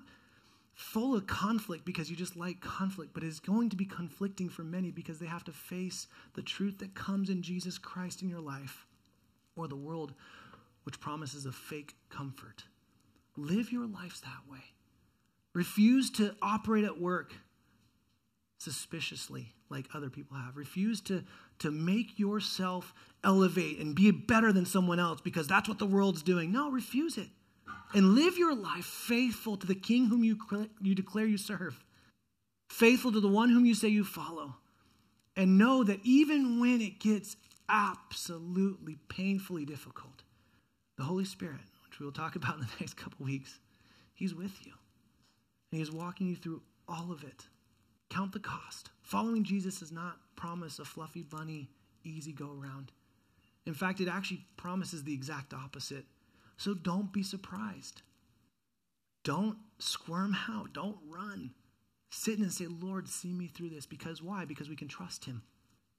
full 0.81 1.15
of 1.15 1.27
conflict 1.27 1.85
because 1.85 2.09
you 2.09 2.15
just 2.15 2.35
like 2.35 2.59
conflict, 2.59 3.13
but 3.13 3.23
is 3.23 3.39
going 3.39 3.69
to 3.69 3.75
be 3.75 3.85
conflicting 3.85 4.49
for 4.49 4.63
many 4.63 4.89
because 4.89 5.19
they 5.19 5.27
have 5.27 5.43
to 5.43 5.51
face 5.51 6.07
the 6.33 6.41
truth 6.41 6.79
that 6.79 6.95
comes 6.95 7.29
in 7.29 7.43
Jesus 7.43 7.77
Christ 7.77 8.21
in 8.21 8.29
your 8.29 8.41
life 8.41 8.87
or 9.55 9.67
the 9.67 9.75
world 9.75 10.13
which 10.83 10.99
promises 10.99 11.45
a 11.45 11.51
fake 11.51 11.93
comfort. 12.09 12.63
Live 13.37 13.71
your 13.71 13.85
lives 13.85 14.21
that 14.21 14.51
way. 14.51 14.63
Refuse 15.53 16.09
to 16.11 16.35
operate 16.41 16.83
at 16.83 16.99
work 16.99 17.33
suspiciously 18.57 19.53
like 19.69 19.85
other 19.93 20.09
people 20.09 20.35
have. 20.35 20.57
Refuse 20.57 20.99
to, 21.01 21.23
to 21.59 21.69
make 21.69 22.17
yourself 22.17 22.93
elevate 23.23 23.77
and 23.77 23.95
be 23.95 24.09
better 24.09 24.51
than 24.51 24.65
someone 24.65 24.99
else 24.99 25.21
because 25.21 25.47
that's 25.47 25.69
what 25.69 25.79
the 25.79 25.85
world's 25.85 26.23
doing. 26.23 26.51
No, 26.51 26.71
refuse 26.71 27.17
it. 27.17 27.29
And 27.93 28.15
live 28.15 28.37
your 28.37 28.55
life 28.55 28.85
faithful 28.85 29.57
to 29.57 29.67
the 29.67 29.75
king 29.75 30.07
whom 30.07 30.23
you, 30.23 30.37
you 30.81 30.95
declare 30.95 31.25
you 31.25 31.37
serve, 31.37 31.83
faithful 32.69 33.11
to 33.11 33.19
the 33.19 33.27
one 33.27 33.49
whom 33.49 33.65
you 33.65 33.75
say 33.75 33.89
you 33.89 34.03
follow. 34.03 34.55
And 35.35 35.57
know 35.57 35.83
that 35.83 35.99
even 36.03 36.59
when 36.59 36.81
it 36.81 36.99
gets 36.99 37.35
absolutely 37.69 38.97
painfully 39.07 39.65
difficult, 39.65 40.23
the 40.97 41.03
Holy 41.03 41.25
Spirit, 41.25 41.61
which 41.85 41.99
we 41.99 42.05
will 42.05 42.13
talk 42.13 42.35
about 42.35 42.55
in 42.55 42.61
the 42.61 42.67
next 42.79 42.95
couple 42.95 43.25
weeks, 43.25 43.59
He's 44.13 44.35
with 44.35 44.65
you. 44.65 44.73
And 45.71 45.79
He's 45.79 45.91
walking 45.91 46.27
you 46.27 46.35
through 46.35 46.61
all 46.87 47.11
of 47.11 47.23
it. 47.23 47.47
Count 48.09 48.33
the 48.33 48.39
cost. 48.39 48.89
Following 49.03 49.43
Jesus 49.43 49.79
does 49.79 49.91
not 49.91 50.17
promise 50.35 50.79
a 50.79 50.85
fluffy 50.85 51.23
bunny, 51.23 51.69
easy 52.03 52.33
go 52.33 52.51
around. 52.61 52.91
In 53.65 53.73
fact, 53.73 54.01
it 54.01 54.07
actually 54.07 54.45
promises 54.57 55.03
the 55.03 55.13
exact 55.13 55.53
opposite. 55.53 56.05
So 56.61 56.75
don't 56.75 57.11
be 57.11 57.23
surprised. 57.23 58.03
Don't 59.23 59.57
squirm 59.79 60.37
out. 60.47 60.73
Don't 60.73 60.99
run. 61.09 61.55
Sit 62.11 62.37
and 62.37 62.53
say, 62.53 62.67
Lord, 62.67 63.09
see 63.09 63.33
me 63.33 63.47
through 63.47 63.71
this. 63.71 63.87
Because 63.87 64.21
why? 64.21 64.45
Because 64.45 64.69
we 64.69 64.75
can 64.75 64.87
trust 64.87 65.25
him. 65.25 65.41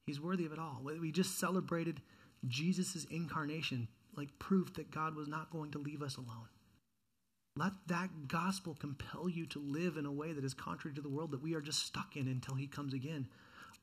He's 0.07 0.21
worthy 0.21 0.47
of 0.47 0.53
it 0.53 0.61
all. 0.61 0.81
We 0.85 1.11
just 1.11 1.37
celebrated 1.37 2.01
Jesus' 2.47 3.07
incarnation, 3.11 3.89
like 4.17 4.39
proof 4.39 4.73
that 4.75 4.93
God 4.93 5.17
was 5.17 5.27
not 5.27 5.51
going 5.51 5.73
to 5.73 5.81
leave 5.81 6.01
us 6.01 6.17
alone. 6.17 6.47
Let 7.57 7.73
that 7.89 8.29
gospel 8.29 8.77
compel 8.79 9.29
you 9.29 9.47
to 9.47 9.59
live 9.59 9.97
in 9.97 10.07
a 10.07 10.13
way 10.13 10.33
that 10.33 10.45
is 10.45 10.55
contrary 10.55 10.95
to 10.95 11.03
the 11.03 11.09
world 11.09 11.33
that 11.33 11.43
we 11.43 11.57
are 11.57 11.61
just 11.61 11.85
stuck 11.85 12.15
in 12.15 12.29
until 12.29 12.55
he 12.55 12.69
comes 12.69 12.95
again. 12.95 13.27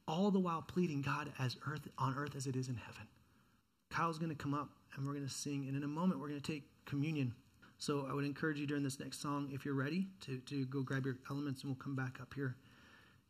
All 0.07 0.31
the 0.31 0.39
while 0.39 0.61
pleading 0.61 1.01
God 1.01 1.33
as 1.39 1.57
earth 1.67 1.89
on 1.97 2.15
earth 2.15 2.37
as 2.37 2.47
it 2.47 2.55
is 2.55 2.69
in 2.69 2.75
heaven. 2.75 3.09
Kyle's 3.91 4.17
going 4.17 4.29
to 4.29 4.41
come 4.41 4.53
up 4.53 4.69
and 4.99 5.07
we're 5.07 5.13
going 5.13 5.27
to 5.27 5.33
sing, 5.33 5.65
and 5.67 5.75
in 5.75 5.83
a 5.83 5.87
moment 5.87 6.19
we're 6.19 6.27
going 6.27 6.39
to 6.41 6.51
take 6.51 6.63
communion. 6.85 7.33
So 7.77 8.05
I 8.09 8.13
would 8.13 8.25
encourage 8.25 8.59
you 8.59 8.67
during 8.67 8.83
this 8.83 8.99
next 8.99 9.21
song, 9.21 9.49
if 9.53 9.63
you're 9.63 9.73
ready, 9.73 10.07
to, 10.25 10.37
to 10.39 10.65
go 10.65 10.81
grab 10.81 11.05
your 11.05 11.15
elements 11.31 11.61
and 11.63 11.71
we'll 11.71 11.81
come 11.81 11.95
back 11.95 12.19
up 12.21 12.33
here 12.33 12.57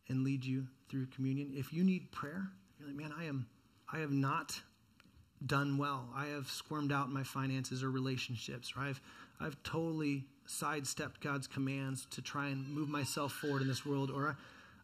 and 0.10 0.24
lead 0.24 0.44
you 0.44 0.66
through 0.90 1.06
communion. 1.08 1.52
If 1.54 1.72
you 1.72 1.84
need 1.84 2.12
prayer, 2.12 2.50
you're 2.80 2.88
like, 2.88 2.98
man, 2.98 3.14
I 3.18 3.26
am 3.26 3.48
I 3.92 4.00
have 4.00 4.12
not 4.12 4.60
done 5.46 5.78
well. 5.78 6.10
I 6.16 6.28
have 6.28 6.48
squirmed 6.48 6.92
out 6.92 7.08
in 7.08 7.14
my 7.14 7.24
finances 7.24 7.84
or 7.84 7.92
relationships, 7.92 8.74
or 8.76 8.84
I've 8.84 9.02
I've 9.40 9.62
totally 9.64 10.26
sidestepped 10.48 11.22
God's 11.22 11.48
commands 11.48 12.08
to 12.12 12.22
try 12.22 12.48
and 12.48 12.68
move 12.68 12.90
myself 12.90 13.34
forward 13.34 13.62
in 13.62 13.68
this 13.68 13.86
world, 13.86 14.10
or 14.10 14.36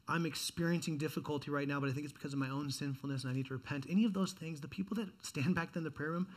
I'm 0.08 0.28
experiencing 0.28 1.00
difficulty 1.00 1.50
right 1.50 1.68
now, 1.68 1.80
but 1.80 1.90
I 1.90 1.94
think 1.94 2.04
it's 2.04 2.14
because 2.14 2.34
of 2.34 2.40
my 2.40 2.50
own 2.50 2.70
sinfulness 2.70 3.24
and 3.24 3.32
I 3.32 3.36
need 3.36 3.48
to 3.48 3.54
repent. 3.54 3.88
Any 3.90 4.06
of 4.06 4.14
those 4.14 4.34
things, 4.34 4.62
the 4.62 4.68
people 4.68 4.96
that 4.98 5.08
stand 5.24 5.56
back 5.56 5.76
in 5.76 5.84
the 5.84 5.90
prayer 5.90 6.12
room 6.12 6.28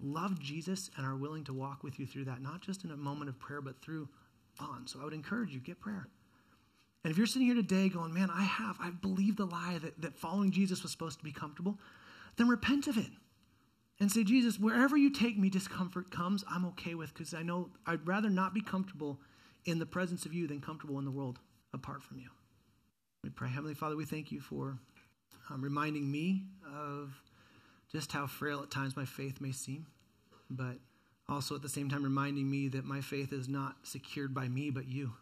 love 0.00 0.38
Jesus 0.40 0.90
and 0.96 1.06
are 1.06 1.16
willing 1.16 1.44
to 1.44 1.52
walk 1.52 1.82
with 1.82 1.98
you 1.98 2.06
through 2.06 2.24
that, 2.26 2.42
not 2.42 2.60
just 2.60 2.84
in 2.84 2.90
a 2.90 2.96
moment 2.96 3.28
of 3.28 3.38
prayer, 3.38 3.60
but 3.60 3.80
through 3.80 4.08
on. 4.60 4.86
So 4.86 5.00
I 5.00 5.04
would 5.04 5.14
encourage 5.14 5.52
you, 5.52 5.60
get 5.60 5.80
prayer. 5.80 6.08
And 7.02 7.10
if 7.10 7.18
you're 7.18 7.26
sitting 7.26 7.46
here 7.46 7.56
today 7.56 7.88
going, 7.88 8.14
man, 8.14 8.30
I 8.30 8.42
have, 8.42 8.76
I've 8.80 9.02
believed 9.02 9.36
the 9.36 9.44
lie 9.44 9.78
that, 9.82 10.00
that 10.00 10.16
following 10.16 10.50
Jesus 10.50 10.82
was 10.82 10.90
supposed 10.90 11.18
to 11.18 11.24
be 11.24 11.32
comfortable, 11.32 11.78
then 12.36 12.48
repent 12.48 12.86
of 12.86 12.96
it 12.96 13.10
and 14.00 14.10
say, 14.10 14.24
Jesus, 14.24 14.58
wherever 14.58 14.96
you 14.96 15.10
take 15.10 15.38
me, 15.38 15.50
discomfort 15.50 16.10
comes, 16.10 16.44
I'm 16.50 16.64
okay 16.66 16.94
with 16.94 17.12
because 17.12 17.34
I 17.34 17.42
know 17.42 17.68
I'd 17.86 18.06
rather 18.06 18.30
not 18.30 18.54
be 18.54 18.62
comfortable 18.62 19.20
in 19.66 19.78
the 19.78 19.86
presence 19.86 20.26
of 20.26 20.32
you 20.32 20.46
than 20.46 20.60
comfortable 20.60 20.98
in 20.98 21.04
the 21.04 21.10
world 21.10 21.38
apart 21.72 22.02
from 22.02 22.18
you. 22.18 22.28
We 23.22 23.30
pray. 23.30 23.48
Heavenly 23.48 23.74
Father, 23.74 23.96
we 23.96 24.04
thank 24.04 24.32
you 24.32 24.40
for 24.40 24.78
um, 25.50 25.62
reminding 25.62 26.10
me 26.10 26.44
of 26.74 27.14
just 27.94 28.10
how 28.10 28.26
frail 28.26 28.60
at 28.60 28.72
times 28.72 28.96
my 28.96 29.04
faith 29.04 29.40
may 29.40 29.52
seem, 29.52 29.86
but 30.50 30.78
also 31.28 31.54
at 31.54 31.62
the 31.62 31.68
same 31.68 31.88
time 31.88 32.02
reminding 32.02 32.50
me 32.50 32.66
that 32.66 32.84
my 32.84 33.00
faith 33.00 33.32
is 33.32 33.48
not 33.48 33.76
secured 33.84 34.34
by 34.34 34.48
me, 34.48 34.68
but 34.68 34.88
you. 34.88 35.12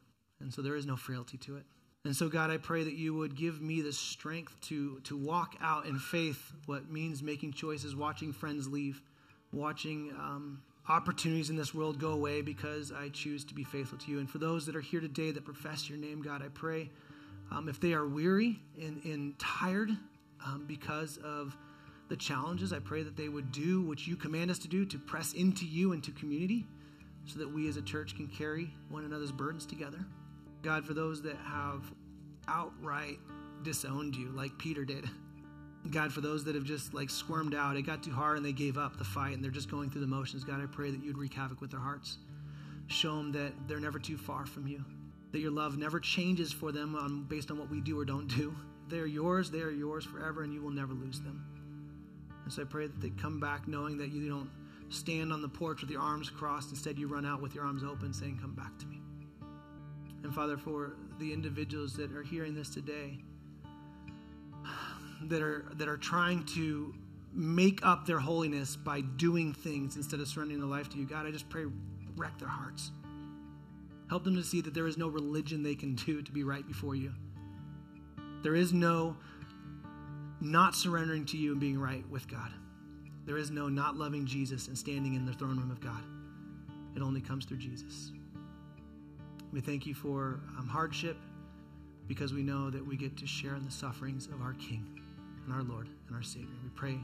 And 0.40 0.52
so 0.52 0.62
there 0.62 0.74
is 0.74 0.86
no 0.86 0.96
frailty 0.96 1.36
to 1.36 1.56
it. 1.56 1.64
And 2.06 2.16
so, 2.16 2.30
God, 2.30 2.50
I 2.50 2.56
pray 2.56 2.82
that 2.82 2.94
you 2.94 3.14
would 3.14 3.36
give 3.36 3.60
me 3.60 3.82
the 3.82 3.92
strength 3.92 4.58
to, 4.62 5.00
to 5.00 5.16
walk 5.18 5.54
out 5.60 5.84
in 5.84 5.98
faith 5.98 6.50
what 6.64 6.90
means 6.90 7.22
making 7.22 7.52
choices, 7.52 7.94
watching 7.94 8.32
friends 8.32 8.66
leave, 8.66 9.02
watching 9.52 10.10
um, 10.18 10.62
opportunities 10.88 11.50
in 11.50 11.56
this 11.56 11.74
world 11.74 12.00
go 12.00 12.12
away 12.12 12.40
because 12.40 12.90
I 12.90 13.10
choose 13.10 13.44
to 13.44 13.54
be 13.54 13.64
faithful 13.64 13.98
to 13.98 14.10
you. 14.10 14.18
And 14.18 14.28
for 14.30 14.38
those 14.38 14.64
that 14.64 14.74
are 14.74 14.80
here 14.80 15.00
today 15.00 15.30
that 15.30 15.44
profess 15.44 15.90
your 15.90 15.98
name, 15.98 16.22
God, 16.22 16.42
I 16.42 16.48
pray 16.48 16.90
um, 17.50 17.68
if 17.68 17.78
they 17.80 17.92
are 17.92 18.08
weary 18.08 18.58
and, 18.80 19.04
and 19.04 19.38
tired 19.38 19.90
um, 20.44 20.64
because 20.66 21.18
of 21.18 21.54
the 22.08 22.16
challenges, 22.16 22.72
I 22.72 22.78
pray 22.78 23.02
that 23.02 23.16
they 23.16 23.28
would 23.28 23.52
do 23.52 23.82
what 23.82 24.06
you 24.06 24.16
command 24.16 24.50
us 24.50 24.58
to 24.60 24.68
do 24.68 24.84
to 24.86 24.98
press 24.98 25.32
into 25.32 25.64
you 25.64 25.92
and 25.92 26.02
to 26.04 26.10
community 26.12 26.66
so 27.24 27.38
that 27.38 27.52
we 27.52 27.68
as 27.68 27.76
a 27.76 27.82
church 27.82 28.16
can 28.16 28.26
carry 28.26 28.72
one 28.88 29.04
another's 29.04 29.32
burdens 29.32 29.64
together. 29.64 30.04
God, 30.62 30.84
for 30.84 30.94
those 30.94 31.22
that 31.22 31.36
have 31.36 31.82
outright 32.48 33.18
disowned 33.62 34.14
you, 34.16 34.28
like 34.30 34.56
Peter 34.58 34.84
did, 34.84 35.08
God, 35.90 36.12
for 36.12 36.20
those 36.20 36.44
that 36.44 36.54
have 36.54 36.64
just 36.64 36.94
like 36.94 37.10
squirmed 37.10 37.54
out, 37.54 37.76
it 37.76 37.82
got 37.82 38.02
too 38.02 38.12
hard 38.12 38.36
and 38.36 38.46
they 38.46 38.52
gave 38.52 38.78
up 38.78 38.98
the 38.98 39.04
fight 39.04 39.34
and 39.34 39.42
they're 39.42 39.50
just 39.50 39.70
going 39.70 39.90
through 39.90 40.02
the 40.02 40.06
motions, 40.06 40.44
God, 40.44 40.62
I 40.62 40.66
pray 40.66 40.90
that 40.90 41.02
you'd 41.02 41.18
wreak 41.18 41.34
havoc 41.34 41.60
with 41.60 41.70
their 41.70 41.80
hearts. 41.80 42.18
Show 42.86 43.16
them 43.16 43.32
that 43.32 43.52
they're 43.66 43.80
never 43.80 43.98
too 43.98 44.16
far 44.16 44.46
from 44.46 44.66
you, 44.66 44.84
that 45.32 45.40
your 45.40 45.50
love 45.50 45.78
never 45.78 45.98
changes 45.98 46.52
for 46.52 46.70
them 46.72 46.94
on, 46.94 47.24
based 47.24 47.50
on 47.50 47.58
what 47.58 47.70
we 47.70 47.80
do 47.80 47.98
or 47.98 48.04
don't 48.04 48.28
do. 48.28 48.54
They 48.88 48.98
are 48.98 49.06
yours, 49.06 49.50
they 49.50 49.60
are 49.60 49.70
yours 49.70 50.04
forever, 50.04 50.42
and 50.42 50.52
you 50.52 50.62
will 50.62 50.70
never 50.70 50.92
lose 50.92 51.20
them. 51.20 51.44
And 52.44 52.52
so 52.52 52.62
I 52.62 52.64
pray 52.64 52.86
that 52.86 53.00
they 53.00 53.10
come 53.10 53.40
back 53.40 53.68
knowing 53.68 53.96
that 53.98 54.10
you 54.12 54.28
don't 54.28 54.50
stand 54.88 55.32
on 55.32 55.42
the 55.42 55.48
porch 55.48 55.80
with 55.80 55.90
your 55.90 56.00
arms 56.00 56.28
crossed. 56.30 56.70
Instead, 56.70 56.98
you 56.98 57.06
run 57.06 57.24
out 57.24 57.40
with 57.40 57.54
your 57.54 57.64
arms 57.64 57.82
open 57.84 58.12
saying, 58.12 58.38
Come 58.40 58.54
back 58.54 58.78
to 58.78 58.86
me. 58.86 59.00
And 60.22 60.34
Father, 60.34 60.56
for 60.56 60.96
the 61.18 61.32
individuals 61.32 61.94
that 61.94 62.12
are 62.12 62.22
hearing 62.22 62.54
this 62.54 62.68
today, 62.68 63.18
that 65.28 65.42
are 65.42 65.66
that 65.74 65.88
are 65.88 65.96
trying 65.96 66.44
to 66.44 66.94
make 67.34 67.84
up 67.84 68.06
their 68.06 68.18
holiness 68.18 68.76
by 68.76 69.00
doing 69.00 69.52
things 69.52 69.96
instead 69.96 70.20
of 70.20 70.28
surrendering 70.28 70.60
their 70.60 70.68
life 70.68 70.88
to 70.90 70.98
you, 70.98 71.06
God, 71.06 71.26
I 71.26 71.30
just 71.30 71.48
pray 71.48 71.64
wreck 72.16 72.38
their 72.38 72.48
hearts. 72.48 72.90
Help 74.08 74.24
them 74.24 74.36
to 74.36 74.42
see 74.42 74.60
that 74.60 74.74
there 74.74 74.86
is 74.86 74.98
no 74.98 75.08
religion 75.08 75.62
they 75.62 75.74
can 75.74 75.94
do 75.94 76.20
to 76.20 76.32
be 76.32 76.44
right 76.44 76.66
before 76.66 76.94
you. 76.94 77.12
There 78.42 78.54
is 78.54 78.72
no 78.72 79.16
not 80.42 80.74
surrendering 80.74 81.24
to 81.26 81.36
you 81.36 81.52
and 81.52 81.60
being 81.60 81.78
right 81.78 82.08
with 82.10 82.28
God. 82.28 82.50
There 83.24 83.38
is 83.38 83.50
no 83.50 83.68
not 83.68 83.96
loving 83.96 84.26
Jesus 84.26 84.66
and 84.68 84.76
standing 84.76 85.14
in 85.14 85.24
the 85.24 85.32
throne 85.32 85.56
room 85.58 85.70
of 85.70 85.80
God. 85.80 86.02
It 86.96 87.02
only 87.02 87.20
comes 87.20 87.44
through 87.44 87.58
Jesus. 87.58 88.12
We 89.52 89.60
thank 89.60 89.86
you 89.86 89.94
for 89.94 90.40
um, 90.58 90.68
hardship 90.68 91.16
because 92.08 92.32
we 92.32 92.42
know 92.42 92.70
that 92.70 92.84
we 92.84 92.96
get 92.96 93.16
to 93.18 93.26
share 93.26 93.54
in 93.54 93.64
the 93.64 93.70
sufferings 93.70 94.26
of 94.26 94.42
our 94.42 94.54
King 94.54 95.00
and 95.46 95.54
our 95.54 95.62
Lord 95.62 95.88
and 96.08 96.16
our 96.16 96.22
Savior. 96.22 96.48
We 96.62 96.70
pray 96.70 96.98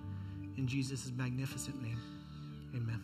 in 0.57 0.67
Jesus' 0.67 1.13
magnificent 1.17 1.81
name. 1.81 2.01
Amen. 2.75 3.01